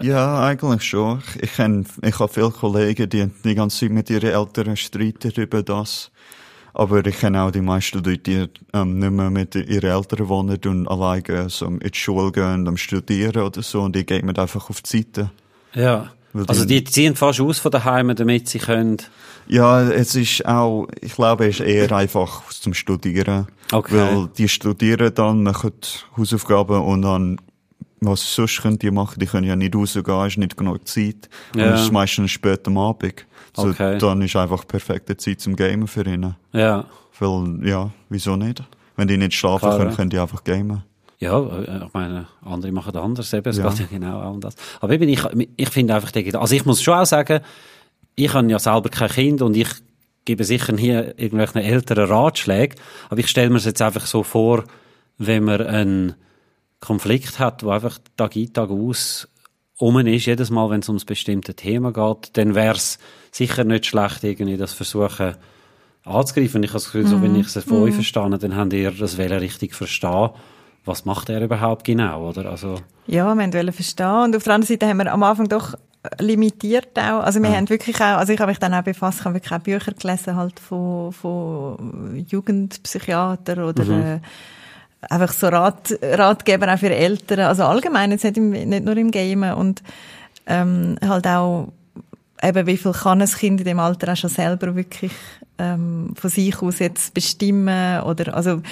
Ja, 0.00 0.44
eigentlich 0.44 0.82
schon. 0.82 1.22
Ich, 1.40 1.54
kenn, 1.54 1.86
ich 2.02 2.18
habe 2.18 2.32
viele 2.32 2.50
Kollegen, 2.50 3.08
die 3.08 3.28
die 3.44 3.54
ganze 3.54 3.80
Zeit 3.80 3.90
mit 3.90 4.08
ihren 4.10 4.30
Eltern 4.30 4.76
streiten 4.76 5.32
über 5.36 5.62
das. 5.62 6.10
Aber 6.72 7.04
ich 7.04 7.18
kenne 7.18 7.42
auch 7.42 7.50
die 7.50 7.60
meisten 7.60 7.98
Leute, 7.98 8.18
die 8.18 8.46
ähm, 8.72 8.98
nicht 9.00 9.10
mehr 9.10 9.30
mit 9.30 9.54
ihren 9.56 9.90
Eltern 9.90 10.28
wohnen 10.28 10.58
und 10.64 10.86
alleine 10.86 11.50
so 11.50 11.66
in 11.66 11.80
die 11.80 11.90
Schule 11.92 12.30
gehen 12.30 12.60
und 12.60 12.68
am 12.68 12.76
Studieren 12.76 13.42
oder 13.42 13.62
so. 13.62 13.82
Und 13.82 13.96
die 13.96 14.06
gehen 14.06 14.28
einfach 14.36 14.70
auf 14.70 14.80
die 14.80 14.98
Seite. 14.98 15.30
Ja. 15.74 16.12
Also 16.46 16.64
die- 16.64 16.84
ziehen 16.84 17.16
fast 17.16 17.40
aus 17.40 17.58
von 17.58 17.70
daheim, 17.72 18.14
damit 18.14 18.48
sie 18.48 18.58
können. 18.58 18.98
Ja, 19.48 19.82
es 19.82 20.14
ist 20.14 20.46
auch, 20.46 20.86
ich 21.00 21.14
glaube, 21.14 21.48
es 21.48 21.58
ist 21.58 21.66
eher 21.66 21.90
einfach 21.92 22.48
zum 22.50 22.72
Studieren. 22.72 23.48
Okay. 23.72 23.94
Weil 23.96 24.28
die 24.38 24.48
studieren 24.48 25.12
dann, 25.14 25.42
machen 25.42 25.72
Hausaufgaben 26.16 26.80
und 26.82 27.02
dann, 27.02 27.40
was 28.00 28.34
sonst 28.34 28.62
können 28.62 28.78
die 28.78 28.90
machen? 28.92 29.18
Die 29.18 29.26
können 29.26 29.46
ja 29.46 29.56
nicht 29.56 29.74
rausgehen, 29.74 30.26
ist 30.26 30.38
nicht 30.38 30.56
genug 30.56 30.86
Zeit. 30.86 31.28
Und 31.54 31.60
Ja. 31.60 31.74
es 31.74 31.82
ist 31.82 31.92
meistens 31.92 32.30
spät 32.30 32.66
am 32.68 32.78
Abend. 32.78 33.26
So, 33.56 33.68
Okay. 33.68 33.98
Dann 33.98 34.22
ist 34.22 34.36
einfach 34.36 34.66
perfekte 34.68 35.16
Zeit 35.16 35.40
zum 35.40 35.56
Gamen 35.56 35.88
für 35.88 36.06
ihnen. 36.06 36.36
Ja. 36.52 36.84
Weil, 37.18 37.58
ja, 37.66 37.90
wieso 38.08 38.36
nicht? 38.36 38.62
Wenn 38.96 39.08
die 39.08 39.16
nicht 39.16 39.34
schlafen 39.34 39.60
Klar, 39.66 39.78
können, 39.78 39.90
ja. 39.90 39.96
können 39.96 40.10
die 40.10 40.18
einfach 40.20 40.44
gamen. 40.44 40.84
Ja, 41.20 41.38
äh, 41.38 41.84
ich 41.86 41.92
meine, 41.92 42.26
andere 42.42 42.72
machen 42.72 42.96
anders 42.96 43.32
eben, 43.32 43.48
es 43.48 43.58
Ja. 43.58 43.68
geht 43.68 43.80
ja 43.80 43.86
genau 43.90 44.20
auch 44.20 44.32
um 44.32 44.40
das. 44.40 44.54
Aber 44.80 44.92
eben, 44.92 45.08
ich, 45.08 45.22
ich 45.56 45.68
finde 45.68 45.94
einfach, 45.94 46.10
der 46.10 46.40
also 46.40 46.54
ich 46.54 46.64
muss 46.64 46.82
schon 46.82 46.94
auch 46.94 47.06
sagen, 47.06 47.40
ich 48.16 48.32
habe 48.32 48.50
ja 48.50 48.58
selber 48.58 48.88
kein 48.88 49.10
Kind 49.10 49.42
und 49.42 49.56
ich 49.56 49.68
gebe 50.24 50.44
sicher 50.44 50.76
hier 50.76 51.18
irgendwelchen 51.18 51.60
älteren 51.60 52.10
Ratschläge, 52.10 52.76
aber 53.08 53.20
ich 53.20 53.28
stelle 53.28 53.50
mir 53.50 53.56
es 53.56 53.64
jetzt 53.64 53.82
einfach 53.82 54.06
so 54.06 54.22
vor, 54.22 54.64
wenn 55.18 55.44
man 55.44 55.62
einen 55.66 56.14
Konflikt 56.80 57.38
hat, 57.38 57.62
wo 57.62 57.70
einfach 57.70 57.98
Tag 58.16 58.36
ein, 58.36 58.52
Tag 58.52 58.70
aus 58.70 59.28
um 59.76 59.98
ist, 59.98 60.26
jedes 60.26 60.50
Mal, 60.50 60.68
wenn 60.70 60.80
es 60.80 60.88
ums 60.88 61.06
bestimmte 61.06 61.54
Thema 61.54 61.92
geht, 61.92 62.36
dann 62.36 62.54
wäre 62.54 62.76
es 62.76 62.98
sicher 63.30 63.64
nicht 63.64 63.86
schlecht, 63.86 64.24
irgendwie 64.24 64.56
das 64.58 64.72
versuchen 64.74 65.36
anzugreifen. 66.04 66.62
Ich 66.62 66.70
habe 66.70 66.76
das 66.78 66.84
Gefühl, 66.86 67.06
so, 67.06 67.22
wenn 67.22 67.36
ich 67.36 67.54
es 67.54 67.64
von 67.64 67.82
euch 67.82 67.94
verstehe, 67.94 68.38
dann 68.38 68.56
habt 68.56 68.72
ihr 68.72 68.90
das 68.90 69.16
Wollen 69.16 69.38
richtig 69.38 69.74
verstehen. 69.74 70.30
Was 70.84 71.04
macht 71.04 71.28
er 71.28 71.42
überhaupt 71.42 71.84
genau, 71.84 72.28
oder? 72.28 72.50
Also, 72.50 72.76
Ja, 73.06 73.34
wir 73.34 73.52
wollten 73.52 73.72
verstehen. 73.72 74.24
Und 74.24 74.36
auf 74.36 74.44
der 74.44 74.54
anderen 74.54 74.74
Seite 74.74 74.88
haben 74.88 74.98
wir 74.98 75.12
am 75.12 75.22
Anfang 75.22 75.48
doch 75.48 75.74
limitiert 76.18 76.98
auch. 76.98 77.20
Also 77.20 77.42
wir 77.42 77.50
haben 77.54 77.68
wirklich 77.68 77.96
auch, 77.96 78.16
also 78.16 78.32
ich 78.32 78.40
habe 78.40 78.50
mich 78.50 78.58
dann 78.58 78.72
auch 78.72 78.82
befasst, 78.82 79.20
ich 79.20 79.24
habe 79.26 79.34
wirklich 79.34 79.52
auch 79.52 79.58
Bücher 79.58 79.92
gelesen 79.92 80.34
halt 80.34 80.58
von, 80.58 81.12
von 81.12 82.24
Jugendpsychiater 82.26 83.68
oder 83.68 83.82
äh, 83.82 84.20
einfach 85.02 85.32
so 85.32 85.48
Rat, 85.48 85.98
Ratgeber 86.02 86.72
auch 86.72 86.78
für 86.78 86.94
Eltern. 86.94 87.40
Also 87.40 87.64
allgemein, 87.64 88.12
jetzt 88.12 88.24
nicht, 88.24 88.38
im, 88.38 88.50
nicht 88.50 88.84
nur 88.84 88.96
im 88.96 89.10
Gamen 89.10 89.54
und 89.54 89.82
ähm, 90.46 90.96
halt 91.06 91.26
auch 91.26 91.68
eben, 92.42 92.66
wie 92.66 92.76
viel 92.78 92.92
kann 92.92 93.20
ein 93.20 93.28
Kind 93.28 93.60
in 93.60 93.66
dem 93.66 93.78
Alter 93.78 94.12
auch 94.12 94.16
schon 94.16 94.30
selber 94.30 94.74
wirklich 94.74 95.12
ähm, 95.58 96.14
von 96.16 96.30
sich 96.30 96.62
aus 96.62 96.78
jetzt 96.78 97.12
bestimmen 97.12 98.00
oder 98.02 98.34
also 98.34 98.62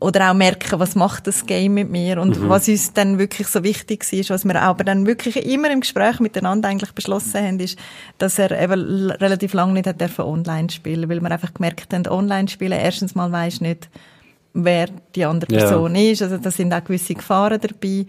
oder 0.00 0.30
auch 0.30 0.34
merken, 0.34 0.80
was 0.80 0.94
macht 0.94 1.26
das 1.26 1.46
Game 1.46 1.74
mit 1.74 1.90
mir 1.90 2.20
und 2.20 2.48
was 2.48 2.68
uns 2.68 2.92
dann 2.92 3.18
wirklich 3.18 3.48
so 3.48 3.62
wichtig 3.62 4.10
ist, 4.12 4.30
was 4.30 4.44
wir 4.44 4.60
aber 4.60 4.84
dann 4.84 5.06
wirklich 5.06 5.36
immer 5.46 5.70
im 5.70 5.80
Gespräch 5.80 6.20
miteinander 6.20 6.68
eigentlich 6.68 6.92
beschlossen 6.92 7.44
haben, 7.44 7.60
ist, 7.60 7.78
dass 8.18 8.38
er 8.38 8.50
eben 8.50 9.10
relativ 9.10 9.52
lange 9.52 9.74
nicht 9.74 9.86
hat 9.86 10.00
dürfen 10.00 10.24
online 10.24 10.70
spielen, 10.70 11.08
weil 11.08 11.20
wir 11.20 11.30
einfach 11.30 11.54
gemerkt 11.54 11.92
haben, 11.92 12.06
online 12.06 12.48
spielen, 12.48 12.78
erstens 12.78 13.14
mal 13.14 13.30
du 13.30 13.64
nicht, 13.64 13.88
wer 14.54 14.88
die 15.14 15.24
andere 15.24 15.52
Ja. 15.52 15.60
Person 15.60 15.94
ist, 15.94 16.22
also 16.22 16.36
da 16.38 16.50
sind 16.50 16.72
auch 16.74 16.84
gewisse 16.84 17.14
Gefahren 17.14 17.60
dabei. 17.60 18.06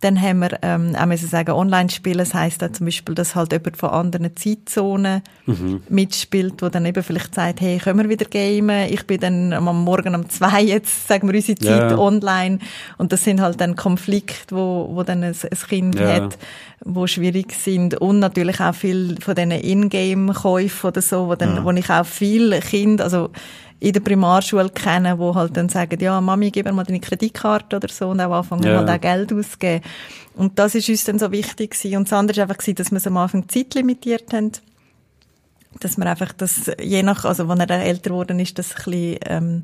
Dann 0.00 0.20
haben 0.20 0.40
wir 0.40 0.58
ähm, 0.60 0.94
auch 1.00 1.06
müssen 1.06 1.28
sagen, 1.28 1.52
online 1.52 1.88
spielen, 1.88 2.18
das 2.18 2.34
heisst 2.34 2.62
auch 2.62 2.72
zum 2.72 2.84
Beispiel, 2.86 3.14
dass 3.14 3.34
halt 3.34 3.52
jemand 3.52 3.76
von 3.78 3.88
anderen 3.90 4.36
Zeitzonen 4.36 5.22
mitspielt, 5.88 6.60
wo 6.60 6.68
dann 6.68 6.84
eben 6.84 7.02
vielleicht 7.02 7.34
sagt, 7.34 7.60
hey, 7.60 7.78
können 7.78 8.00
wir 8.00 8.08
wieder 8.08 8.26
gamen? 8.26 8.88
Ich 8.92 9.06
bin 9.06 9.20
dann 9.20 9.52
am 9.52 9.84
Morgen 9.84 10.14
um 10.14 10.28
zwei 10.28 10.62
jetzt, 10.62 11.08
sagen 11.08 11.28
wir 11.28 11.34
unsere 11.34 11.58
Zeit 11.58 11.90
Ja. 11.90 11.98
online. 11.98 12.58
Und 12.98 13.12
das 13.12 13.24
sind 13.24 13.40
halt 13.40 13.60
dann 13.60 13.76
Konflikte, 13.76 14.54
wo, 14.54 14.90
wo 14.92 15.02
dann 15.04 15.22
ein, 15.22 15.34
ein 15.34 15.68
Kind 15.68 15.98
Ja. 15.98 16.14
hat, 16.16 16.38
wo 16.84 17.06
schwierig 17.06 17.52
sind. 17.52 17.94
Und 17.94 18.18
natürlich 18.18 18.60
auch 18.60 18.74
viel 18.74 19.16
von 19.20 19.34
diesen 19.34 19.52
Ingame-Käufen 19.52 20.88
oder 20.88 21.00
so, 21.02 21.28
wo, 21.28 21.34
dann, 21.34 21.64
wo 21.64 21.70
ich 21.70 21.88
auch 21.90 22.04
viele 22.06 22.60
Kinder, 22.60 23.04
also 23.04 23.30
in 23.84 23.92
der 23.92 24.00
Primarschule 24.00 24.70
kenne, 24.70 25.18
wo 25.18 25.34
halt 25.34 25.56
dann 25.56 25.68
sagen, 25.68 26.00
ja, 26.00 26.18
Mami, 26.20 26.50
gib 26.50 26.64
mir 26.64 26.72
mal 26.72 26.84
deine 26.84 27.00
Kreditkarte 27.00 27.76
oder 27.76 27.88
so 27.88 28.08
und 28.08 28.20
auch 28.20 28.32
anfangen 28.32 28.62
Ja. 28.62 28.78
halt 28.78 28.88
auch 28.88 29.00
Geld 29.00 29.30
auszugeben. 29.32 29.82
Und 30.34 30.58
das 30.58 30.74
ist 30.74 30.88
uns 30.88 31.04
dann 31.04 31.18
so 31.18 31.30
wichtig 31.30 31.72
gewesen. 31.72 31.98
Und 31.98 32.08
das 32.08 32.18
andere 32.18 32.38
war 32.38 32.42
einfach, 32.50 32.56
dass 32.74 32.90
wir 32.90 32.96
es 32.96 33.06
am 33.06 33.16
Anfang 33.18 33.46
zeitlimitiert 33.48 34.32
haben. 34.32 34.52
Dass 35.80 35.98
wir 35.98 36.06
einfach 36.06 36.32
das, 36.32 36.70
je 36.80 37.02
nach, 37.02 37.24
also 37.26 37.46
wenn 37.48 37.60
er 37.60 37.70
älter 37.70 38.10
geworden 38.10 38.40
ist, 38.40 38.58
das 38.58 38.70
ein 38.70 38.84
bisschen, 38.84 39.18
ähm, 39.26 39.62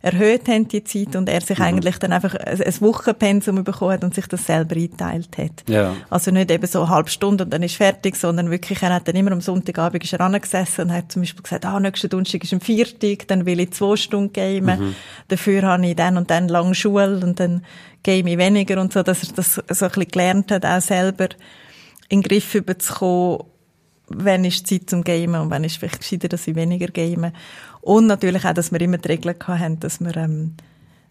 erhöht 0.00 0.48
haben, 0.48 0.68
die 0.68 0.84
Zeit, 0.84 1.16
und 1.16 1.28
er 1.28 1.40
Mhm. 1.40 1.44
sich 1.46 1.60
eigentlich 1.60 1.98
dann 1.98 2.12
einfach 2.12 2.34
ein, 2.34 2.58
Wochenpensum 2.80 3.64
bekommen 3.64 3.92
hat 3.92 4.04
und 4.04 4.14
sich 4.14 4.26
das 4.28 4.46
selber 4.46 4.76
eingeteilt 4.76 5.36
hat. 5.38 5.64
Ja. 5.68 5.96
Also 6.08 6.30
nicht 6.30 6.50
eben 6.50 6.66
so 6.66 6.82
eine 6.82 6.90
halbe 6.90 7.10
Stunde 7.10 7.44
und 7.44 7.50
dann 7.50 7.62
ist 7.64 7.74
fertig, 7.76 8.14
sondern 8.14 8.50
wirklich, 8.50 8.80
er 8.82 8.94
hat 8.94 9.08
dann 9.08 9.16
immer 9.16 9.32
am 9.32 9.40
Sonntagabend 9.40 10.04
ist 10.04 10.12
er 10.12 10.20
angesessen 10.20 10.82
und 10.82 10.92
hat 10.92 11.10
zum 11.10 11.22
Beispiel 11.22 11.42
gesagt, 11.42 11.64
ah, 11.64 11.80
nächsten 11.80 12.08
Donnerstag 12.08 12.44
ist 12.44 12.52
ein 12.52 12.60
Viertag, 12.60 13.26
dann 13.26 13.44
will 13.44 13.58
ich 13.58 13.72
zwei 13.72 13.96
Stunden 13.96 14.32
gamen, 14.32 14.80
Mhm. 14.80 14.94
dafür 15.28 15.62
habe 15.62 15.86
ich 15.86 15.96
dann 15.96 16.16
und 16.16 16.30
dann 16.30 16.46
lange 16.48 16.74
Schule 16.76 17.18
und 17.24 17.40
dann 17.40 17.64
game 18.04 18.28
ich 18.28 18.38
weniger 18.38 18.80
und 18.80 18.92
so, 18.92 19.02
dass 19.02 19.24
er 19.24 19.34
das 19.34 19.54
so 19.54 19.60
ein 19.60 19.90
bisschen 19.90 20.08
gelernt 20.12 20.52
hat, 20.52 20.64
auch 20.64 20.80
selber 20.80 21.28
in 22.08 22.22
den 22.22 22.28
Griff 22.28 22.54
überzukommen, 22.54 23.40
wann 24.10 24.44
ist 24.44 24.66
Zeit 24.66 24.88
zum 24.88 25.02
Gamen 25.04 25.40
und 25.40 25.50
wann 25.50 25.64
ist 25.64 25.76
vielleicht 25.76 26.00
gescheiter, 26.00 26.28
dass 26.28 26.46
ich 26.46 26.54
weniger 26.54 26.86
game. 26.86 27.32
Und 27.80 28.06
natürlich 28.06 28.44
auch, 28.44 28.54
dass 28.54 28.72
wir 28.72 28.80
immer 28.80 28.98
die 28.98 29.08
Regeln 29.08 29.38
gehabt 29.38 29.60
haben, 29.60 29.80
dass 29.80 30.00
wir 30.00 30.16
ähm, 30.16 30.54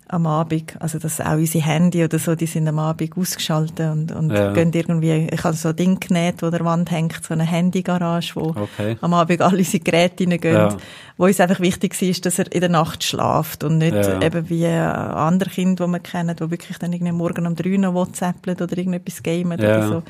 am 0.10 0.26
Abend, 0.26 0.80
also 0.82 1.00
dass 1.00 1.20
auch 1.20 1.34
unsere 1.34 1.66
Handy 1.66 2.02
oder 2.04 2.18
so, 2.18 2.34
die 2.36 2.46
sind 2.46 2.68
am 2.68 2.80
Abend 2.80 3.18
ausgeschaltet 3.18 3.92
und, 3.92 4.12
und 4.14 4.32
Ja. 4.32 4.54
gehen 4.54 4.72
irgendwie, 4.74 5.28
ich 5.30 5.44
habe 5.44 5.56
so 5.56 5.70
ein 5.70 5.76
Ding 5.76 6.00
genäht, 6.00 6.42
wo 6.42 6.50
der 6.50 6.64
Wand 6.64 6.92
hängt, 6.92 7.22
so 7.26 7.34
eine 7.34 7.44
Handygarage, 7.44 8.32
wo 8.36 8.54
Okay. 8.56 8.98
am 9.02 9.14
Abend 9.14 9.42
alle 9.42 9.58
unsere 9.58 9.84
Geräte 9.84 10.24
reingehen, 10.26 10.54
Ja. 10.54 10.78
wo 11.18 11.26
uns 11.26 11.40
einfach 11.42 11.60
wichtig 11.60 12.02
ist, 12.02 12.26
dass 12.26 12.40
er 12.40 12.50
in 12.54 12.62
der 12.62 12.70
Nacht 12.70 13.04
schlaft 13.04 13.66
und 13.66 13.80
nicht 13.80 13.94
Ja. 13.96 14.22
eben 14.22 14.50
wie 14.50 14.64
äh, 14.64 14.78
andere 14.78 15.50
Kinder, 15.50 15.86
die 15.88 15.92
wir 15.92 16.00
kennen, 16.00 16.36
die 16.38 16.52
wirklich 16.52 16.78
dann 16.78 16.94
irgendwie 16.94 17.12
morgen 17.14 17.46
um 17.46 17.56
drei 17.56 17.76
noch 17.76 17.94
WhatsAppeln 17.94 18.58
oder 18.62 18.78
irgendetwas 18.78 19.22
gamen 19.24 19.60
oder 19.60 19.82
so. 19.90 20.04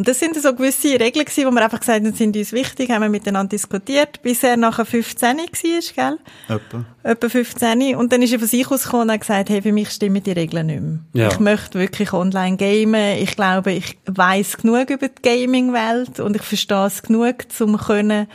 Und 0.00 0.08
das 0.08 0.18
sind 0.18 0.34
so 0.34 0.54
gewisse 0.54 0.98
Regeln 0.98 1.26
gewesen, 1.26 1.46
wo 1.46 1.50
wir 1.50 1.62
einfach 1.62 1.80
gesagt 1.80 2.02
haben, 2.02 2.14
sind 2.14 2.34
uns 2.34 2.54
wichtig, 2.54 2.90
haben 2.90 3.02
wir 3.02 3.10
miteinander 3.10 3.50
diskutiert, 3.50 4.22
bis 4.22 4.42
er 4.42 4.56
nachher 4.56 4.86
15 4.86 5.36
war, 5.36 5.46
gell? 5.46 6.18
Etwa. 6.48 6.84
Etwa 7.02 7.28
15. 7.28 7.96
Und 7.96 8.10
dann 8.10 8.22
ist 8.22 8.32
er 8.32 8.38
von 8.38 8.48
sich 8.48 8.66
ausgekommen 8.70 9.08
und 9.08 9.12
hat 9.12 9.20
gesagt, 9.20 9.50
hey, 9.50 9.60
für 9.60 9.72
mich 9.72 9.90
stimmen 9.90 10.22
die 10.22 10.32
Regeln 10.32 10.68
nicht 10.68 10.80
mehr. 10.80 10.98
Ja. 11.12 11.28
Ich 11.28 11.38
möchte 11.38 11.78
wirklich 11.78 12.14
online 12.14 12.56
gamen. 12.56 13.18
Ich 13.18 13.36
glaube, 13.36 13.72
ich 13.72 13.98
weiß 14.06 14.56
genug 14.56 14.88
über 14.88 15.08
die 15.08 15.20
Gaming-Welt 15.20 16.18
und 16.18 16.34
ich 16.34 16.42
verstehe 16.44 16.86
es 16.86 17.02
genug, 17.02 17.34
um 17.60 17.76
können, 17.76 18.26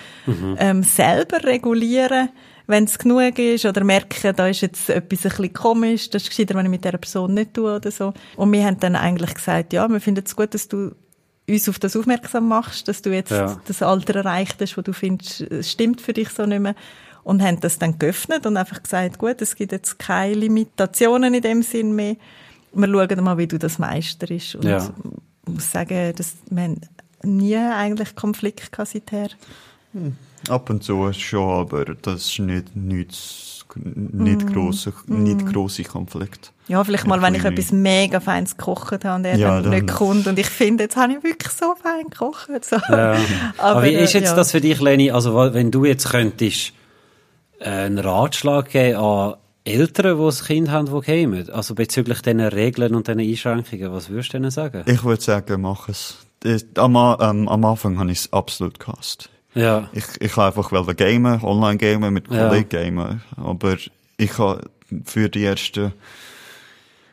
ähm, 0.60 0.84
selber 0.84 1.44
regulieren 1.44 2.30
wenn 2.68 2.86
es 2.86 2.98
genug 2.98 3.38
ist 3.38 3.66
oder 3.66 3.84
merken, 3.84 4.36
da 4.36 4.48
ist 4.48 4.62
jetzt 4.62 4.90
etwas 4.90 5.24
ein 5.24 5.30
bisschen 5.30 5.54
komisch, 5.54 6.10
das 6.10 6.24
ist 6.24 6.30
gescheiter, 6.30 6.56
wenn 6.56 6.66
ich 6.66 6.72
mit 6.72 6.84
dieser 6.84 6.98
Person 6.98 7.36
nicht 7.36 7.54
tue 7.54 7.76
oder 7.76 7.92
so. 7.92 8.12
Und 8.38 8.52
wir 8.52 8.66
haben 8.66 8.80
dann 8.80 8.96
eigentlich 8.96 9.36
gesagt, 9.36 9.72
ja, 9.72 9.88
wir 9.88 10.02
finden 10.02 10.24
es 10.26 10.36
gut, 10.36 10.52
dass 10.56 10.68
du 10.68 10.96
uns 11.48 11.70
auf 11.70 11.80
das 11.80 11.96
aufmerksam 11.96 12.48
machst, 12.48 12.88
dass 12.88 13.02
du 13.02 13.14
jetzt 13.14 13.32
Ja. 13.32 13.60
das 13.68 13.82
Alter 13.82 14.16
erreicht 14.16 14.60
hast, 14.62 14.78
wo 14.78 14.82
du 14.82 14.94
findest, 14.94 15.42
es 15.42 15.72
stimmt 15.72 16.02
für 16.02 16.14
dich 16.14 16.30
so 16.30 16.46
nicht 16.46 16.60
mehr. 16.62 16.76
Und 17.24 17.42
haben 17.42 17.60
das 17.60 17.80
dann 17.80 17.98
geöffnet 17.98 18.46
und 18.46 18.56
einfach 18.56 18.84
gesagt, 18.84 19.18
gut, 19.18 19.42
es 19.42 19.56
gibt 19.56 19.72
jetzt 19.72 19.98
keine 19.98 20.36
Limitationen 20.36 21.34
in 21.34 21.42
dem 21.42 21.64
Sinn 21.64 21.96
mehr. 21.96 22.18
Wir 22.72 22.88
schauen 22.88 23.24
mal, 23.24 23.38
wie 23.40 23.48
du 23.48 23.58
das 23.58 23.80
meisterst. 23.80 24.56
Und 24.56 24.66
Ja. 24.66 24.78
ich 25.48 25.54
muss 25.54 25.72
sagen, 25.72 26.14
dass 26.16 26.36
wir 26.50 26.64
haben 26.64 26.82
nie 27.24 27.56
eigentlich 27.58 28.16
Konflikt 28.16 28.70
seither. 28.86 29.30
Ab 30.50 30.70
und 30.70 30.84
zu 30.84 31.12
schon, 31.14 31.50
aber 31.62 31.86
das 31.96 32.26
ist 32.26 32.40
nicht, 32.40 32.76
nichts, 32.76 33.55
nicht 33.76 34.52
grosse, 34.54 34.94
nicht 35.08 35.46
grosse 35.52 35.84
Konflikt. 35.84 36.52
Ja, 36.68 36.84
vielleicht 36.84 37.06
mal, 37.06 37.22
wenn 37.22 37.36
ich 37.36 37.44
etwas 37.44 37.72
mega 37.72 38.20
feins 38.20 38.58
gekocht 38.58 39.04
habe 39.04 39.16
und 39.16 39.26
er 39.26 39.38
Ja, 39.38 39.62
dann 39.62 39.72
nicht 39.72 39.88
kommt 39.88 40.28
und 40.28 40.40
ich 40.40 40.48
finde, 40.48 40.86
jetzt 40.86 40.96
habe 40.96 41.14
ich 41.14 41.24
wirklich 41.24 41.52
so 41.52 41.76
fein 41.76 42.10
gekocht. 42.10 42.50
So. 42.64 42.78
Ja. 42.90 43.18
Aber, 43.58 43.84
wie 43.84 43.94
äh, 43.94 44.04
ist 44.04 44.14
jetzt 44.14 44.30
ja. 44.30 44.36
das 44.36 44.52
für 44.52 44.62
dich, 44.62 44.80
Leni? 44.82 45.12
Also, 45.12 45.36
wenn 45.54 45.72
du 45.72 45.86
jetzt 45.86 46.10
könntest 46.10 46.74
äh, 47.60 47.70
einen 47.70 48.00
Ratschlag 48.00 48.70
geben 48.70 48.98
an 48.98 49.36
Eltern, 49.64 50.18
die 50.18 50.24
ein 50.24 50.46
Kind 50.46 50.70
haben, 50.72 50.86
die 50.88 51.02
gamen, 51.02 51.50
also 51.50 51.76
bezüglich 51.76 52.22
diesen 52.22 52.40
Regeln 52.42 52.96
und 52.96 53.08
diesen 53.08 53.20
Einschränkungen, 53.20 53.92
was 53.92 54.10
würdest 54.10 54.30
du 54.30 54.38
denen 54.38 54.52
sagen? 54.52 54.84
Ich 54.86 55.04
würde 55.04 55.22
sagen, 55.22 55.62
mach 55.62 55.90
es. 55.90 56.18
Das- 56.42 56.66
Am, 56.76 56.96
ähm, 56.96 57.48
am 57.48 57.66
Anfang 57.66 57.98
habe 57.98 58.12
ich 58.12 58.20
es 58.20 58.34
absolut 58.34 58.80
gehasst. 58.80 59.30
Ja, 59.56 59.90
Ich, 59.94 60.04
ich 60.20 60.36
habe 60.36 60.48
einfach 60.48 60.72
wollte 60.72 60.96
gamen, 60.96 61.42
online 61.44 61.78
gamen, 61.78 62.14
mit 62.14 62.30
Ja. 62.32 62.48
Kollegen 62.48 62.70
gamen. 62.70 63.22
Aber 63.38 63.78
ich 64.18 64.38
habe 64.38 64.70
für 65.06 65.30
die 65.30 65.46
ersten, 65.46 65.94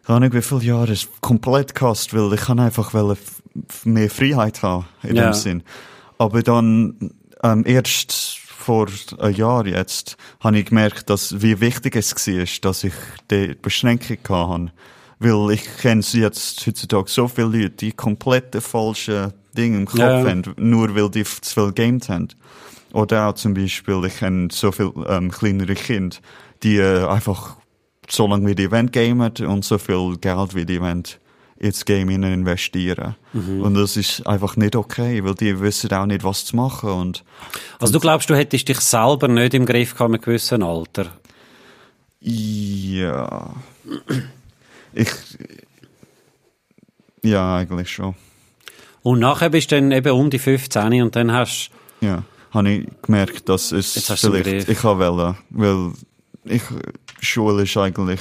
ich 0.03 0.09
weiß 0.09 0.20
nicht 0.20 0.34
wie 0.34 0.43
viele 0.43 0.62
Jahre 0.62 0.93
es 0.93 1.09
komplett 1.20 1.74
gehasst, 1.74 2.12
weil 2.14 2.32
ich 2.34 2.49
habe 2.49 2.62
einfach 2.62 2.93
mehr 3.84 4.11
Freiheit 4.11 4.62
haben, 4.62 4.86
in 5.03 5.16
Ja. 5.16 5.30
dem 5.30 5.32
Sinn. 5.34 5.62
Aber 6.18 6.43
dann, 6.43 7.12
ähm, 7.43 7.64
erst 7.66 8.12
vor 8.12 8.88
einem 9.18 9.34
Jahr 9.34 9.66
jetzt, 9.66 10.16
habe 10.40 10.59
ich 10.59 10.66
gemerkt, 10.66 11.11
dass, 11.11 11.43
wie 11.43 11.61
wichtig 11.61 11.97
es 11.97 12.14
war, 12.14 12.45
dass 12.62 12.84
ich 12.84 12.93
die 13.30 13.55
Beschränkung 13.61 14.18
hatte. 14.28 14.72
Weil 15.18 15.53
ich 15.55 15.76
kenne 15.78 16.03
jetzt 16.12 16.66
heutzutage 16.66 17.09
so 17.09 17.28
viele 17.28 17.47
Leute, 17.49 17.70
die 17.70 17.93
komplette 17.93 18.61
falsche 18.61 19.32
Dinge 19.57 19.78
im 19.78 19.86
Kopf 19.86 19.98
Ja. 19.98 20.24
haben, 20.24 20.42
nur 20.57 20.94
weil 20.94 21.11
die 21.11 21.24
zu 21.24 21.40
viel 21.55 21.72
gamed 21.72 22.09
haben. 22.09 22.28
Oder 22.92 23.28
auch 23.28 23.34
zum 23.34 23.55
Beispiel, 23.55 24.05
ich 24.07 24.18
kenne 24.18 24.48
so 24.53 24.70
viele 24.72 24.92
ähm, 25.09 25.30
kleinere 25.30 25.74
Kinder, 25.74 26.16
die 26.62 26.76
äh, 26.76 27.07
einfach 27.07 27.57
so 28.09 28.26
lange 28.26 28.46
wie 28.48 28.55
die 28.55 28.70
wollen 28.70 28.90
gamen 28.90 29.32
und 29.46 29.64
so 29.64 29.78
viel 29.78 30.16
Geld 30.20 30.55
wie 30.55 30.66
die 30.66 30.80
wollen 30.80 31.05
ins 31.57 31.84
Game 31.84 32.11
investieren. 32.11 33.14
Und 33.32 33.74
das 33.74 33.96
ist 33.96 34.26
einfach 34.26 34.57
nicht 34.57 34.74
okay, 34.74 35.22
weil 35.24 35.34
die 35.36 35.59
wissen 35.61 35.92
auch 35.92 36.07
nicht, 36.07 36.24
was 36.24 36.44
zu 36.44 36.57
machen. 36.57 36.90
Und 36.90 37.24
also 37.78 37.92
du 37.92 38.00
glaubst, 38.00 38.28
du 38.28 38.34
hättest 38.36 38.68
dich 38.68 38.80
selber 38.80 39.28
nicht 39.28 39.55
im 39.55 39.64
Griff 39.64 39.92
gehabt 39.94 40.11
mit 40.11 40.20
einem 40.22 40.24
gewissen 40.24 40.62
Alter? 40.62 41.07
ja, 42.24 43.55
ich, 44.92 45.09
ja, 47.22 47.57
eigentlich 47.57 47.90
schon. 47.90 48.14
Und 49.03 49.18
nachher 49.20 49.50
bist 49.50 49.72
du 49.72 49.76
dann 49.76 49.90
eben 49.92 50.12
um 50.12 50.30
die 50.30 50.38
15 50.38 51.03
und 51.03 51.16
dann 51.16 51.32
hast 51.32 51.70
Ja, 52.00 52.22
habe 52.53 52.70
ich 52.70 52.88
gemerkt, 53.03 53.48
dass 53.48 53.70
Jetzt 53.70 53.96
es 53.96 54.11
hast 54.11 54.24
du 54.24 54.30
den 54.30 54.44
vielleicht, 54.44 54.66
Griff. 54.66 54.78
ich 54.78 54.84
habe 54.84 55.00
wollen, 55.07 55.36
weil 55.50 55.92
ich, 56.44 56.62
Schule 57.20 57.62
ist 57.64 57.76
eigentlich, 57.76 58.20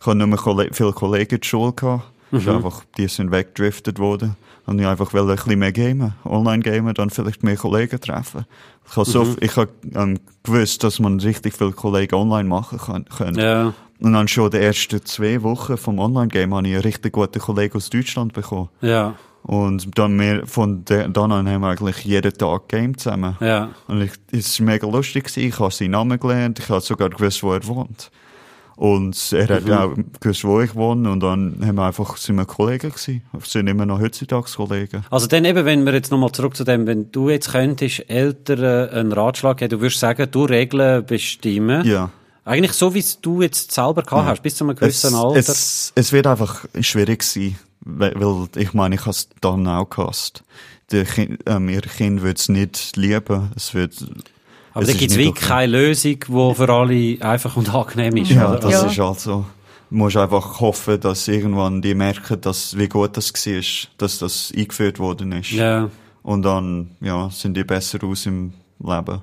ich 0.00 0.06
habe 0.06 0.16
nicht 0.16 0.26
mehr 0.26 0.38
Kolle 0.38 0.68
viele 0.72 0.92
Kollegen 0.92 1.34
in 1.36 1.40
der 1.40 1.46
Schule 1.46 1.72
gehabt, 1.72 2.04
Mhm. 2.30 2.38
ist 2.40 2.48
einfach, 2.48 2.84
die 2.98 3.08
sind 3.08 3.30
weggedriftet 3.30 3.98
worden, 3.98 4.36
und 4.66 4.78
ich 4.78 4.86
einfach 4.86 5.14
wollte 5.14 5.30
ein 5.30 5.36
bisschen 5.36 5.58
mehr 5.60 5.72
gamen, 5.72 6.12
online 6.26 6.62
gamen, 6.62 6.92
dann 6.92 7.08
vielleicht 7.08 7.42
mehr 7.42 7.56
Kollegen 7.56 7.98
treffen. 7.98 8.44
Ich 8.90 8.96
habe 8.96 9.08
so, 9.10 9.24
Mhm. 9.24 9.36
ich 9.40 9.56
habe 9.56 9.70
ähm, 9.94 10.18
gewusst, 10.42 10.84
dass 10.84 10.98
man 10.98 11.20
richtig 11.20 11.54
viele 11.56 11.72
Kollegen 11.72 12.14
online 12.16 12.46
machen 12.48 12.78
kann, 12.78 13.06
können. 13.06 13.38
ja, 13.38 13.72
Und 14.00 14.12
dann 14.12 14.28
schon 14.28 14.50
die 14.50 14.58
ersten 14.58 15.02
zwei 15.06 15.42
Wochen 15.42 15.78
vom 15.78 15.98
Online-Game 15.98 16.54
habe 16.54 16.68
ich 16.68 16.74
einen 16.74 16.82
richtig 16.82 17.14
guten 17.14 17.38
Kollegen 17.40 17.76
aus 17.78 17.88
Deutschland 17.88 18.34
bekommen. 18.34 18.68
ja, 18.82 19.14
Und 19.48 19.98
dann 19.98 20.14
mehr, 20.14 20.46
von 20.46 20.84
dann 20.84 21.16
an 21.16 21.48
haben 21.48 21.62
wir 21.62 21.68
eigentlich 21.68 22.04
jeden 22.04 22.34
Tag 22.34 22.68
Game 22.68 22.98
zusammen. 22.98 23.34
ja. 23.40 23.70
Und 23.86 24.02
ich, 24.02 24.12
es 24.30 24.60
war 24.60 24.66
mega 24.66 24.86
lustig. 24.86 25.24
Gewesen. 25.24 25.48
Ich 25.48 25.58
habe 25.58 25.72
seinen 25.72 25.92
Namen 25.92 26.20
gelernt. 26.20 26.58
Ich 26.58 26.68
habe 26.68 26.82
sogar 26.82 27.08
gewusst, 27.08 27.42
wo 27.42 27.54
er 27.54 27.66
wohnt. 27.66 28.10
Und 28.76 29.32
er 29.32 29.48
hat 29.48 29.70
auch 29.70 29.94
gewusst, 30.20 30.44
wo 30.44 30.60
ich 30.60 30.74
wohne. 30.74 31.10
Und 31.10 31.20
dann 31.20 31.56
haben 31.64 31.76
wir 31.76 31.84
einfach, 31.84 32.18
sind 32.18 32.36
wir 32.36 32.44
Kollegen 32.44 32.90
gewesen. 32.90 33.22
Wir 33.32 33.40
sind 33.42 33.68
immer 33.68 33.86
noch 33.86 34.00
heutzutage 34.00 34.50
Kollegen. 34.54 35.02
Also 35.08 35.26
dann 35.26 35.46
eben, 35.46 35.64
wenn 35.64 35.86
wir 35.86 35.94
jetzt 35.94 36.10
nochmal 36.10 36.30
zurück 36.32 36.54
zu 36.54 36.64
dem, 36.64 36.86
wenn 36.86 37.10
du 37.10 37.30
jetzt 37.30 37.50
könntest 37.50 38.04
Eltern 38.10 38.90
einen 38.90 39.12
Ratschlag 39.12 39.56
geben, 39.56 39.70
du 39.70 39.80
würdest 39.80 39.98
sagen, 39.98 40.30
du 40.30 40.44
Regeln 40.44 41.06
bestimmen. 41.06 41.86
Ja. 41.86 42.10
Eigentlich 42.44 42.74
so, 42.74 42.92
wie 42.92 42.98
es 42.98 43.18
du 43.18 43.40
jetzt 43.40 43.72
selber 43.72 44.02
gehabt 44.02 44.28
hast, 44.28 44.42
bis 44.42 44.56
zu 44.56 44.64
einem 44.64 44.72
Es, 44.74 44.80
gewissen 44.80 45.14
Alter. 45.14 45.38
es, 45.38 45.92
es 45.94 46.12
wird 46.12 46.26
einfach 46.26 46.66
schwierig 46.82 47.22
sein. 47.22 47.56
Weil, 47.90 48.14
ich 48.56 48.74
meine, 48.74 48.96
ich 48.96 49.00
habe 49.02 49.10
es 49.10 49.28
dann 49.40 49.66
auch 49.66 49.88
gehasst. 49.88 50.44
Die 50.92 51.04
kind, 51.04 51.38
ähm, 51.46 51.68
ihr 51.68 51.80
Kind 51.80 52.22
wird 52.22 52.38
es 52.38 52.48
nicht 52.48 52.96
lieben. 52.96 53.50
Es 53.56 53.72
wird, 53.74 53.94
Aber 54.74 54.82
es 54.84 54.92
da 54.92 54.98
gibt 54.98 55.12
es 55.12 55.18
okay. 55.18 55.32
keine 55.32 55.72
Lösung, 55.72 56.18
die 56.20 56.54
für 56.54 56.68
alle 56.68 57.16
einfach 57.20 57.56
und 57.56 57.74
angenehm 57.74 58.16
ist. 58.18 58.30
Ja, 58.30 58.50
oder? 58.50 58.58
das 58.60 58.72
Ja. 58.72 58.86
ist 58.86 58.98
halt 58.98 59.20
so. 59.20 59.46
Du 59.90 59.96
musst 59.96 60.18
einfach 60.18 60.60
hoffen, 60.60 61.00
dass 61.00 61.28
irgendwann 61.28 61.80
die 61.80 61.94
merken, 61.94 62.38
dass, 62.42 62.76
wie 62.76 62.88
gut 62.88 63.16
das 63.16 63.32
war, 63.32 63.88
dass 63.96 64.18
das 64.18 64.52
eingeführt 64.54 64.98
worden 64.98 65.32
ist. 65.32 65.50
ja. 65.52 65.88
Und 66.22 66.42
dann, 66.42 66.90
ja, 67.00 67.30
sind 67.30 67.56
die 67.56 67.64
besser 67.64 68.04
aus 68.04 68.26
im 68.26 68.52
Leben. 68.80 69.22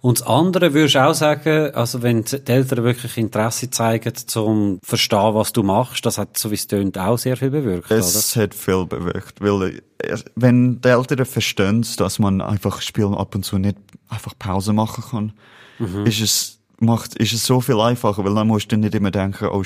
Und 0.00 0.20
das 0.20 0.26
andere 0.26 0.74
würdest 0.74 0.94
du 0.96 1.04
auch 1.06 1.14
sagen, 1.14 1.74
also 1.74 2.02
wenn 2.02 2.24
die 2.24 2.46
Eltern 2.46 2.84
wirklich 2.84 3.16
Interesse 3.16 3.70
zeigen, 3.70 4.14
zum 4.14 4.78
verstehen, 4.82 5.34
was 5.34 5.52
du 5.52 5.62
machst, 5.62 6.04
das 6.06 6.18
hat, 6.18 6.36
so 6.38 6.50
wie 6.50 6.54
es 6.54 6.66
tönt, 6.66 6.98
auch 6.98 7.16
sehr 7.18 7.36
viel 7.36 7.50
bewirkt, 7.50 7.90
Es 7.90 8.36
hat 8.36 8.54
viel 8.54 8.84
bewirkt, 8.86 9.40
weil, 9.40 9.80
äh, 9.98 10.16
wenn 10.36 10.80
die 10.80 10.88
Eltern 10.88 11.24
verstehen, 11.26 11.86
dass 11.96 12.18
man 12.18 12.40
einfach 12.40 12.80
Spielen 12.82 13.14
ab 13.14 13.34
und 13.34 13.44
zu 13.44 13.58
nicht 13.58 13.76
einfach 14.08 14.32
Pause 14.38 14.72
machen 14.72 15.04
kann, 15.10 15.32
Mhm. 15.78 16.06
ist 16.06 16.20
es, 16.20 16.58
macht, 16.78 17.14
ist 17.16 17.32
es 17.32 17.44
so 17.46 17.60
viel 17.60 17.80
einfacher, 17.80 18.24
weil 18.24 18.34
dann 18.34 18.46
musst 18.46 18.70
du 18.70 18.76
nicht 18.76 18.94
immer 18.94 19.10
denken, 19.10 19.48
oh, 19.50 19.62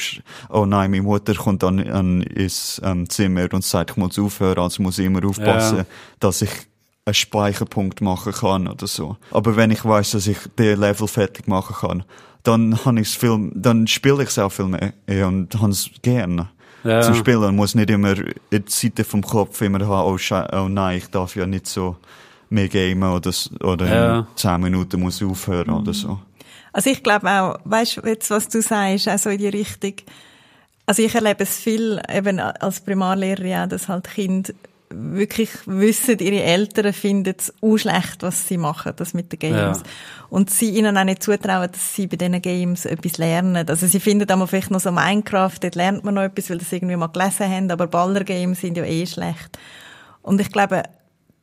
oh 0.50 0.64
nein, 0.66 0.90
meine 0.90 1.02
Mutter 1.02 1.34
kommt 1.34 1.62
dann 1.62 1.80
an, 1.90 2.22
ins 2.22 2.80
ähm, 2.84 3.08
Zimmer 3.10 3.46
und 3.52 3.64
sagt, 3.64 3.90
ich 3.90 3.96
muss 3.96 4.18
aufhören, 4.18 4.58
also 4.58 4.82
muss 4.82 4.98
ich 4.98 5.06
immer 5.06 5.24
aufpassen, 5.26 5.78
Ja. 5.78 5.84
dass 6.20 6.42
ich 6.42 6.50
einen 7.08 7.14
Speicherpunkt 7.14 8.00
machen 8.00 8.32
kann 8.32 8.68
oder 8.68 8.86
so. 8.86 9.16
Aber 9.30 9.56
wenn 9.56 9.70
ich 9.70 9.84
weiß, 9.84 10.12
dass 10.12 10.26
ich 10.26 10.38
den 10.58 10.78
Level 10.80 11.08
fertig 11.08 11.48
machen 11.48 11.76
kann, 11.80 12.04
dann 12.44 12.84
han 12.84 12.96
ich's 12.96 13.14
viel, 13.14 13.50
dann 13.54 13.86
spiele 13.86 14.22
ich 14.22 14.28
es 14.30 14.38
auch 14.38 14.50
viel 14.52 14.66
mehr 14.66 14.92
eh, 15.06 15.22
und 15.24 15.54
habe 15.60 15.72
es 15.72 15.90
gerne 16.02 16.48
Ja. 16.84 17.02
zum 17.02 17.14
Spielen. 17.14 17.56
Muss 17.56 17.74
nicht 17.74 17.90
immer 17.90 18.12
in 18.16 18.34
die 18.50 18.62
Seite 18.68 19.04
vom 19.04 19.22
Kopf 19.22 19.60
immer 19.60 19.80
haben, 19.86 20.16
oh, 20.16 20.56
oh 20.56 20.68
nein, 20.68 20.98
ich 20.98 21.08
darf 21.08 21.34
ja 21.36 21.46
nicht 21.46 21.66
so 21.66 21.96
mehr 22.48 22.68
gamen 22.68 23.02
oder, 23.12 23.32
oder 23.62 23.86
Ja. 23.86 24.18
in 24.20 24.26
10 24.36 24.60
Minuten 24.60 25.00
muss 25.00 25.20
ich 25.20 25.26
aufhören 25.26 25.70
oder 25.70 25.92
so. 25.92 26.18
Also 26.72 26.90
ich 26.90 27.02
glaube 27.02 27.28
auch, 27.28 27.58
weißt 27.64 27.96
du, 27.98 28.00
jetzt, 28.06 28.30
was 28.30 28.48
du 28.48 28.62
sagst, 28.62 29.08
auch 29.08 29.18
so 29.18 29.30
in 29.30 29.38
die 29.38 29.48
Richtung. 29.48 29.94
Also 30.86 31.02
ich 31.02 31.14
erlebe 31.14 31.42
es 31.42 31.58
viel, 31.58 32.00
eben 32.10 32.38
als 32.40 32.80
Primarlehrerin 32.80 33.64
auch, 33.64 33.68
dass 33.68 33.88
halt 33.88 34.08
Kinder 34.08 34.52
wirklich 34.90 35.50
wissen, 35.66 36.18
ihre 36.18 36.42
Eltern 36.42 36.92
finden 36.92 37.34
es 37.38 37.52
auch 37.62 37.76
schlecht, 37.76 38.22
was 38.22 38.48
sie 38.48 38.58
machen, 38.58 38.92
das 38.96 39.14
mit 39.14 39.32
den 39.32 39.38
Games. 39.38 39.78
Ja. 39.78 39.84
Und 40.30 40.50
sie 40.50 40.70
ihnen 40.70 40.96
auch 40.96 41.04
nicht 41.04 41.22
zutrauen, 41.22 41.70
dass 41.70 41.94
sie 41.94 42.06
bei 42.06 42.16
diesen 42.16 42.40
Games 42.40 42.84
etwas 42.84 43.18
lernen. 43.18 43.68
Also 43.68 43.86
sie 43.86 44.00
finden 44.00 44.26
dann 44.26 44.46
vielleicht 44.46 44.70
noch 44.70 44.80
so 44.80 44.92
Minecraft, 44.92 45.54
dort 45.60 45.74
lernt 45.74 46.04
man 46.04 46.14
noch 46.14 46.22
etwas, 46.22 46.50
weil 46.50 46.60
sie 46.60 46.66
es 46.66 46.72
irgendwie 46.72 46.96
mal 46.96 47.08
gelesen 47.08 47.50
haben, 47.50 47.70
aber 47.70 47.86
Ballergames 47.86 48.60
sind 48.60 48.76
ja 48.76 48.84
eh 48.84 49.06
schlecht. 49.06 49.58
Und 50.22 50.40
ich 50.40 50.50
glaube, 50.50 50.82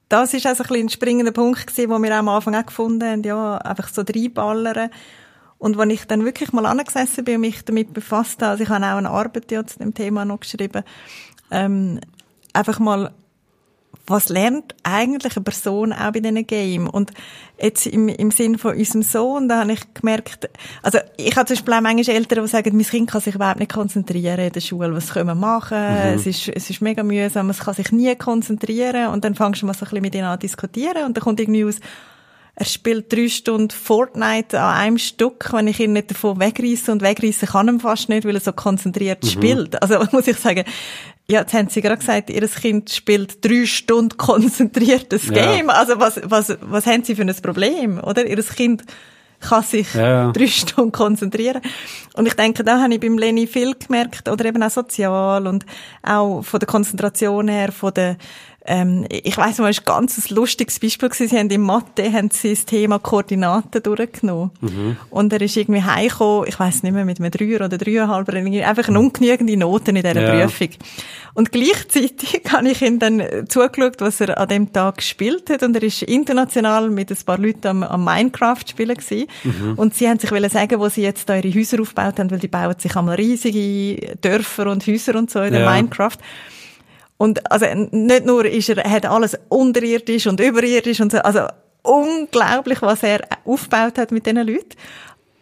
das 0.10 0.34
ist 0.34 0.46
also 0.46 0.64
ein, 0.64 0.68
bisschen 0.68 0.86
ein 0.86 0.90
springender 0.90 1.32
Punkt 1.32 1.68
gewesen, 1.68 1.90
wo 1.90 2.02
wir 2.02 2.14
auch 2.14 2.20
am 2.20 2.30
Anfang 2.30 2.56
auch 2.56 2.66
gefunden 2.66 3.04
haben, 3.04 3.24
ja, 3.24 3.58
einfach 3.58 3.90
so 3.90 4.04
reinballern. 4.04 4.90
Und 5.58 5.78
wenn 5.78 5.90
ich 5.90 6.06
dann 6.06 6.26
wirklich 6.26 6.52
mal 6.52 6.66
angesessen 6.66 7.24
bin 7.24 7.36
und 7.36 7.42
mich 7.42 7.64
damit 7.66 7.94
befasst 7.94 8.42
habe, 8.42 8.52
also 8.52 8.64
ich 8.64 8.70
habe 8.70 8.86
auch 8.86 8.98
eine 8.98 9.10
Arbeit 9.10 9.52
ja 9.52 9.66
zu 9.66 9.80
dem 9.80 9.94
Thema 9.94 10.26
noch 10.26 10.42
geschrieben, 10.42 10.84
ähm, 11.50 12.00
einfach 12.54 12.80
mal 12.80 13.12
was 14.08 14.30
lernt 14.30 14.76
eigentlich 14.84 15.36
eine 15.36 15.44
Person 15.44 15.94
auch 15.94 16.12
bei 16.12 16.20
diesen 16.20 16.48
Game? 16.48 16.88
Und 16.88 17.12
jetzt 17.62 17.88
im, 17.88 18.08
im 18.08 18.32
Sinn 18.32 18.58
von 18.58 18.76
unserem 18.76 19.04
Sohn, 19.04 19.48
da 19.48 19.62
habe 19.62 19.74
ich 19.74 19.94
gemerkt, 19.94 20.50
also 20.82 21.00
ich 21.18 21.36
habe 21.36 21.46
zum 21.46 21.56
Beispiel 21.56 21.74
auch 21.74 21.82
manchmal 21.82 22.16
Eltern, 22.16 22.44
die 22.44 22.50
sagen, 22.50 22.76
mein 22.76 22.86
Kind 22.86 23.10
kann 23.10 23.22
sich 23.22 23.36
überhaupt 23.36 23.60
nicht 23.60 23.74
konzentrieren 23.74 24.40
in 24.40 24.52
der 24.52 24.62
Schule, 24.62 24.94
was 24.94 25.14
können 25.14 25.28
wir 25.28 25.36
machen? 25.36 25.78
Mhm. 25.78 26.16
Es, 26.16 26.26
ist, 26.26 26.50
es 26.50 26.70
ist 26.70 26.82
mega 26.82 27.04
mühsam, 27.04 27.50
es 27.50 27.60
kann 27.60 27.74
sich 27.74 27.92
nie 27.92 28.16
konzentrieren 28.16 29.08
und 29.08 29.24
dann 29.24 29.36
fängst 29.36 29.62
du 29.62 29.66
mal 29.66 29.74
so 29.74 29.86
ein 29.86 29.90
bisschen 29.90 30.02
mit 30.02 30.16
ihnen 30.16 30.26
an 30.26 30.40
zu 30.40 30.48
diskutieren 30.48 31.06
und 31.06 31.18
dann 31.18 31.24
kommt 31.24 31.40
irgendwie 31.40 31.66
aus, 31.66 31.80
er 32.58 32.66
spielt 32.66 33.12
drei 33.12 33.28
Stunden 33.28 33.70
Fortnite 33.70 34.60
an 34.60 34.76
einem 34.76 34.98
Stück, 34.98 35.52
wenn 35.52 35.68
ich 35.68 35.80
ihn 35.82 35.92
nicht 35.92 36.12
davon 36.12 36.40
wegreiße 36.40 36.90
und 36.90 37.02
wegreißen 37.02 37.50
kann 37.50 37.68
ihm 37.68 37.82
fast 37.82 38.08
nicht, 38.08 38.26
weil 38.26 38.36
er 38.36 38.42
so 38.42 38.54
konzentriert 38.54 39.24
mhm. 39.24 39.28
spielt. 39.28 39.82
Also 39.82 40.00
muss 40.14 40.28
ich 40.28 40.38
sagen, 40.38 40.64
ja, 41.28 41.42
jetzt 41.42 41.54
haben 41.54 41.70
Sie 41.70 41.82
gerade 41.82 41.98
gesagt, 41.98 42.30
Ihr 42.30 42.48
Kind 42.48 42.92
spielt 42.92 43.44
drei 43.44 43.66
Stunden 43.66 44.16
konzentriertes 44.18 45.32
Game. 45.32 45.68
Ja. 45.68 45.74
Also 45.74 46.00
was, 46.00 46.22
was, 46.24 46.58
was 46.62 46.86
haben 46.86 47.04
Sie 47.04 47.16
für 47.16 47.24
ein 47.24 47.36
Problem, 47.42 48.00
oder? 48.00 48.26
Ihr 48.26 48.44
Kind 48.44 48.84
kann 49.40 49.64
sich 49.64 49.94
ja. 49.94 50.32
drei 50.32 50.48
Stunden 50.48 50.92
konzentrieren. 50.92 51.62
Und 52.14 52.28
ich 52.28 52.34
denke, 52.36 52.64
da 52.64 52.82
habe 52.82 52.94
ich 52.94 53.00
beim 53.00 53.18
Leni 53.18 53.48
viel 53.48 53.76
gemerkt, 53.76 54.30
oder 54.30 54.46
eben 54.46 54.62
auch 54.62 54.70
sozial 54.70 55.48
und 55.48 55.66
auch 56.04 56.42
von 56.42 56.60
der 56.60 56.68
Konzentration 56.68 57.48
her, 57.48 57.72
von 57.72 57.94
der 57.94 58.18
ähm, 58.68 59.06
ich 59.10 59.38
weiss 59.38 59.58
noch, 59.58 59.68
es 59.68 59.78
war 59.86 59.96
ein 59.96 60.06
ganz 60.06 60.30
lustiges 60.30 60.80
Beispiel 60.80 61.10
gewesen. 61.10 61.28
Sie 61.28 61.38
haben 61.38 61.50
in 61.50 61.62
Mathe 61.62 62.12
haben 62.12 62.30
sie 62.32 62.52
das 62.52 62.66
Thema 62.66 63.00
Koordinaten 63.00 63.82
durchgenommen. 63.84 64.52
Mhm. 64.62 64.98
Und 65.10 65.34
er 65.34 65.42
ist 65.42 65.56
irgendwie 65.56 65.84
heimgekommen, 65.84 66.48
ich 66.48 66.60
weiss 66.60 66.82
nicht 66.82 66.94
mehr, 66.94 67.06
mit 67.06 67.20
einem 67.20 67.32
Dreier 67.32 67.66
oder 67.66 67.78
Dreieinhalber, 67.78 68.34
einfach 68.34 68.88
eine 68.88 69.00
ungenügende 69.00 69.58
Noten 69.58 69.96
in 69.96 70.04
dieser 70.04 70.22
ja. 70.22 70.46
Prüfung. 70.46 70.70
Und 71.36 71.52
gleichzeitig 71.52 72.42
habe 72.52 72.70
ich 72.70 72.82
ihm 72.82 72.98
dann 72.98 73.22
zugeschaut, 73.48 74.00
was 74.00 74.22
er 74.22 74.38
an 74.40 74.48
dem 74.48 74.74
Tag 74.74 74.98
gespielt 74.98 75.50
hat. 75.50 75.62
Und 75.62 75.76
er 75.76 75.84
ist 75.84 76.02
international 76.04 76.90
mit 76.90 77.12
ein 77.12 77.18
paar 77.26 77.38
Leuten 77.38 77.68
am, 77.68 77.84
am 77.84 78.04
Minecraft 78.04 78.62
spielen 78.68 78.96
gewesen. 78.96 79.28
Mhm. 79.44 79.74
Und 79.76 79.94
sie 79.94 80.10
haben 80.10 80.18
sich 80.18 80.32
wollen 80.32 80.50
sagen, 80.50 80.80
wo 80.80 80.90
sie 80.90 81.04
jetzt 81.04 81.30
da 81.30 81.36
ihre 81.36 81.54
Häuser 81.54 81.80
aufgebaut 81.82 82.20
haben, 82.20 82.32
weil 82.32 82.40
die 82.40 82.48
bauen 82.48 82.76
sich 82.80 82.96
einmal 82.96 83.16
riesige 83.16 84.16
Dörfer 84.22 84.72
und 84.72 84.88
Häuser 84.88 85.16
und 85.16 85.30
so 85.30 85.42
in 85.42 85.54
ja. 85.54 85.70
Minecraft. 85.70 86.18
Und 87.18 87.52
also 87.52 87.66
nicht 87.92 88.26
nur 88.26 88.46
ist 88.46 88.70
er, 88.70 88.78
er 88.78 88.92
hat 88.92 89.06
alles 89.06 89.38
unterirdisch 89.50 90.28
und 90.28 90.40
überirdisch 90.40 91.00
und 91.00 91.12
so, 91.12 91.20
also 91.20 91.48
unglaublich, 91.82 92.82
was 92.82 93.04
er 93.04 93.22
aufgebaut 93.46 93.98
hat 93.98 94.12
mit 94.12 94.26
diesen 94.26 94.46
Leuten. 94.46 94.76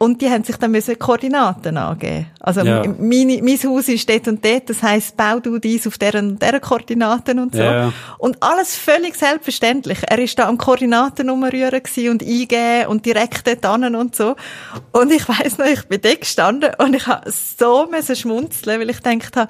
Und 0.03 0.21
die 0.21 0.29
haben 0.29 0.43
sich 0.43 0.57
dann 0.57 0.71
müssen 0.71 0.99
Koordinaten 0.99 1.77
angeben. 1.77 2.27
Also 2.41 2.59
ja. 2.59 2.83
meine, 2.99 3.41
mein 3.41 3.57
Haus 3.63 3.87
ist 3.87 4.09
dort 4.09 4.27
und 4.27 4.43
dort, 4.43 4.69
das 4.69 4.83
heisst, 4.83 5.15
bau 5.15 5.39
du 5.39 5.59
dies 5.59 5.87
auf 5.87 5.97
deren 5.97 6.31
und 6.31 6.41
deren 6.41 6.59
Koordinaten 6.59 7.39
und 7.39 7.55
so. 7.55 7.61
Ja. 7.61 7.93
Und 8.17 8.43
alles 8.43 8.75
völlig 8.75 9.15
selbstverständlich. 9.15 9.99
Er 10.05 10.19
ist 10.19 10.37
da 10.37 10.49
am 10.49 10.57
Koordinaten 10.57 11.29
umrühren 11.29 11.81
und 12.09 12.21
eingeben 12.21 12.87
und 12.87 13.05
direkt 13.05 13.47
dort 13.47 13.65
und 13.65 14.13
so. 14.13 14.35
Und 14.91 15.09
ich 15.13 15.27
weiss 15.29 15.57
noch, 15.57 15.67
ich 15.67 15.83
bin 15.85 16.01
dort 16.01 16.19
gestanden 16.19 16.71
und 16.79 16.95
ich 16.97 17.07
habe 17.07 17.31
so 17.31 17.87
müssen 17.89 18.17
schmunzeln, 18.17 18.81
weil 18.81 18.89
ich 18.89 19.01
gedacht 19.01 19.37
habe, 19.37 19.49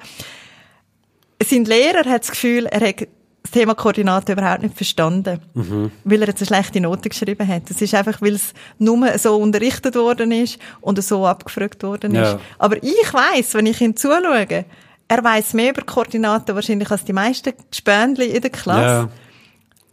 sein 1.42 1.64
Lehrer 1.64 2.08
hat 2.08 2.22
das 2.22 2.30
Gefühl, 2.30 2.66
er 2.66 2.88
hat 2.88 3.08
das 3.42 3.50
Thema 3.50 3.74
Koordinaten 3.74 4.32
überhaupt 4.32 4.62
nicht 4.62 4.74
verstanden, 4.74 5.40
mhm. 5.52 5.90
weil 6.04 6.22
er 6.22 6.28
jetzt 6.28 6.40
eine 6.40 6.46
schlechte 6.46 6.80
Note 6.80 7.08
geschrieben 7.08 7.46
hat. 7.46 7.68
Das 7.68 7.80
ist 7.82 7.94
einfach, 7.94 8.22
weil 8.22 8.34
es 8.34 8.54
nur 8.78 9.18
so 9.18 9.36
unterrichtet 9.36 9.94
worden 9.96 10.32
ist 10.32 10.58
und 10.80 11.02
so 11.02 11.26
abgefragt 11.26 11.82
worden 11.82 12.14
ist. 12.14 12.32
Ja. 12.32 12.40
Aber 12.58 12.82
ich 12.82 13.12
weiß, 13.12 13.54
wenn 13.54 13.66
ich 13.66 13.80
ihm 13.80 13.96
zuschaue, 13.96 14.64
er 15.06 15.22
weiß 15.22 15.52
mehr 15.52 15.70
über 15.70 15.82
Koordinaten 15.82 16.54
wahrscheinlich 16.54 16.90
als 16.90 17.04
die 17.04 17.12
meisten 17.12 17.52
Spendli 17.70 18.26
in 18.28 18.40
der 18.40 18.50
Klasse. 18.50 19.08
Ja 19.08 19.10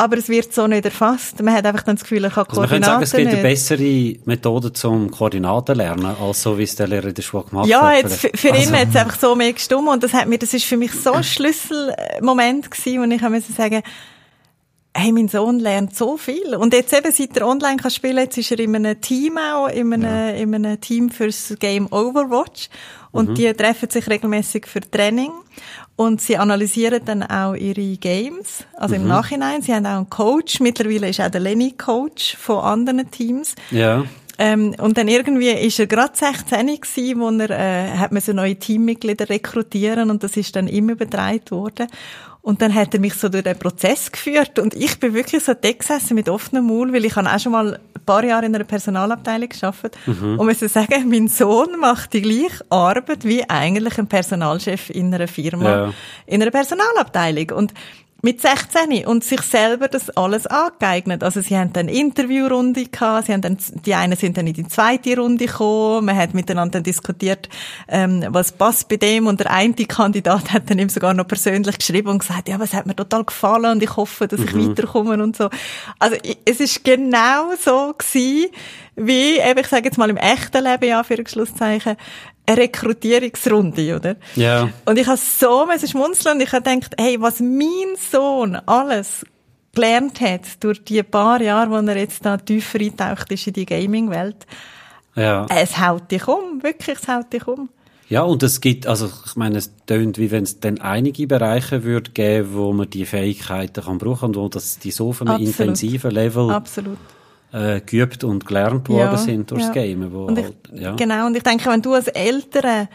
aber 0.02 0.18
es 0.18 0.30
wird 0.30 0.52
so 0.52 0.66
nicht 0.66 0.84
erfasst. 0.84 1.42
Man 1.44 1.54
hat 1.54 1.64
einfach 1.64 1.84
dann 1.84 1.96
das 1.96 2.04
Gefühl, 2.04 2.24
er 2.24 2.32
kann 2.32 2.46
also 2.48 2.60
Koordinaten 2.60 2.82
Man 2.82 3.00
könnte 3.02 3.08
sagen, 3.08 3.24
es 3.24 3.32
gibt 3.32 3.44
eine 3.44 3.50
bessere 3.50 4.16
Methode 4.26 4.74
zum 4.74 5.12
Koordinaten 5.12 5.76
lernen, 5.76 6.16
als 6.20 6.42
so, 6.42 6.58
wie 6.58 6.64
es 6.64 6.76
der 6.76 6.88
Lehrer 6.88 7.10
in 7.10 7.14
der 7.14 7.22
Schule 7.22 7.44
gemacht 7.44 7.68
ja, 7.68 7.82
hat. 7.82 7.92
Ja, 7.92 7.98
jetzt, 8.00 8.16
für, 8.20 8.32
für 8.34 8.52
also. 8.52 8.64
ihn 8.64 8.80
hat 8.80 8.88
es 8.90 8.96
einfach 8.96 9.20
so 9.20 9.36
mehr 9.36 9.54
gestummt 9.54 9.90
und 9.90 10.02
das 10.02 10.14
hat 10.14 10.28
mir, 10.28 10.40
das 10.40 10.56
ist 10.56 10.66
für 10.66 10.78
mich 10.78 10.92
so 10.92 11.12
ein 11.12 11.24
Schlüsselmoment 11.24 12.72
gewesen, 12.72 13.00
wo 13.00 13.16
ich 13.16 13.22
musste 13.22 13.54
sagen, 13.54 13.84
hey, 14.94 15.12
mein 15.12 15.28
Sohn 15.28 15.60
lernt 15.60 15.96
so 15.96 16.18
viel. 16.18 16.56
Und 16.56 16.74
jetzt 16.74 16.94
eben, 16.94 17.12
seit 17.12 17.38
er 17.38 17.48
online 17.48 17.78
kann 17.78 17.92
spielen, 17.92 18.18
jetzt 18.18 18.38
ist 18.38 18.52
er 18.52 18.60
in 18.60 18.76
einem 18.76 19.00
Team 19.00 19.38
auch, 19.38 19.68
in 19.68 19.94
einem, 19.94 20.04
ja. 20.04 20.30
in 20.32 20.54
einem 20.56 20.82
Team 20.82 21.12
fürs 21.12 21.56
Game 21.60 21.88
Overwatch. 21.92 22.70
Und 23.12 23.30
mhm. 23.30 23.36
die 23.36 23.54
treffen 23.54 23.90
sich 23.90 24.08
regelmäßig 24.10 24.66
für 24.66 24.82
Training. 24.82 25.32
Und 25.96 26.22
sie 26.22 26.38
analysieren 26.38 27.02
dann 27.06 27.22
auch 27.22 27.54
ihre 27.54 27.98
Games, 27.98 28.66
also 28.76 28.96
mhm. 28.96 29.02
im 29.02 29.08
Nachhinein. 29.08 29.62
Sie 29.62 29.74
haben 29.74 29.86
auch 29.86 29.98
einen 29.98 30.10
Coach. 30.10 30.60
Mittlerweile 30.60 31.10
ist 31.10 31.22
auch 31.22 31.30
der 31.30 31.42
Lenny 31.42 31.74
Coach 31.78 32.36
von 32.38 32.60
anderen 32.60 33.12
Teams. 33.12 33.56
Ja. 33.70 34.04
Ähm, 34.40 34.74
und 34.80 34.98
dann 34.98 35.08
irgendwie 35.08 35.50
ist 35.50 35.80
er 35.80 35.86
gerade 35.86 36.14
16 36.16 36.66
gewesen, 36.66 37.20
wo 37.20 37.30
er, 37.30 37.50
äh, 37.52 37.98
hat 37.98 38.12
man 38.12 38.22
so 38.22 38.34
neue 38.34 38.56
Teammitglieder 38.56 39.30
rekrutieren 39.30 40.10
und 40.10 40.24
das 40.24 40.36
ist 40.36 40.56
dann 40.56 40.68
immer 40.68 40.96
betreut 40.96 41.52
worden. 41.52 41.88
Und 42.42 42.62
dann 42.62 42.74
hat 42.74 42.94
er 42.94 43.00
mich 43.00 43.14
so 43.14 43.30
durch 43.30 43.44
den 43.44 43.58
Prozess 43.58 44.12
geführt 44.12 44.58
und 44.58 44.74
ich 44.74 45.00
bin 45.00 45.14
wirklich 45.14 45.44
so 45.44 45.54
da 45.54 45.72
gesessen 45.72 46.16
mit 46.16 46.28
offenem 46.28 46.66
Maul, 46.66 46.92
weil 46.92 47.06
ich 47.06 47.16
habe 47.16 47.30
auch 47.30 47.40
schon 47.40 47.52
mal 47.52 47.76
ein 47.76 48.06
paar 48.06 48.24
Jahre 48.24 48.48
in 48.48 48.56
einer 48.56 48.64
Personalabteilung 48.64 49.50
gearbeitet 49.50 49.96
mhm. 50.08 50.40
und 50.40 50.48
muss 50.48 50.60
sagen, 50.60 51.08
mein 51.08 51.28
Sohn 51.28 51.80
macht 51.80 52.14
die 52.14 52.22
gleiche 52.24 52.66
Arbeit 52.70 53.26
wie 53.26 53.48
eigentlich 53.48 54.00
ein 54.00 54.08
Personalchef 54.08 54.90
in 54.90 55.14
einer 55.14 55.28
Firma, 55.28 55.70
ja. 55.70 55.94
in 56.26 56.42
einer 56.42 56.50
Personalabteilung 56.50 57.52
und 57.52 57.74
mit 58.22 58.42
16 58.42 59.06
und 59.06 59.24
sich 59.24 59.42
selber 59.42 59.88
das 59.88 60.10
alles 60.12 60.48
angeeignet. 60.48 61.24
Also 61.24 61.42
sie 61.42 61.58
haben 61.58 61.74
dann 61.74 61.88
Interviewrunde 61.88 62.86
gehabt, 62.86 63.28
sie 63.28 63.34
haben 63.34 63.42
dann, 63.42 63.58
die 63.86 63.96
einen 63.96 64.16
sind 64.16 64.38
dann 64.38 64.48
in 64.48 64.54
die 64.54 64.68
zweite 64.68 65.18
Runde 65.18 65.46
gekommen, 65.46 66.06
man 66.06 66.16
hat 66.16 66.34
miteinander 66.34 66.82
diskutiert, 66.82 67.50
ähm, 67.88 68.26
was 68.30 68.52
passt 68.52 68.90
bei 68.90 68.98
dem 68.98 69.28
und 69.28 69.40
der 69.40 69.52
eine 69.52 69.74
Kandidat 69.74 70.54
hat 70.54 70.70
dann 70.70 70.80
ihm 70.80 70.90
sogar 70.90 71.14
noch 71.14 71.28
persönlich 71.28 71.78
geschrieben 71.78 72.10
und 72.10 72.20
gesagt, 72.20 72.48
ja, 72.48 72.60
was 72.60 72.74
hat 72.74 72.86
mir 72.86 72.96
total 72.96 73.24
gefallen 73.24 73.72
und 73.72 73.84
ich 73.84 73.96
hoffe, 73.96 74.28
dass 74.28 74.40
ich 74.40 74.54
mhm. 74.54 74.70
weiterkomme 74.70 75.22
und 75.22 75.36
so. 75.36 75.50
Also 76.00 76.16
es 76.46 76.60
ist 76.60 76.84
genau 76.84 77.54
so 77.60 77.94
gewesen, 77.98 78.52
wie, 78.96 79.40
eben, 79.40 79.60
ich 79.60 79.68
sage 79.68 79.86
jetzt 79.86 79.98
mal 79.98 80.10
im 80.10 80.18
echten 80.18 80.64
Leben, 80.64 80.86
ja, 80.86 81.04
für 81.04 81.18
Schlusszeichen, 81.26 81.96
eine 82.52 82.62
Rekrutierungsrunde, 82.62 83.96
oder? 83.96 84.16
Ja. 84.36 84.70
Und 84.86 84.98
ich 84.98 85.08
habe 85.08 85.18
so 85.18 85.66
müssen 85.66 85.88
schmunzeln 85.88 86.36
und 86.36 86.44
ich 86.44 86.52
habe 86.52 86.64
gedacht, 86.64 86.96
hey, 87.00 87.20
was 87.20 87.40
mein 87.40 87.96
Sohn 88.12 88.56
alles 88.66 89.26
gelernt 89.74 90.20
hat 90.22 90.42
durch 90.60 90.84
die 90.84 91.04
paar 91.04 91.42
Jahre, 91.42 91.70
wo 91.70 91.76
er 91.76 91.98
jetzt 91.98 92.26
da 92.26 92.38
tiefer 92.38 92.80
eintaucht 92.80 93.32
ist 93.32 93.48
in 93.48 93.54
die 93.54 93.66
Gaming-Welt, 93.66 94.46
ja. 95.16 95.46
es 95.50 95.80
haut 95.80 96.12
dich 96.12 96.28
um, 96.28 96.62
wirklich, 96.62 96.98
es 97.02 97.08
haut 97.08 97.32
dich 97.32 97.48
um. 97.48 97.70
Ja, 98.10 98.24
und 98.24 98.44
es 98.44 98.60
gibt, 98.60 98.88
also 98.88 99.10
ich 99.26 99.38
meine, 99.38 99.58
es 99.58 99.72
tönt, 99.86 100.18
wie 100.18 100.32
wenn 100.32 100.44
es 100.44 100.60
dann 100.60 100.82
einige 100.82 101.28
Bereiche 101.28 101.86
würde 101.86 102.12
geben, 102.12 102.50
wo 102.54 102.74
man 102.74 102.90
die 102.90 103.06
Fähigkeiten 103.06 103.86
kann 103.86 104.00
brauchen 104.00 104.26
und 104.26 104.36
wo 104.36 104.50
das 104.50 104.80
die 104.80 104.92
so 104.92 105.10
auf 105.10 105.22
einem 105.22 105.42
intensiven 105.42 106.12
Level 106.12 106.52
Absolut 106.52 106.98
äh, 107.52 107.82
geübt 107.82 108.24
und 108.24 108.46
gelernt 108.46 108.90
worden 108.90 109.12
ja, 109.12 109.18
sind 109.18 109.52
durchs 109.52 109.68
ja. 109.68 109.72
Gamen. 109.74 110.14
Wo 110.14 110.26
und 110.26 110.38
ich, 110.38 110.46
halt, 110.46 110.56
ja. 110.74 110.96
Genau, 110.96 111.28
und 111.28 111.36
ich 111.36 111.44
denke, 111.44 111.70
wenn 111.70 111.82
du 111.82 111.94
als 111.94 112.08
Eltern 112.08 112.88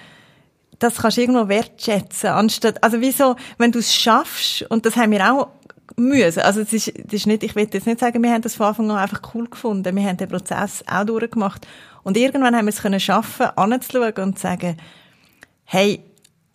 das 0.79 0.97
kannst 0.97 1.17
du 1.17 1.23
irgendwo 1.23 1.49
wertschätzen, 1.49 2.31
anstatt, 2.31 2.83
also 2.83 3.01
wieso, 3.01 3.37
wenn 3.59 3.73
du 3.73 3.79
es 3.79 3.95
schaffst, 3.95 4.63
und 4.69 4.85
das 4.85 4.97
haben 4.97 5.11
wir 5.11 5.33
auch 5.33 5.49
müssen, 5.97 6.41
also 6.41 6.61
es 6.61 6.73
ist, 6.73 6.93
das 7.05 7.15
ist 7.15 7.27
nicht, 7.27 7.43
ich 7.43 7.55
will 7.55 7.69
jetzt 7.73 7.87
nicht 7.87 8.01
sagen, 8.01 8.23
wir 8.23 8.31
haben 8.31 8.43
das 8.43 8.57
von 8.57 8.67
Anfang 8.67 8.91
an 8.91 8.99
einfach 8.99 9.23
cool 9.35 9.49
gefunden, 9.49 9.97
wir 9.97 10.05
haben 10.05 10.17
den 10.17 10.29
Prozess 10.29 10.85
auch 10.87 11.05
durchgemacht 11.05 11.67
und 12.03 12.17
irgendwann 12.17 12.55
haben 12.55 12.67
wir 12.67 12.71
es 12.71 12.83
können 12.83 13.01
schaffen, 13.01 13.47
anzuschauen 13.57 14.13
und 14.19 14.37
zu 14.37 14.43
sagen, 14.43 14.77
hey, 15.65 16.01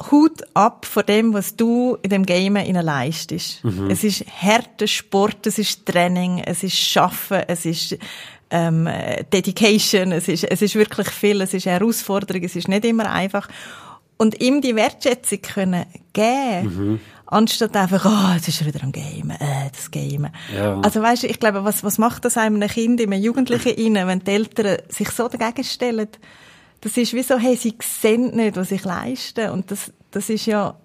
Hut 0.10 0.42
ab 0.54 0.86
von 0.86 1.06
dem, 1.06 1.34
was 1.34 1.56
du 1.56 1.98
in 2.02 2.10
dem 2.10 2.26
Game 2.26 2.56
leistest. 2.56 3.64
Mhm. 3.64 3.90
Es 3.90 4.04
ist 4.04 4.26
harter 4.42 4.88
Sport, 4.88 5.46
es 5.48 5.60
ist 5.60 5.86
Training, 5.86 6.40
es 6.40 6.64
ist 6.64 6.78
Schaffen, 6.78 7.44
es 7.48 7.66
ist 7.66 7.98
ähm, 8.50 8.88
Dedication, 9.32 10.12
es 10.12 10.28
ist, 10.28 10.44
es 10.44 10.62
ist 10.62 10.76
wirklich 10.76 11.10
viel, 11.10 11.42
es 11.42 11.54
ist 11.54 11.66
Herausforderung, 11.66 12.44
es 12.44 12.56
ist 12.56 12.68
nicht 12.68 12.86
immer 12.86 13.12
einfach. 13.12 13.48
Und 14.18 14.40
ihm 14.42 14.62
die 14.62 14.76
Wertschätzung 14.76 15.42
können 15.42 15.86
geben, 16.14 16.64
mhm. 16.64 17.00
anstatt 17.26 17.76
einfach, 17.76 18.06
oh, 18.06 18.36
jetzt 18.36 18.48
ist 18.48 18.62
er 18.62 18.68
wieder 18.68 18.84
am 18.84 18.92
Game, 18.92 19.32
äh, 19.32 19.70
das 19.72 19.90
Game. 19.90 20.28
Ja. 20.56 20.80
Also 20.82 21.02
weißt 21.02 21.24
du, 21.24 21.28
ich 21.28 21.40
glaube, 21.40 21.64
was, 21.64 21.84
was 21.84 21.98
macht 21.98 22.26
das 22.26 22.38
einem 22.38 22.68
Kind, 22.70 23.02
einem 23.02 23.20
Jugendlichen 23.20 23.70
inne, 23.76 24.06
wenn 24.06 24.20
die 24.20 24.32
Eltern 24.32 24.78
sich 24.90 25.10
so 25.10 25.28
dagegen 25.28 25.64
stellen? 25.64 26.10
Das 26.82 26.98
ist 26.98 27.14
wie 27.14 27.24
so, 27.24 27.38
hey, 27.38 27.56
sie 27.56 27.76
sehen 27.82 28.36
nicht, 28.36 28.56
was 28.56 28.72
ich 28.72 28.84
leiste. 28.84 29.52
Und 29.52 29.72
das, 29.72 29.92
das 30.10 30.30
ist 30.30 30.48
ja, 30.48 30.76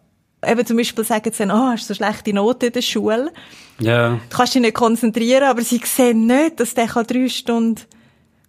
eben 0.46 0.66
zum 0.66 0.76
Beispiel 0.76 1.04
sagen 1.04 1.32
sie 1.32 1.46
dann, 1.46 1.50
oh, 1.50 1.72
hast 1.72 1.88
du 1.88 1.94
so 1.94 1.94
schlechte 1.94 2.32
Noten 2.32 2.66
in 2.66 2.72
der 2.72 2.82
Schule. 2.82 3.32
Ja. 3.78 4.20
Du 4.28 4.36
kannst 4.36 4.54
dich 4.54 4.62
nicht 4.62 4.74
konzentrieren, 4.74 5.44
aber 5.44 5.62
sie 5.62 5.80
sehen 5.84 6.26
nicht, 6.26 6.60
dass 6.60 6.74
der 6.74 6.86
drei 6.86 7.28
Stunden 7.28 7.82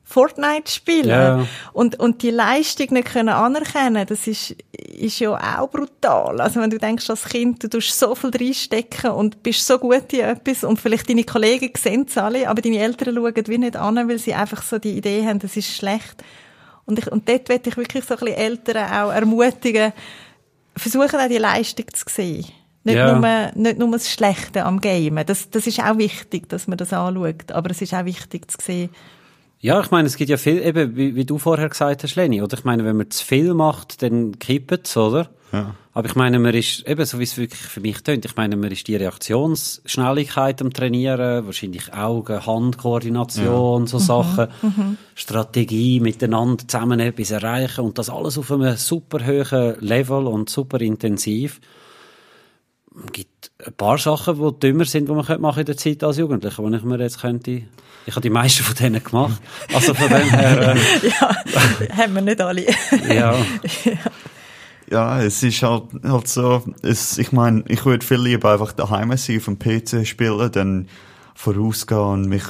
Fortnite 0.03 0.71
spielen. 0.71 1.09
Ja. 1.09 1.47
Und, 1.73 1.99
und 1.99 2.21
die 2.21 2.31
Leistung 2.31 2.93
nicht 2.93 3.09
können 3.11 3.29
anerkennen, 3.29 4.05
das 4.07 4.25
ist, 4.25 4.55
ist 4.71 5.19
ja 5.19 5.59
auch 5.59 5.69
brutal. 5.69 6.39
Also 6.39 6.61
wenn 6.61 6.69
du 6.69 6.77
denkst, 6.77 7.09
als 7.09 7.25
Kind, 7.25 7.61
du 7.61 7.67
tust 7.67 7.97
so 7.97 8.15
viel 8.15 8.31
reinstecken 8.33 9.11
und 9.11 9.43
bist 9.43 9.67
so 9.67 9.77
gut 9.77 10.13
in 10.13 10.21
etwas 10.21 10.63
und 10.63 10.79
vielleicht 10.79 11.09
deine 11.09 11.25
Kollegen 11.25 11.71
sehen 11.77 12.05
es 12.07 12.17
alle, 12.17 12.49
aber 12.49 12.61
deine 12.61 12.79
Eltern 12.79 13.15
schauen 13.15 13.47
wie 13.47 13.57
nicht 13.57 13.75
an, 13.75 14.07
weil 14.07 14.17
sie 14.17 14.33
einfach 14.33 14.63
so 14.63 14.79
die 14.79 14.97
Idee 14.97 15.25
haben, 15.25 15.39
das 15.39 15.57
ist 15.57 15.75
schlecht. 15.75 16.23
Und, 16.87 16.97
ich, 16.99 17.11
und 17.11 17.29
dort 17.29 17.49
möchte 17.49 17.69
ich 17.69 17.77
wirklich 17.77 18.03
so 18.05 18.15
ein 18.15 18.19
bisschen 18.21 18.37
Eltern 18.37 18.91
auch 18.91 19.11
ermutigen, 19.11 19.93
versuchen 20.75 21.19
auch 21.19 21.27
die 21.29 21.37
Leistung 21.37 21.85
zu 21.93 22.05
sehen. 22.07 22.45
Nicht, 22.83 22.95
Ja. 22.95 23.13
nur, 23.19 23.51
nicht 23.61 23.77
nur 23.77 23.91
das 23.91 24.09
Schlechte 24.09 24.63
am 24.63 24.79
Gamen. 24.79 25.25
Das, 25.25 25.49
das 25.49 25.67
ist 25.67 25.79
auch 25.81 25.97
wichtig, 25.97 26.47
dass 26.47 26.67
man 26.67 26.77
das 26.77 26.93
anschaut. 26.93 27.51
Aber 27.51 27.69
es 27.69 27.81
ist 27.81 27.93
auch 27.93 28.05
wichtig 28.05 28.49
zu 28.49 28.57
sehen, 28.61 28.89
Ja, 29.59 29.81
ich 29.81 29.89
meine, 29.89 30.07
es 30.07 30.17
gibt 30.17 30.29
ja 30.29 30.37
viel, 30.37 30.59
eben, 30.59 30.95
wie, 30.95 31.15
wie 31.15 31.25
du 31.25 31.39
vorher 31.39 31.67
gesagt 31.67 32.03
hast, 32.03 32.15
Leni, 32.15 32.41
oder? 32.41 32.57
Ich 32.57 32.63
meine, 32.63 32.85
wenn 32.85 32.97
man 32.97 33.09
zu 33.09 33.25
viel 33.25 33.53
macht, 33.53 34.01
dann 34.03 34.37
kippt 34.37 34.87
es, 34.87 34.95
oder? 34.95 35.29
Ja. 35.51 35.73
Aber 35.93 36.07
ich 36.07 36.15
meine, 36.15 36.37
man 36.37 36.53
ist, 36.53 36.87
eben, 36.87 37.03
so 37.05 37.17
wie 37.17 37.23
es 37.23 37.37
wirklich 37.37 37.59
für 37.59 37.79
mich 37.79 38.03
tönt, 38.03 38.23
ich 38.23 38.35
meine, 38.35 38.55
man 38.55 38.71
ist 38.71 38.87
die 38.87 38.95
Reaktionsschnelligkeit 38.95 40.61
am 40.61 40.71
Trainieren, 40.71 41.47
wahrscheinlich 41.47 41.91
Augen, 41.91 42.45
Handkoordination, 42.45 43.87
so 43.87 43.97
Sachen, 43.97 44.49
Strategie, 45.15 46.01
miteinander 46.01 46.67
zusammen 46.67 46.99
etwas 46.99 47.31
erreichen 47.31 47.81
und 47.81 47.97
das 47.97 48.11
alles 48.11 48.37
auf 48.37 48.51
einem 48.51 48.75
super 48.75 49.25
hohen 49.25 49.79
Level 49.79 50.27
und 50.27 50.51
super 50.51 50.79
intensiv. 50.81 51.59
Gibt 53.11 53.36
ein 53.67 53.73
paar 53.73 53.97
Sachen, 53.97 54.39
die 54.39 54.59
dümmer 54.59 54.85
sind, 54.85 55.09
die 55.09 55.13
man 55.13 55.25
könnte 55.25 55.41
machen 55.41 55.59
in 55.59 55.65
der 55.65 55.77
Zeit 55.77 56.03
als 56.03 56.17
Jugendlicher, 56.17 56.63
wo 56.63 56.69
ich 56.69 56.83
mir 56.83 56.99
jetzt 56.99 57.21
könnte, 57.21 57.63
ich 58.05 58.11
habe 58.11 58.21
die 58.21 58.29
meisten 58.29 58.63
von 58.63 58.75
denen 58.75 59.03
gemacht. 59.03 59.41
Also 59.73 59.93
von 59.93 60.07
dem 60.07 60.29
her, 60.29 60.75
äh, 60.75 61.07
ja, 61.07 61.97
haben 61.97 62.15
wir 62.15 62.21
nicht 62.21 62.39
alle. 62.39 62.65
ja. 63.13 63.35
Ja, 64.89 65.21
es 65.21 65.43
ist 65.43 65.61
halt, 65.63 65.83
halt 66.01 66.27
so, 66.29 66.63
es, 66.81 67.17
ich 67.17 67.33
meine, 67.33 67.65
ich 67.67 67.85
würde 67.85 68.05
viel 68.05 68.21
lieber 68.21 68.53
einfach 68.53 68.71
daheim 68.71 69.15
sein, 69.17 69.37
auf 69.37 69.45
dem 69.45 69.59
PC 69.59 70.07
spielen, 70.07 70.49
dann 70.53 70.87
vorausgehen 71.35 71.99
und 71.99 72.29
mich, 72.29 72.43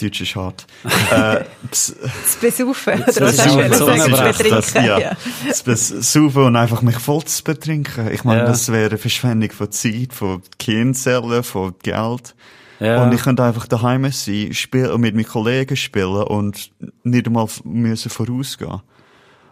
Deutsch 0.00 0.20
ist 0.22 0.34
hart, 0.36 0.66
äh, 1.12 1.44
ps- 1.70 1.94
Das 2.00 2.36
Besaufen. 2.36 3.02
Auch 3.02 3.06
jetzt 3.06 3.78
so 3.78 3.86
Das 3.86 4.72
ja, 4.74 4.98
Ja. 4.98 5.16
das 5.46 5.62
Besaufen 5.62 6.44
und 6.44 6.56
einfach 6.56 6.82
mich 6.82 6.96
voll 6.96 7.24
zu 7.24 7.44
betrinken. 7.44 8.10
Ich 8.12 8.24
meine, 8.24 8.40
Ja. 8.40 8.46
das 8.46 8.70
wäre 8.72 8.88
eine 8.90 8.98
Verschwendung 8.98 9.50
von 9.50 9.70
Zeit, 9.70 10.12
von 10.12 10.42
Gehirnzellen, 10.58 11.42
von 11.42 11.74
Geld. 11.82 12.34
Ja. 12.80 13.02
Und 13.04 13.12
ich 13.12 13.22
könnte 13.22 13.44
einfach 13.44 13.66
daheim 13.66 14.10
sein, 14.10 14.54
spielen, 14.54 14.98
mit 15.02 15.14
meinen 15.14 15.26
Kollegen 15.28 15.76
spielen 15.76 16.22
und 16.22 16.70
nicht 17.02 17.26
einmal 17.26 17.46
müssen 17.64 18.10
vorausgehen. 18.10 18.80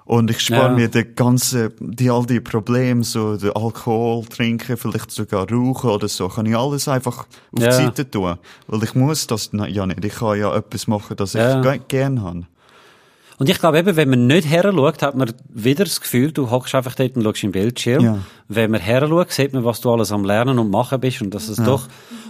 Und 0.08 0.30
ich 0.30 0.40
spare 0.40 0.70
Ja. 0.70 0.74
mir 0.74 0.88
die 0.88 1.04
ganzen, 1.04 1.70
die, 1.80 2.10
all 2.10 2.24
die 2.24 2.40
Probleme, 2.40 3.04
so, 3.04 3.36
den 3.36 3.52
Alkohol 3.54 4.24
trinken, 4.24 4.78
vielleicht 4.78 5.10
sogar 5.10 5.46
rauchen 5.50 5.90
oder 5.90 6.08
so, 6.08 6.28
kann 6.28 6.46
ich 6.46 6.56
alles 6.56 6.88
einfach 6.88 7.26
auf 7.52 7.60
Ja. 7.62 7.66
die 7.68 7.74
Seite 7.74 8.10
tun. 8.10 8.36
Weil 8.68 8.82
ich 8.84 8.94
muss 8.94 9.26
das 9.26 9.50
ja 9.52 9.84
nicht. 9.86 10.02
Ich 10.02 10.14
kann 10.14 10.38
ja 10.40 10.56
etwas 10.56 10.86
machen, 10.86 11.14
das 11.16 11.34
ich 11.34 11.40
Ja. 11.42 11.60
ge- 11.60 11.80
gern 11.88 12.22
habe. 12.22 12.44
Und 13.38 13.48
ich 13.50 13.58
glaube 13.58 13.78
eben, 13.78 13.96
wenn 13.96 14.08
man 14.08 14.26
nicht 14.26 14.48
her 14.48 14.62
schaut, 14.74 15.02
hat 15.02 15.14
man 15.14 15.30
wieder 15.50 15.84
das 15.84 16.00
Gefühl, 16.00 16.32
du 16.32 16.50
hockst 16.50 16.74
einfach 16.74 16.94
dort 16.94 17.14
und 17.14 17.22
schaust 17.22 17.44
im 17.44 17.52
Bildschirm. 17.52 18.02
Ja. 18.02 18.18
Wenn 18.48 18.70
man 18.70 18.80
her 18.80 19.06
schaut, 19.06 19.30
sieht 19.30 19.52
man, 19.52 19.64
was 19.64 19.80
du 19.82 19.90
alles 19.92 20.10
am 20.10 20.24
Lernen 20.24 20.58
und 20.58 20.70
Machen 20.70 20.98
bist 21.00 21.20
und 21.20 21.34
dass 21.34 21.48
es 21.48 21.58
doch, 21.58 21.86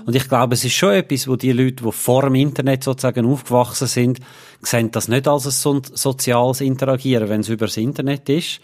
und 0.08 0.16
ich 0.16 0.26
glaube, 0.26 0.54
es 0.54 0.64
ist 0.64 0.72
schon 0.72 0.94
etwas, 0.94 1.28
wo 1.28 1.36
die 1.36 1.52
Leute, 1.52 1.84
die 1.84 1.92
vor 1.92 2.22
dem 2.22 2.34
Internet 2.34 2.82
sozusagen 2.82 3.26
aufgewachsen 3.26 3.86
sind, 3.86 4.20
sehen 4.62 4.90
das 4.90 5.06
nicht 5.06 5.28
als 5.28 5.44
ein 5.44 5.50
so 5.50 5.82
soziales 5.92 6.62
Interagieren, 6.62 7.28
wenn 7.28 7.42
es 7.42 7.50
über 7.50 7.66
das 7.66 7.76
Internet 7.76 8.26
ist. 8.30 8.60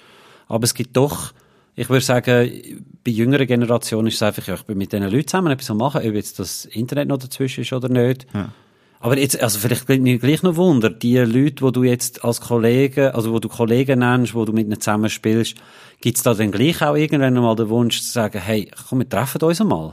Aber 0.49 0.65
es 0.65 0.73
gibt 0.73 0.97
doch, 0.97 1.35
ich 1.75 1.91
würde 1.91 2.03
sagen, 2.03 2.51
bei 3.05 3.11
jüngeren 3.11 3.47
Generationen 3.47 4.07
ist 4.07 4.15
es 4.15 4.23
einfach, 4.23 4.47
ja, 4.47 4.55
ich 4.55 4.63
bin 4.63 4.79
mit 4.79 4.95
diesen 4.95 5.07
Leuten 5.11 5.29
zusammen 5.29 5.53
etwas 5.53 5.71
am 5.71 5.77
machen, 5.77 6.01
ob 6.01 6.15
jetzt 6.15 6.39
das 6.39 6.65
Internet 6.65 7.09
noch 7.09 7.19
dazwischen 7.19 7.61
ist 7.61 7.75
oder 7.75 7.91
nicht. 7.91 8.27
Ja. 8.33 8.49
Aber 9.01 9.19
jetzt, 9.19 9.39
also 9.43 9.59
vielleicht 9.59 9.87
mir 9.87 10.19
gleich 10.19 10.43
noch 10.43 10.57
Wunder, 10.57 10.89
die 10.89 11.19
Leute, 11.19 11.63
wo 11.63 11.71
du 11.71 11.83
jetzt 11.83 12.25
als 12.25 12.41
Kollegen, 12.41 13.11
also 13.11 13.35
wo 13.35 13.39
du 13.39 13.51
Kollegen 13.51 13.99
nennst, 13.99 14.35
wo 14.35 14.47
du 14.47 14.55
mit 14.55 14.67
ihnen 14.67 14.81
zusammen 14.81 15.11
spielst, 15.11 15.59
gibt's 16.01 16.23
da 16.23 16.33
dann 16.33 16.53
gleich 16.53 16.81
auch 16.81 16.97
irgendwann 16.97 17.35
mal 17.35 17.55
den 17.55 17.69
Wunsch 17.69 18.01
zu 18.01 18.11
sagen, 18.11 18.41
hey, 18.41 18.71
komm, 18.89 19.01
wir 19.01 19.09
treffen 19.11 19.43
uns 19.43 19.61
einmal? 19.61 19.93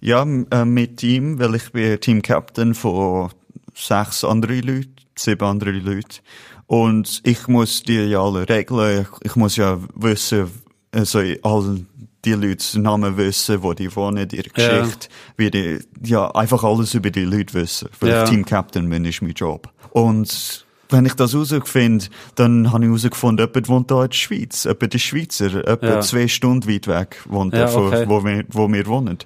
Ja, 0.00 0.22
äh, 0.50 0.64
mit 0.64 1.02
ihm, 1.02 1.38
weil 1.38 1.54
ich 1.56 1.72
bin 1.72 2.00
Team 2.00 2.22
Captain 2.22 2.74
von 2.74 3.30
sechs 3.74 4.24
anderen 4.24 4.60
Leuten, 4.62 4.94
sieben 5.16 5.44
andere 5.44 5.72
Leute. 5.72 6.18
Und 6.66 7.20
ich 7.24 7.48
muss 7.48 7.82
die 7.82 7.94
ja 7.94 8.20
alle 8.22 8.48
regeln. 8.48 9.02
Ich, 9.22 9.30
ich 9.30 9.36
muss 9.36 9.56
ja 9.56 9.78
wissen, 9.94 10.50
also 10.92 11.20
all 11.42 11.80
die 12.24 12.32
Leute 12.32 12.80
Namen 12.80 13.16
wissen, 13.16 13.62
wo 13.62 13.72
die 13.72 13.94
wohnen, 13.94 14.28
ihre 14.30 14.48
Ja. 14.56 14.80
Geschichte, 14.80 15.08
wie 15.36 15.50
die, 15.50 15.78
ja, 16.04 16.30
einfach 16.32 16.62
alles 16.64 16.94
über 16.94 17.10
die 17.10 17.24
Leute 17.24 17.54
wissen. 17.54 17.88
Weil 18.00 18.10
Ja. 18.10 18.24
ich 18.24 18.30
Team 18.30 18.44
Captain 18.44 18.88
bin, 18.88 19.04
ist 19.04 19.22
mein 19.22 19.32
Job. 19.32 19.72
Und 19.90 20.66
wenn 20.90 21.06
ich 21.06 21.14
das 21.14 21.32
herausfinde, 21.32 22.06
dann 22.34 22.72
habe 22.72 22.84
ich 22.84 22.88
herausgefunden, 22.88 23.46
jemand 23.46 23.68
wohnt 23.68 23.90
da 23.90 24.02
in 24.04 24.10
der 24.10 24.14
Schweiz. 24.16 24.64
Jemand 24.64 24.94
ist 24.94 25.02
Schweizer, 25.02 25.48
jemand 25.50 25.82
Ja. 25.82 26.00
zwei 26.00 26.28
Stunden 26.28 26.68
weit 26.70 26.86
weg 26.86 27.22
wohnt 27.28 27.54
Ja, 27.54 27.72
okay. 27.74 28.04
wo, 28.08 28.24
wir, 28.24 28.44
wo 28.50 28.70
wir 28.70 28.86
wohnen. 28.86 29.18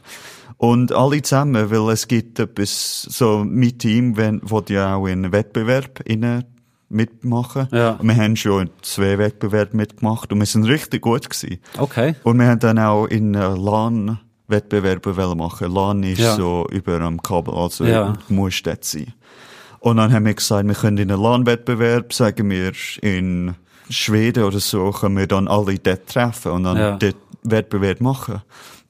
Und 0.65 0.93
alle 0.93 1.21
zusammen, 1.23 1.73
weil 1.73 1.93
es 1.93 2.07
gibt 2.07 2.39
etwas, 2.39 3.03
so 3.03 3.45
mein 3.45 3.77
Team, 3.79 4.17
wenn, 4.17 4.41
wo 4.45 4.63
ja 4.69 4.95
auch 4.95 5.09
in 5.09 5.33
Wettbewerb 5.33 5.99
innen 6.05 6.45
mitmachen. 6.89 7.67
Ja. 7.73 7.93
Und 7.95 8.07
wir 8.07 8.15
haben 8.15 8.37
schon 8.37 8.69
in 8.69 8.71
zwei 8.83 9.19
Wettbewerben 9.19 9.77
mitgemacht 9.77 10.33
und 10.33 10.39
wir 10.39 10.47
sind 10.47 10.63
richtig 10.67 11.03
gut 11.03 11.29
gewesen. 11.29 11.59
Okay. 11.79 12.15
Und 12.23 12.39
wir 12.39 12.47
haben 12.47 12.61
dann 12.61 12.79
auch 12.79 13.07
in 13.07 13.35
äh, 13.35 13.41
LAN 13.57 14.21
Wettbewerbe 14.47 15.35
machen. 15.35 15.73
LAN 15.75 16.05
ist 16.05 16.21
Ja. 16.21 16.37
so 16.37 16.65
über 16.71 17.01
am 17.01 17.21
Kabel, 17.21 17.55
also 17.55 17.85
Ja. 17.85 18.13
muss 18.29 18.63
dort 18.63 18.85
sein. 18.85 19.13
Und 19.81 19.97
dann 19.97 20.13
haben 20.13 20.27
wir 20.27 20.35
gesagt, 20.35 20.69
wir 20.69 20.77
können 20.77 20.99
in 20.99 21.11
einen 21.11 21.21
LAN-Wettbewerb, 21.21 22.13
sagen 22.13 22.49
wir 22.51 22.71
in 23.01 23.57
Schweden 23.91 24.45
oder 24.45 24.61
so, 24.61 24.93
können 24.93 25.17
wir 25.17 25.27
dann 25.27 25.49
alle 25.49 25.77
dort 25.81 26.07
treffen 26.07 26.53
und 26.53 26.63
dann 26.63 26.77
Ja. 26.77 26.97
dort 26.99 27.17
Wettbewerb 27.43 28.01
machen. 28.01 28.43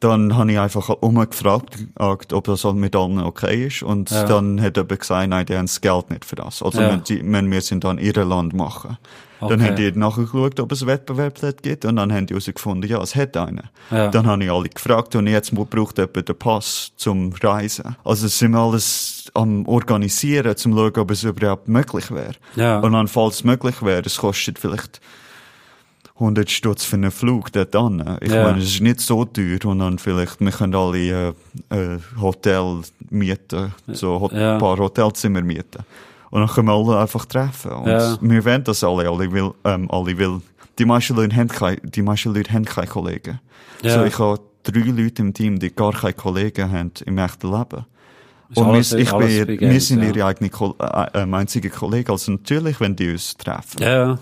Dann 0.03 0.37
habe 0.37 0.51
ich 0.51 0.59
einfach 0.59 0.89
umgefragt, 0.89 1.79
gefragt, 1.95 2.33
ob 2.33 2.45
das 2.45 2.65
mit 2.65 2.97
allen 2.97 3.21
okay 3.21 3.67
ist. 3.69 3.83
Und 3.85 4.11
Ja. 4.11 4.25
dann 4.25 4.61
hat 4.61 4.77
jemand 4.77 4.99
gesagt, 5.01 5.29
nein, 5.29 5.47
die 5.47 5.57
haben 5.57 5.67
das 5.67 5.81
Geld 5.81 6.11
nicht 6.11 6.25
für 6.25 6.35
das. 6.37 6.61
Also 6.63 6.81
Ja. 6.81 6.91
wir, 6.91 6.97
die, 6.99 7.23
wir 7.23 7.43
müssen 7.43 7.79
dann 7.79 7.99
ihr 7.99 8.13
Land 8.25 8.53
machen. 8.53 8.99
Dann 9.41 9.53
Okay. 9.61 9.65
haben 9.69 9.77
die 9.77 9.93
nachgeschaut, 9.93 10.59
ob 10.61 10.71
es 10.73 10.83
einen 10.83 10.89
Wettbewerb 10.91 11.37
dort 11.41 11.63
gibt. 11.63 11.85
Und 11.85 11.97
dann 11.97 12.13
haben 12.13 12.27
die 12.27 12.35
herausgefunden, 12.35 12.89
ja, 12.91 13.01
es 13.01 13.15
hat 13.15 13.37
einen. 13.37 13.69
Ja. 13.91 14.09
Dann 14.09 14.27
habe 14.27 14.43
ich 14.45 14.51
alle 14.51 14.69
gefragt 14.69 15.15
und 15.17 15.27
jetzt 15.29 15.55
braucht 15.55 15.99
jemand 15.99 16.29
den 16.29 16.37
Pass 16.39 16.93
zum 16.97 17.33
Reisen. 17.41 17.97
Also 18.05 18.27
es 18.27 18.39
sind 18.39 18.53
wir 18.53 18.59
alles 18.61 19.31
am 19.35 19.67
Organisieren, 19.67 20.57
zum 20.57 20.75
schauen, 20.77 20.97
ob 20.99 21.11
es 21.13 21.23
überhaupt 21.25 21.69
möglich 21.69 22.11
wäre. 22.11 22.35
Ja. 22.57 22.81
Und 22.81 22.93
dann, 22.93 23.07
falls 23.09 23.37
es 23.37 23.45
möglich 23.45 23.83
wäre, 23.83 24.03
es 24.05 24.17
kostet 24.19 24.59
vielleicht 24.59 25.01
100 26.23 26.51
Stutz 26.51 26.85
für 26.85 26.97
einen 26.97 27.11
Flug 27.11 27.53
dort 27.53 27.75
an. 27.77 28.19
Ich 28.21 28.31
Ja. 28.33 28.45
meine, 28.45 28.59
es 28.59 28.65
ist 28.71 28.81
nicht 28.81 29.01
so 29.01 29.25
teuer 29.25 29.59
und 29.65 29.79
dann 29.81 29.99
vielleicht, 29.99 30.41
wir 30.41 30.51
können 30.51 30.75
alle 30.75 30.99
äh, 31.71 31.75
äh, 31.95 31.99
Hotel 32.21 32.81
mieten, 33.11 33.75
so 33.89 34.21
Hot 34.21 34.33
Ja. 34.33 34.55
ein 34.55 34.59
paar 34.59 34.79
Hotelzimmer 34.79 35.43
mieten. 35.43 35.85
Und 36.31 36.41
dann 36.41 36.49
können 36.49 36.69
wir 36.69 36.75
alle 36.75 36.99
einfach 37.01 37.27
treffen. 37.27 37.73
Und 37.73 37.89
Ja. 37.89 38.17
wir 38.21 38.45
wollen 38.45 38.65
das 38.65 38.83
alle, 38.83 39.09
alle 39.11 39.31
will, 39.33 39.51
ähm, 39.65 39.91
alle 39.91 40.17
will. 40.17 40.41
Die 40.79 40.85
meisten 40.87 41.15
Leute 41.15 41.37
haben 41.37 41.49
keine, 41.49 41.77
die 41.77 42.01
meisten 42.03 42.33
Leute 42.35 42.53
haben 42.53 42.65
keine 42.65 42.87
Kollegen. 42.87 43.39
So, 43.83 44.05
ich 44.05 44.19
habe 44.19 44.41
drei 44.63 44.81
Leute 44.81 45.23
im 45.23 45.35
Team, 45.35 45.59
die 45.59 45.75
gar 45.75 45.93
keine 45.93 46.15
Kollegen 46.15 46.71
haben 46.73 46.93
im 47.05 47.19
echten 47.19 47.51
Leben. 47.51 47.85
Und 48.55 48.67
alles- 48.67 48.93
wir, 48.93 48.99
ich 49.01 49.11
bin, 49.11 49.61
wir 49.61 49.81
sind 49.81 50.03
ihre 50.03 50.25
eigene, 50.27 50.51
Ko- 50.51 50.77
äh, 50.79 51.23
äh, 51.23 51.33
einzige 51.35 51.69
Kollegen. 51.71 52.11
Also 52.13 52.33
natürlich, 52.33 52.81
wenn 52.81 52.95
die 52.97 53.11
uns 53.11 53.37
treffen. 53.37 54.19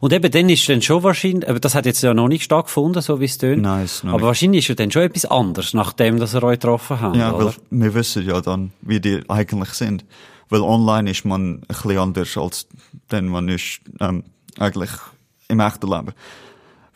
Und 0.00 0.12
eben 0.12 0.30
dann 0.30 0.48
ist 0.48 0.68
dann 0.68 0.82
schon 0.82 1.02
wahrscheinlich, 1.02 1.48
aber 1.48 1.60
das 1.60 1.74
hat 1.74 1.86
jetzt 1.86 2.02
ja 2.02 2.14
noch 2.14 2.28
nicht 2.28 2.44
stattgefunden, 2.44 3.02
so 3.02 3.20
wie 3.20 3.24
es 3.26 3.38
tönt. 3.38 3.62
Nein, 3.62 3.84
ist 3.84 4.04
noch 4.04 4.10
Aber 4.12 4.18
nicht. 4.20 4.26
wahrscheinlich 4.26 4.58
ist 4.64 4.68
ja 4.68 4.74
dann 4.74 4.90
schon 4.90 5.02
etwas 5.02 5.24
anderes, 5.26 5.74
nachdem, 5.74 6.18
dass 6.18 6.34
ihr 6.34 6.42
euch 6.42 6.58
getroffen 6.60 7.00
habt, 7.00 7.16
Ja, 7.16 7.32
oder? 7.32 7.46
weil 7.46 7.54
wir 7.70 7.94
wissen 7.94 8.26
ja 8.26 8.40
dann, 8.40 8.72
wie 8.82 9.00
die 9.00 9.22
eigentlich 9.28 9.70
sind. 9.70 10.04
Weil 10.48 10.60
online 10.60 11.10
ist 11.10 11.24
man 11.24 11.56
ein 11.56 11.60
bisschen 11.68 11.98
anders 11.98 12.36
als 12.38 12.66
dann 13.08 13.26
man 13.26 13.48
ist 13.48 13.80
ähm, 14.00 14.22
eigentlich 14.58 14.90
im 15.48 15.60
echten 15.60 15.88
Leben. 15.90 16.12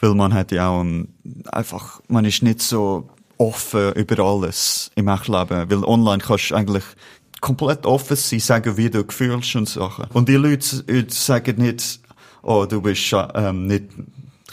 Weil 0.00 0.14
man 0.14 0.32
hat 0.32 0.50
ja 0.52 0.68
auch 0.68 0.80
ähm, 0.80 1.08
einfach, 1.52 2.00
man 2.08 2.24
ist 2.24 2.42
nicht 2.42 2.62
so 2.62 3.08
offen 3.38 3.92
über 3.94 4.22
alles 4.24 4.90
im 4.94 5.08
echten 5.08 5.32
Leben. 5.32 5.70
Weil 5.70 5.84
online 5.84 6.22
kannst 6.22 6.50
du 6.50 6.54
eigentlich 6.54 6.84
komplett 7.40 7.86
offen 7.86 8.16
sein, 8.16 8.38
sagen, 8.40 8.76
wie 8.76 8.90
du 8.90 9.04
fühlst 9.08 9.56
und 9.56 9.68
Sachen. 9.68 10.04
Und 10.12 10.28
die 10.28 10.34
Leute 10.36 10.84
äh, 10.88 11.04
sagen 11.08 11.56
nicht, 11.60 12.00
oh, 12.42 12.66
du 12.66 12.80
bist 12.80 13.14
ähm, 13.34 13.66
nicht, 13.66 13.84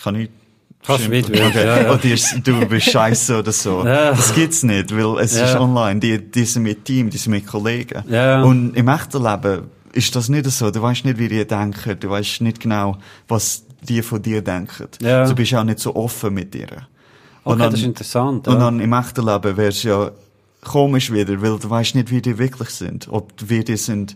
kann 0.03 0.15
ich 0.15 0.29
Kannst 0.85 1.05
du 1.07 1.09
mit, 1.09 1.25
okay. 1.29 1.51
ja, 1.65 1.81
ja. 1.81 1.91
Oder 1.93 2.05
ist- 2.05 2.39
du 2.45 2.65
bist 2.65 2.89
scheiße 2.91 3.39
oder 3.39 3.51
so. 3.51 3.83
Ja. 3.85 4.11
Das 4.11 4.33
gibt's 4.33 4.63
nicht, 4.63 4.95
weil 4.95 5.21
es 5.21 5.35
Ja. 5.37 5.43
ist 5.45 5.55
online. 5.57 5.99
Die, 5.99 6.17
die 6.31 6.45
sind 6.45 6.63
mit 6.63 6.85
Team, 6.85 7.09
die 7.09 7.17
sind 7.17 7.31
mit 7.33 7.45
Kollegen. 7.45 8.03
Ja. 8.09 8.41
Und 8.43 8.73
im 8.73 8.87
echten 8.87 9.21
Leben 9.21 9.63
ist 9.91 10.15
das 10.15 10.29
nicht 10.29 10.45
so. 10.49 10.71
Du 10.71 10.81
weißt 10.81 11.03
nicht, 11.03 11.19
wie 11.19 11.27
die 11.27 11.45
denken. 11.45 11.99
Du 11.99 12.09
weißt 12.09 12.39
nicht 12.41 12.61
genau, 12.61 12.97
was 13.27 13.63
die 13.81 14.01
von 14.01 14.21
dir 14.21 14.41
denken. 14.41 14.87
Ja. 15.01 15.25
Du 15.27 15.35
bist 15.35 15.53
auch 15.55 15.63
nicht 15.65 15.79
so 15.79 15.93
offen 15.93 16.33
mit 16.33 16.53
dir. 16.53 16.67
Okay, 16.67 16.79
Und 17.43 17.59
dann- 17.59 17.71
das 17.71 17.79
ist 17.81 17.85
interessant. 17.85 18.47
Und 18.47 18.59
dann 18.59 18.79
im 18.79 18.93
echten 18.93 19.25
Leben 19.25 19.57
wäre 19.57 19.69
es 19.69 19.83
ja 19.83 20.11
komisch 20.63 21.11
wieder, 21.11 21.41
weil 21.41 21.59
du 21.59 21.69
weißt 21.69 21.95
nicht, 21.95 22.11
wie 22.11 22.21
die 22.21 22.37
wirklich 22.37 22.69
sind. 22.69 23.07
Ob 23.11 23.33
wie 23.45 23.63
die 23.63 23.75
sind, 23.77 24.15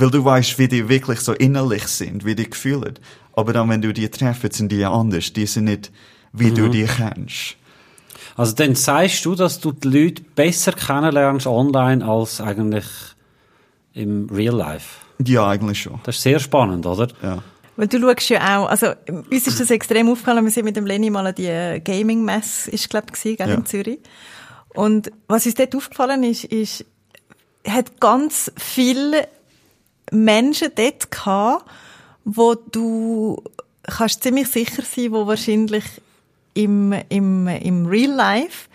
weil 0.00 0.10
du 0.10 0.24
weißt, 0.24 0.58
wie 0.58 0.68
die 0.68 0.88
wirklich 0.88 1.20
so 1.20 1.32
innerlich 1.32 1.86
sind, 1.86 2.24
wie 2.24 2.34
die 2.34 2.48
fühlen. 2.52 2.94
Aber 3.34 3.52
dann, 3.52 3.68
wenn 3.68 3.82
du 3.82 3.92
die 3.92 4.08
treffst, 4.08 4.52
sind 4.54 4.70
die 4.70 4.76
ja 4.78 4.92
anders. 4.92 5.32
Die 5.32 5.46
sind 5.46 5.64
nicht, 5.64 5.90
wie 6.32 6.50
Mhm. 6.50 6.54
du 6.54 6.68
die 6.68 6.84
kennst. 6.84 7.56
Also 8.36 8.54
dann 8.54 8.74
sagst 8.74 9.24
du, 9.24 9.34
dass 9.34 9.60
du 9.60 9.72
die 9.72 9.88
Leute 9.88 10.22
besser 10.34 10.72
kennenlernst 10.72 11.46
online 11.46 12.04
als 12.04 12.40
eigentlich 12.40 12.84
im 13.92 14.28
Real 14.30 14.56
Life. 14.56 14.98
Ja, 15.24 15.48
eigentlich 15.48 15.82
schon. 15.82 16.00
Das 16.02 16.16
ist 16.16 16.22
sehr 16.22 16.40
spannend, 16.40 16.84
oder? 16.86 17.08
Ja. 17.22 17.42
Weil 17.76 17.88
du 17.88 18.00
schaust 18.00 18.28
ja 18.28 18.58
auch, 18.58 18.68
also 18.68 18.88
uns 19.30 19.46
ist 19.46 19.60
das 19.60 19.70
extrem 19.70 20.08
aufgefallen, 20.08 20.44
wir 20.44 20.50
sind 20.52 20.64
mit 20.64 20.76
dem 20.76 20.86
Lenny 20.86 21.10
mal 21.10 21.26
an 21.26 21.34
die 21.34 21.46
äh, 21.46 21.80
Gaming-Messe, 21.80 22.70
ist 22.70 22.90
glaub 22.90 23.04
ich, 23.12 23.22
gell, 23.36 23.48
Ja. 23.48 23.54
in 23.54 23.66
Zürich. 23.66 23.98
Und 24.74 25.10
was 25.28 25.46
uns 25.46 25.54
dort 25.54 25.74
aufgefallen 25.76 26.22
ist, 26.24 26.44
ist, 26.44 26.84
hat 27.66 28.00
ganz 28.00 28.50
viele 28.56 29.28
Menschen 30.12 30.68
dort 30.74 31.10
gehabt, 31.10 31.64
wo 32.24 32.54
du 32.54 33.42
kannst 33.82 34.22
ziemlich 34.22 34.48
sicher 34.48 34.82
sein, 34.82 35.12
wo 35.12 35.26
wahrscheinlich 35.26 35.84
im, 36.54 36.92
im, 37.08 37.46
im 37.48 37.86
Real 37.86 38.12
Life 38.12 38.68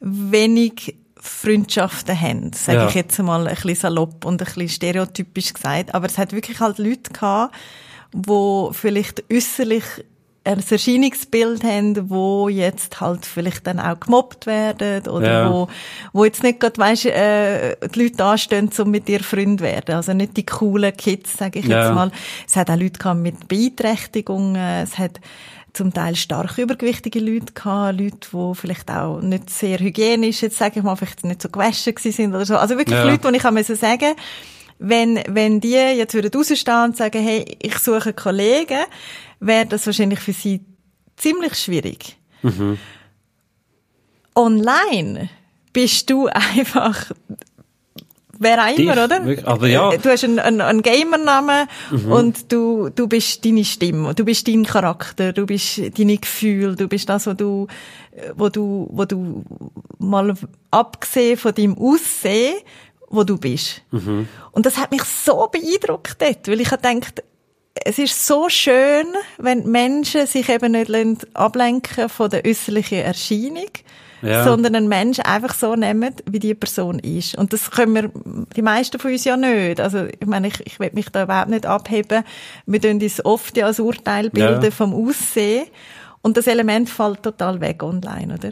wenig 0.00 0.96
Freundschaften 1.16 2.18
haben, 2.18 2.52
sage 2.54 2.78
Ja. 2.78 2.88
ich 2.88 2.94
jetzt 2.94 3.18
mal 3.18 3.46
ein 3.46 3.54
bisschen 3.54 3.74
salopp 3.74 4.24
und 4.24 4.40
ein 4.40 4.44
bisschen 4.46 4.68
stereotypisch 4.70 5.52
gesagt. 5.52 5.94
Aber 5.94 6.06
es 6.06 6.16
hat 6.18 6.32
wirklich 6.32 6.60
halt 6.60 6.78
Leute 6.78 7.12
gehabt, 7.12 7.54
wo 8.12 8.72
vielleicht 8.72 9.24
äußerlich 9.32 9.84
ein 10.58 10.64
Erscheinungsbild 10.68 11.64
haben, 11.64 12.10
wo 12.10 12.48
jetzt 12.48 13.00
halt 13.00 13.26
vielleicht 13.26 13.66
dann 13.66 13.80
auch 13.80 13.98
gemobbt 14.00 14.46
werden 14.46 15.06
oder 15.08 15.30
Ja. 15.44 15.50
wo, 15.52 15.68
wo 16.12 16.24
jetzt 16.24 16.42
nicht 16.42 16.60
gerade, 16.60 16.78
weisst, 16.78 17.06
äh, 17.06 17.76
die 17.94 18.02
Leute 18.04 18.24
anstehen, 18.24 18.70
um 18.78 18.90
mit 18.90 19.08
dir 19.08 19.20
Freund 19.20 19.60
werden. 19.60 19.94
Also 19.94 20.12
nicht 20.12 20.36
die 20.36 20.46
coolen 20.46 20.96
Kids, 20.96 21.36
sage 21.38 21.58
ich 21.60 21.66
Ja. 21.66 21.82
jetzt 21.84 21.94
mal. 21.94 22.10
Es 22.48 22.56
hat 22.56 22.70
auch 22.70 22.76
Leute 22.76 22.98
gehabt 22.98 23.20
mit 23.20 23.48
Beeinträchtigungen, 23.48 24.56
es 24.82 24.98
hat 24.98 25.20
zum 25.72 25.92
Teil 25.94 26.16
stark 26.16 26.58
übergewichtige 26.58 27.20
Leute 27.20 27.52
gehabt, 27.52 28.00
Leute, 28.00 28.28
die 28.32 28.54
vielleicht 28.54 28.90
auch 28.90 29.20
nicht 29.20 29.50
sehr 29.50 29.78
hygienisch, 29.78 30.42
jetzt 30.42 30.58
sage 30.58 30.80
ich 30.80 30.82
mal, 30.82 30.96
vielleicht 30.96 31.24
nicht 31.24 31.40
so 31.42 31.48
gewaschen 31.48 31.94
sind 31.96 32.34
oder 32.34 32.44
so. 32.44 32.56
Also 32.56 32.76
wirklich 32.76 32.98
Ja. 32.98 33.04
Leute, 33.04 33.30
die 33.30 33.36
ich 33.36 33.44
auch 33.44 33.52
müssen 33.52 33.76
sagen 33.76 34.14
wenn, 34.82 35.22
wenn 35.28 35.60
die 35.60 35.72
jetzt 35.72 36.14
würden 36.14 36.30
rausstehen 36.34 36.84
und 36.84 36.96
sagen, 36.96 37.22
hey, 37.22 37.44
ich 37.60 37.76
suche 37.78 38.06
einen 38.06 38.16
Kollegen, 38.16 38.78
wäre 39.40 39.66
das 39.66 39.86
wahrscheinlich 39.86 40.20
für 40.20 40.32
sie 40.32 40.60
ziemlich 41.16 41.54
schwierig. 41.56 42.16
Online 44.34 45.28
bist 45.72 46.08
du 46.10 46.26
einfach 46.26 47.10
wer 48.40 48.64
auch 48.64 48.78
immer, 48.78 49.04
oder? 49.04 49.20
aber 49.46 49.68
ja. 49.68 49.92
Äh, 49.92 49.98
Du 49.98 50.08
hast 50.10 50.24
einen, 50.24 50.38
einen, 50.38 50.60
einen 50.60 50.82
Gamernamen 50.82 51.68
und 52.08 52.50
du, 52.50 52.88
du 52.88 53.06
bist 53.06 53.44
deine 53.44 53.64
Stimme, 53.64 54.14
du 54.14 54.24
bist 54.24 54.48
dein 54.48 54.64
Charakter, 54.64 55.32
du 55.32 55.46
bist 55.46 55.78
deine 55.98 56.16
Gefühle, 56.16 56.74
du 56.74 56.88
bist 56.88 57.08
das, 57.08 57.26
was 57.26 57.36
du, 57.36 57.68
wo 58.34 58.48
du, 58.48 58.88
wo 58.90 59.04
du 59.04 59.44
mal 59.98 60.34
abgesehen 60.70 61.36
von 61.36 61.54
deinem 61.54 61.76
Aussehen, 61.76 62.56
wo 63.08 63.24
du 63.24 63.36
bist. 63.36 63.82
Und 64.52 64.66
das 64.66 64.78
hat 64.78 64.90
mich 64.90 65.02
so 65.02 65.48
beeindruckt 65.52 66.16
dort, 66.20 66.48
weil 66.48 66.60
ich 66.60 66.70
habe 66.70 66.82
gedacht, 66.82 67.22
es 67.74 67.98
ist 67.98 68.26
so 68.26 68.48
schön, 68.48 69.06
wenn 69.38 69.70
Menschen 69.70 70.26
sich 70.26 70.48
eben 70.48 70.72
nicht 70.72 71.26
ablenken 71.34 72.08
von 72.08 72.28
der 72.30 72.44
äußerlichen 72.44 72.98
Erscheinung, 72.98 73.70
Ja. 74.22 74.44
sondern 74.44 74.74
einen 74.74 74.88
Menschen 74.88 75.24
einfach 75.24 75.54
so 75.54 75.76
nehmen, 75.76 76.14
wie 76.28 76.40
die 76.40 76.54
Person 76.54 76.98
ist. 76.98 77.36
Und 77.36 77.52
das 77.54 77.70
können 77.70 77.94
wir, 77.94 78.10
die 78.56 78.60
meisten 78.62 78.98
von 78.98 79.12
uns 79.12 79.24
ja 79.24 79.36
nicht. 79.36 79.80
Also, 79.80 80.04
ich 80.06 80.26
meine, 80.26 80.48
ich, 80.48 80.60
ich 80.66 80.78
will 80.80 80.90
mich 80.92 81.08
da 81.10 81.22
überhaupt 81.22 81.48
nicht 81.50 81.64
abheben. 81.64 82.24
Wir 82.66 82.80
tun 82.82 83.00
uns 83.00 83.24
oft 83.24 83.56
ja 83.56 83.66
als 83.66 83.80
Urteil 83.80 84.28
bilden 84.30 84.62
Ja. 84.64 84.70
vom 84.70 84.92
Aussehen. 84.92 85.66
Und 86.22 86.36
das 86.36 86.46
Element 86.46 86.90
fällt 86.90 87.22
total 87.22 87.60
weg 87.60 87.82
online, 87.82 88.34
oder? 88.34 88.50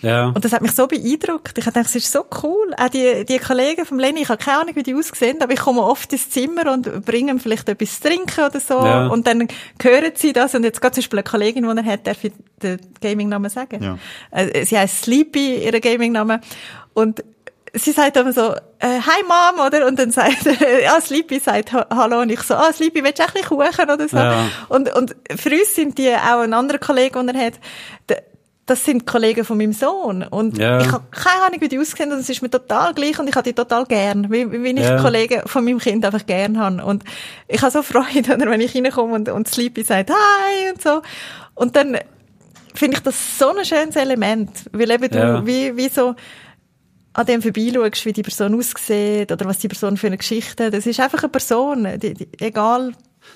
Ja. 0.00 0.28
Und 0.28 0.42
das 0.42 0.52
hat 0.52 0.62
mich 0.62 0.72
so 0.72 0.86
beeindruckt. 0.86 1.58
Ich 1.58 1.64
dachte, 1.64 1.80
es 1.80 1.94
ist 1.94 2.10
so 2.10 2.24
cool. 2.42 2.74
Auch 2.78 2.88
die, 2.88 3.26
die 3.26 3.38
Kollegen 3.38 3.84
vom 3.84 3.98
Lenny, 3.98 4.22
ich 4.22 4.28
habe 4.30 4.42
keine 4.42 4.60
Ahnung, 4.60 4.76
wie 4.76 4.82
die 4.82 4.94
aussehen, 4.94 5.42
aber 5.42 5.52
ich 5.52 5.60
komme 5.60 5.82
oft 5.82 6.10
ins 6.12 6.30
Zimmer 6.30 6.72
und 6.72 7.04
bringe 7.04 7.32
ihm 7.32 7.38
vielleicht 7.38 7.68
etwas 7.68 8.00
zu 8.00 8.08
trinken 8.08 8.44
oder 8.44 8.58
so. 8.58 8.74
Ja. 8.82 9.08
Und 9.08 9.26
dann 9.26 9.48
hören 9.82 10.12
sie 10.14 10.32
das. 10.32 10.54
Und 10.54 10.64
jetzt 10.64 10.80
gerade 10.80 10.94
zum 10.94 11.02
Beispiel 11.02 11.18
eine 11.18 11.24
Kollegin, 11.24 11.64
die 11.64 11.76
er 11.76 11.92
hat, 11.92 12.06
darf 12.06 12.24
ich 12.24 12.32
den 12.62 12.78
Gaming-Namen 13.02 13.50
sagen? 13.50 13.82
Ja. 13.82 13.98
Äh, 14.30 14.64
Sie 14.64 14.78
heißt 14.78 15.02
Sleepy, 15.02 15.62
ihre 15.64 15.80
Gaming-Name. 15.80 16.40
Und 16.94 17.22
sie 17.74 17.92
sagt 17.92 18.16
immer 18.16 18.32
so, 18.32 18.52
äh, 18.78 19.00
hi 19.00 19.22
Mom, 19.26 19.66
oder? 19.66 19.86
Und 19.86 19.98
dann 19.98 20.10
sagt, 20.10 20.46
äh, 20.46 20.86
ah, 20.88 21.00
Sleepy 21.00 21.38
sagt 21.38 21.72
ha- 21.72 21.86
Hallo. 21.94 22.20
Und 22.20 22.30
ich 22.30 22.40
so, 22.42 22.54
ah, 22.54 22.72
Sleepy, 22.72 23.02
willst 23.04 23.18
du 23.18 23.22
ein 23.24 23.32
bisschen 23.32 23.48
Kuchen 23.48 23.90
oder 23.90 24.08
so? 24.08 24.16
Ja. 24.16 24.48
Und, 24.68 24.94
und 24.94 25.14
für 25.36 25.50
uns 25.50 25.74
sind 25.74 25.98
die 25.98 26.10
auch 26.14 26.40
ein 26.40 26.52
anderer 26.54 26.78
Kollege, 26.78 27.18
den 27.18 27.28
er 27.34 27.46
hat, 27.46 27.54
das 28.66 28.84
sind 28.84 29.04
Kollegen 29.04 29.44
von 29.44 29.56
meinem 29.58 29.72
Sohn. 29.72 30.22
Und 30.22 30.56
Ja. 30.58 30.80
ich 30.80 30.92
habe 30.92 31.02
keine 31.10 31.44
Ahnung, 31.46 31.60
wie 31.60 31.68
die 31.68 31.78
aussehen. 31.80 32.12
Und 32.12 32.18
es 32.20 32.28
ist 32.28 32.40
mir 32.40 32.50
total 32.50 32.94
gleich. 32.94 33.18
Und 33.18 33.28
ich 33.28 33.34
habe 33.34 33.42
die 33.42 33.52
total 33.52 33.84
gern. 33.84 34.30
Wie, 34.30 34.50
wie 34.52 34.70
ich 34.70 34.78
Ja. 34.86 35.00
Kollegen 35.02 35.42
von 35.46 35.64
meinem 35.64 35.78
Kind 35.78 36.04
einfach 36.04 36.24
gern 36.24 36.56
habe. 36.58 36.84
Und 36.84 37.02
ich 37.48 37.60
habe 37.62 37.72
so 37.72 37.82
Freude, 37.82 38.34
oder, 38.34 38.48
wenn 38.48 38.60
ich 38.60 38.74
reinkomme 38.76 39.14
und, 39.14 39.28
und 39.28 39.48
Sleepy 39.48 39.82
sagt, 39.82 40.10
hi, 40.10 40.70
und 40.72 40.80
so. 40.80 41.02
Und 41.56 41.74
dann 41.74 41.98
finde 42.72 42.96
ich 42.98 43.02
das 43.02 43.38
so 43.38 43.48
ein 43.48 43.64
schönes 43.64 43.96
Element. 43.96 44.50
Weil 44.70 44.90
eben 44.92 45.10
du, 45.10 45.18
Ja. 45.18 45.44
wie, 45.44 45.76
wie 45.76 45.88
so, 45.88 46.14
an 47.12 47.26
dem 47.26 47.42
vorbeischaust, 47.42 48.06
wie 48.06 48.12
die 48.12 48.22
Person 48.22 48.54
aussieht 48.54 49.32
oder 49.32 49.44
was 49.46 49.58
die 49.58 49.68
Person 49.68 49.96
für 49.96 50.06
eine 50.06 50.18
Geschichte 50.18 50.66
hat. 50.66 50.74
Das 50.74 50.86
ist 50.86 51.00
einfach 51.00 51.22
eine 51.22 51.28
Person, 51.28 51.88
die, 51.98 52.14
die, 52.14 52.28
egal. 52.38 52.92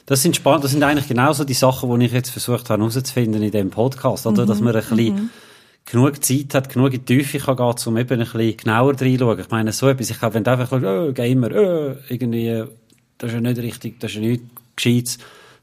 Das 0.07 0.23
sind 0.23 0.37
spannend, 0.37 0.65
das 0.65 0.71
sind 0.71 0.83
eigentlich 0.83 1.09
genauso 1.09 1.45
die 1.45 1.55
Sachen, 1.55 1.99
die 1.99 2.07
ich 2.07 2.13
jetzt 2.13 2.31
versucht 2.31 2.71
habe 2.71 2.83
herauszufinden 2.83 3.43
in 3.43 3.51
dem 3.51 3.71
Podcast, 3.71 4.27
oder? 4.27 4.47
Dass 4.47 4.61
man 4.61 4.75
ein 4.75 4.83
bisschen 4.83 5.31
genug 5.85 6.25
Zeit 6.25 6.55
hat, 6.55 6.69
genug 6.69 6.95
in 6.95 7.05
die 7.05 7.19
Tiefe 7.19 7.39
kann 7.39 7.57
gehen, 7.57 7.75
um 7.87 7.97
eben 7.97 8.21
ein 8.21 8.27
bisschen 8.27 8.57
genauer 8.57 9.01
reinzuschauen. 9.01 9.41
Ich 9.41 9.51
meine, 9.51 9.73
so 9.73 9.89
etwas, 9.89 10.11
ich 10.11 10.19
glaube, 10.19 10.35
wenn 10.35 10.45
du 10.45 10.51
einfach 10.51 10.71
schaust, 10.71 10.85
oh, 10.85 11.13
Gamer, 11.13 11.51
oh, 11.51 11.97
irgendwie, 12.09 12.65
das 13.19 13.31
ist 13.31 13.35
ja 13.35 13.41
nicht 13.41 13.59
richtig, 13.59 14.01
das 14.01 14.13
ist 14.13 14.17
ja 14.17 14.23
nicht 14.23 14.45
Gescheites, 14.77 15.19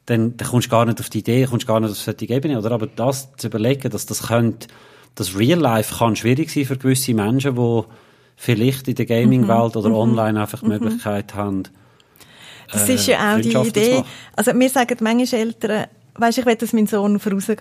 dann, 0.06 0.38
dann 0.38 0.48
kommst 0.48 0.68
du 0.68 0.72
gar 0.72 0.86
nicht 0.86 1.00
auf 1.00 1.10
die 1.10 1.20
Idee, 1.20 1.46
kommst 1.46 1.68
gar 1.68 1.80
nicht 1.80 1.92
auf 1.92 1.98
solche 1.98 2.30
Ebene, 2.30 2.60
oder? 2.60 2.72
Aber 2.72 2.88
das 2.88 3.36
zu 3.38 3.48
überlegen, 3.48 3.90
dass 3.90 4.06
das 4.06 4.28
könnte, 4.28 4.68
das 5.16 5.38
Real 5.38 5.60
Life 5.60 5.96
kann 5.98 6.16
schwierig 6.16 6.50
sein 6.52 6.66
für 6.66 6.78
gewisse 6.78 7.14
Menschen, 7.14 7.56
die 7.56 7.84
vielleicht 8.44 8.88
in 8.88 8.96
der 8.96 9.06
Gaming-Welt 9.06 9.76
oder 9.76 9.92
online 9.94 10.42
einfach 10.42 10.62
die 10.62 10.68
Möglichkeit 10.68 11.36
haben, 11.36 11.64
Das 12.72 12.90
äh, 12.90 12.96
ist 12.96 13.06
ja 13.06 13.36
auch 13.36 13.40
die 13.40 13.54
Idee. 13.54 14.04
Also 14.36 14.54
mir 14.54 14.70
sagen 14.70 14.98
manchmal 15.02 15.42
Eltern, 15.42 15.86
weisst, 16.16 16.40
ich 16.40 16.46
will, 16.48 16.56
dass 16.56 16.74
mein 16.74 16.88
Sohn 16.88 17.20
vorausgeht, 17.20 17.60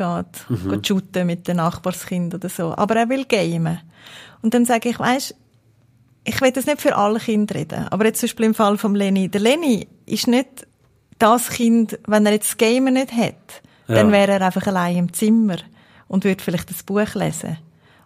Mhm. 0.48 0.70
geht 0.70 0.86
shooten 0.86 1.26
mit 1.26 1.46
den 1.48 1.56
Nachbarskindern 1.58 2.40
oder 2.40 2.48
so. 2.48 2.74
Aber 2.74 2.96
er 2.96 3.08
will 3.10 3.26
gamen. 3.26 3.78
Und 4.40 4.54
dann 4.54 4.64
sage 4.64 4.88
ich, 4.88 4.98
weisst, 4.98 5.34
ich 6.24 6.40
will 6.40 6.50
das 6.52 6.64
nicht 6.64 6.80
für 6.80 6.96
alle 6.96 7.18
Kinder 7.18 7.54
reden. 7.56 7.86
Aber 7.90 8.06
jetzt 8.06 8.20
zum 8.20 8.28
Beispiel 8.28 8.46
im 8.46 8.54
Fall 8.54 8.78
vom 8.78 8.94
Lenny. 8.94 9.28
Der 9.28 9.40
Lenny 9.42 9.86
ist 10.06 10.28
nicht 10.28 10.66
das 11.18 11.50
Kind, 11.50 11.98
wenn 12.06 12.24
er 12.24 12.32
jetzt 12.32 12.50
das 12.52 12.56
Gamen 12.56 12.94
nicht 12.94 13.12
hat, 13.12 13.34
Ja. 13.86 13.96
dann 13.96 14.12
wäre 14.12 14.32
er 14.32 14.40
einfach 14.42 14.66
allein 14.66 14.96
im 14.96 15.12
Zimmer 15.12 15.56
und 16.08 16.24
würde 16.24 16.42
vielleicht 16.42 16.70
das 16.70 16.82
Buch 16.82 17.14
lesen. 17.14 17.58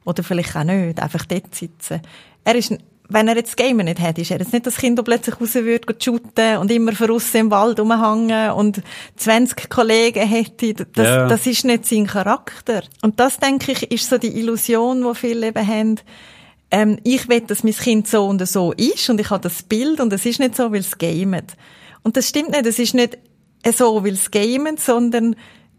Oder 0.05 0.23
vielleicht 0.23 0.55
auch 0.57 0.65
nicht, 0.65 1.01
einfach 1.01 1.25
dort 1.27 1.55
sitzen. 1.55 2.01
Er 2.45 2.55
ist, 2.55 2.77
wenn 3.09 3.29
er 3.29 3.37
jetzt 3.37 3.57
das 3.59 3.67
Gamen 3.67 3.87
nicht 3.87 4.01
hat, 4.01 4.19
ist 4.19 4.31
er 4.31 4.39
jetzt 4.39 4.53
nicht 4.53 4.67
das 4.67 4.77
Kind, 4.77 4.99
das 4.99 5.05
plötzlich 5.05 5.41
raus 5.41 5.55
würde, 5.55 5.95
shooten 6.03 6.59
und 6.59 6.71
immer 6.71 6.93
voraus 6.93 7.35
im 7.35 7.51
Wald 7.51 7.81
rumhängen 7.81 8.51
und 8.53 8.83
20 9.17 9.69
Kollegen 9.71 10.27
hätte. 10.27 10.75
Das, 10.75 11.07
Ja. 11.07 11.29
das 11.29 11.47
ist 11.47 11.65
nicht 11.65 11.87
sein 11.87 12.07
Charakter. 12.07 12.83
Und 13.03 13.21
das, 13.21 13.39
denke 13.39 13.73
ich, 13.73 13.91
ist 13.91 14.09
so 14.09 14.19
die 14.19 14.39
Illusion, 14.39 15.03
die 15.09 15.15
viele 15.15 15.49
eben 15.49 15.67
haben. 15.67 15.97
Ähm, 16.71 16.99
ich 17.05 17.29
will, 17.29 17.43
dass 17.43 17.63
mein 17.63 17.75
Kind 17.75 18.09
so 18.09 18.27
und 18.27 18.47
so 18.49 18.73
ist 18.73 19.09
und 19.09 19.21
ich 19.21 19.31
habe 19.31 19.43
das 19.43 19.63
Bild 19.63 20.01
und 20.01 20.13
es 20.13 20.27
ist 20.27 20.41
nicht 20.41 20.57
so, 20.57 20.73
weil 20.73 20.81
es 20.81 20.99
gamet. 20.99 21.53
Und 22.03 22.17
das 22.17 22.29
stimmt 22.29 22.51
nicht. 22.51 22.67
Es 22.67 22.79
ist 22.79 22.95
nicht 22.95 23.19
so, 23.75 24.03
weil 24.05 24.15
es 24.15 24.31
gamet, 24.31 24.81
sondern 24.81 25.37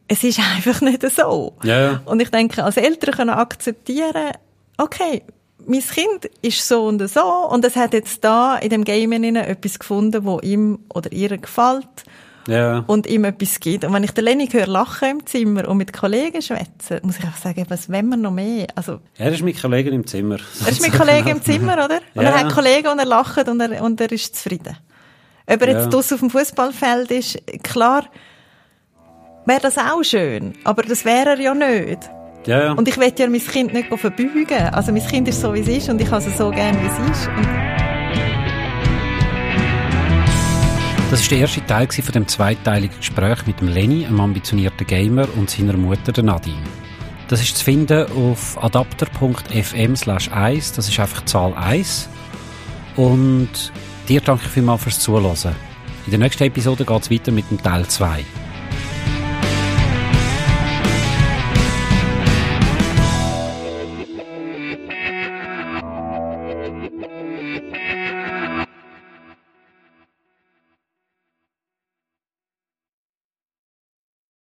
es 0.07 0.23
ist 0.23 0.39
einfach 0.55 0.81
nicht 0.81 1.01
so. 1.11 1.53
Ja. 1.63 2.01
Und 2.05 2.21
ich 2.21 2.29
denke, 2.31 2.63
als 2.63 2.77
Eltern 2.77 3.13
können 3.15 3.29
akzeptieren, 3.31 4.31
okay, 4.77 5.23
mein 5.67 5.81
Kind 5.81 6.25
ist 6.41 6.67
so 6.67 6.85
und 6.85 7.07
so 7.09 7.23
und 7.49 7.65
es 7.65 7.75
hat 7.75 7.93
jetzt 7.93 8.23
da 8.23 8.57
in 8.57 8.69
dem 8.69 8.83
Game 8.83 9.11
etwas 9.13 9.79
gefunden, 9.79 10.23
wo 10.25 10.39
ihm 10.41 10.79
oder 10.93 11.11
ihr 11.11 11.35
gefällt 11.37 11.87
Ja. 12.47 12.83
und 12.85 13.07
ihm 13.07 13.23
etwas 13.23 13.59
gibt. 13.59 13.83
Und 13.83 13.91
wenn 13.93 14.03
ich 14.03 14.11
den 14.11 14.25
Lenny 14.25 14.47
höre 14.47 14.67
lachen 14.67 15.09
im 15.09 15.25
Zimmer 15.25 15.67
und 15.67 15.77
mit 15.77 15.91
Kollegen 15.91 16.39
schwätzen, 16.43 16.99
muss 17.01 17.17
ich 17.17 17.23
einfach 17.23 17.39
sagen, 17.41 17.65
was 17.69 17.89
wollen 17.91 18.09
wir 18.09 18.17
noch 18.17 18.31
mehr? 18.31 18.67
Also, 18.75 18.99
Er 19.17 19.31
ist 19.31 19.41
mit 19.41 19.59
Kollegen 19.59 19.93
im 19.93 20.05
Zimmer. 20.05 20.37
er 20.63 20.71
ist 20.71 20.81
mit 20.83 20.93
Kollegen 20.93 21.29
im 21.29 21.41
Zimmer, 21.43 21.73
oder? 21.83 21.99
Und 22.13 22.23
er 22.25 22.31
Ja. 22.31 22.37
hat 22.43 22.53
Kollegen 22.53 22.89
und 22.89 22.99
er 22.99 23.05
lacht 23.05 23.47
und 23.49 23.59
er, 23.59 23.81
und 23.81 23.99
er 23.99 24.11
ist 24.11 24.35
zufrieden. 24.35 24.77
Ob 25.47 25.61
er 25.61 25.69
jetzt 25.69 25.89
draussen 25.91 26.13
auf 26.15 26.19
dem 26.19 26.29
Fußballfeld 26.29 27.09
ist, 27.11 27.39
klar, 27.63 28.05
wäre 29.45 29.61
das 29.61 29.77
auch 29.77 30.03
schön. 30.03 30.53
Aber 30.63 30.83
das 30.83 31.05
wäre 31.05 31.29
er 31.29 31.39
ja 31.39 31.53
nicht. 31.53 32.09
Ja, 32.45 32.65
ja. 32.65 32.71
Und 32.73 32.87
ich 32.87 32.97
will 32.97 33.11
ja 33.17 33.27
mein 33.27 33.39
Kind 33.39 33.73
nicht 33.73 33.87
verbeugen. 33.87 34.69
Also 34.71 34.91
mein 34.91 35.05
Kind 35.05 35.27
ist 35.27 35.41
so, 35.41 35.53
wie 35.53 35.61
es 35.61 35.67
ist 35.67 35.89
und 35.89 35.99
ich 35.99 36.11
habe 36.11 36.23
es 36.23 36.37
so 36.37 36.51
gern, 36.51 36.75
wie 36.81 36.87
es 36.87 37.17
ist. 37.17 37.27
Und 37.27 37.65
Das 41.11 41.21
ist 41.21 41.31
der 41.31 41.37
erste 41.37 41.65
Teil 41.65 41.87
von 41.87 42.11
dem 42.13 42.27
zweiteiligen 42.27 42.97
Gespräch 42.97 43.45
mit 43.45 43.61
dem 43.61 43.67
Lenny, 43.67 44.05
einem 44.05 44.19
ambitionierten 44.19 44.85
Gamer, 44.85 45.27
und 45.37 45.49
seiner 45.49 45.77
Mutter, 45.77 46.11
der 46.11 46.23
Nadine. 46.23 46.57
Das 47.27 47.41
ist 47.41 47.57
zu 47.57 47.63
finden 47.63 48.05
auf 48.11 48.61
adapter.fm 48.61 49.95
slash 49.95 50.31
1, 50.31 50.73
das 50.73 50.89
ist 50.89 50.99
einfach 50.99 51.23
Zahl 51.25 51.53
1. 51.53 52.09
Und 52.95 53.71
dir 54.09 54.19
danke 54.21 54.45
ich 54.45 54.51
vielmals 54.51 54.83
fürs 54.83 54.99
Zuhören. 54.99 55.55
In 56.05 56.11
der 56.11 56.19
nächsten 56.19 56.43
Episode 56.43 56.85
geht 56.85 57.01
es 57.03 57.11
weiter 57.11 57.31
mit 57.31 57.49
dem 57.49 57.61
Teil 57.61 57.85
2. 57.87 58.25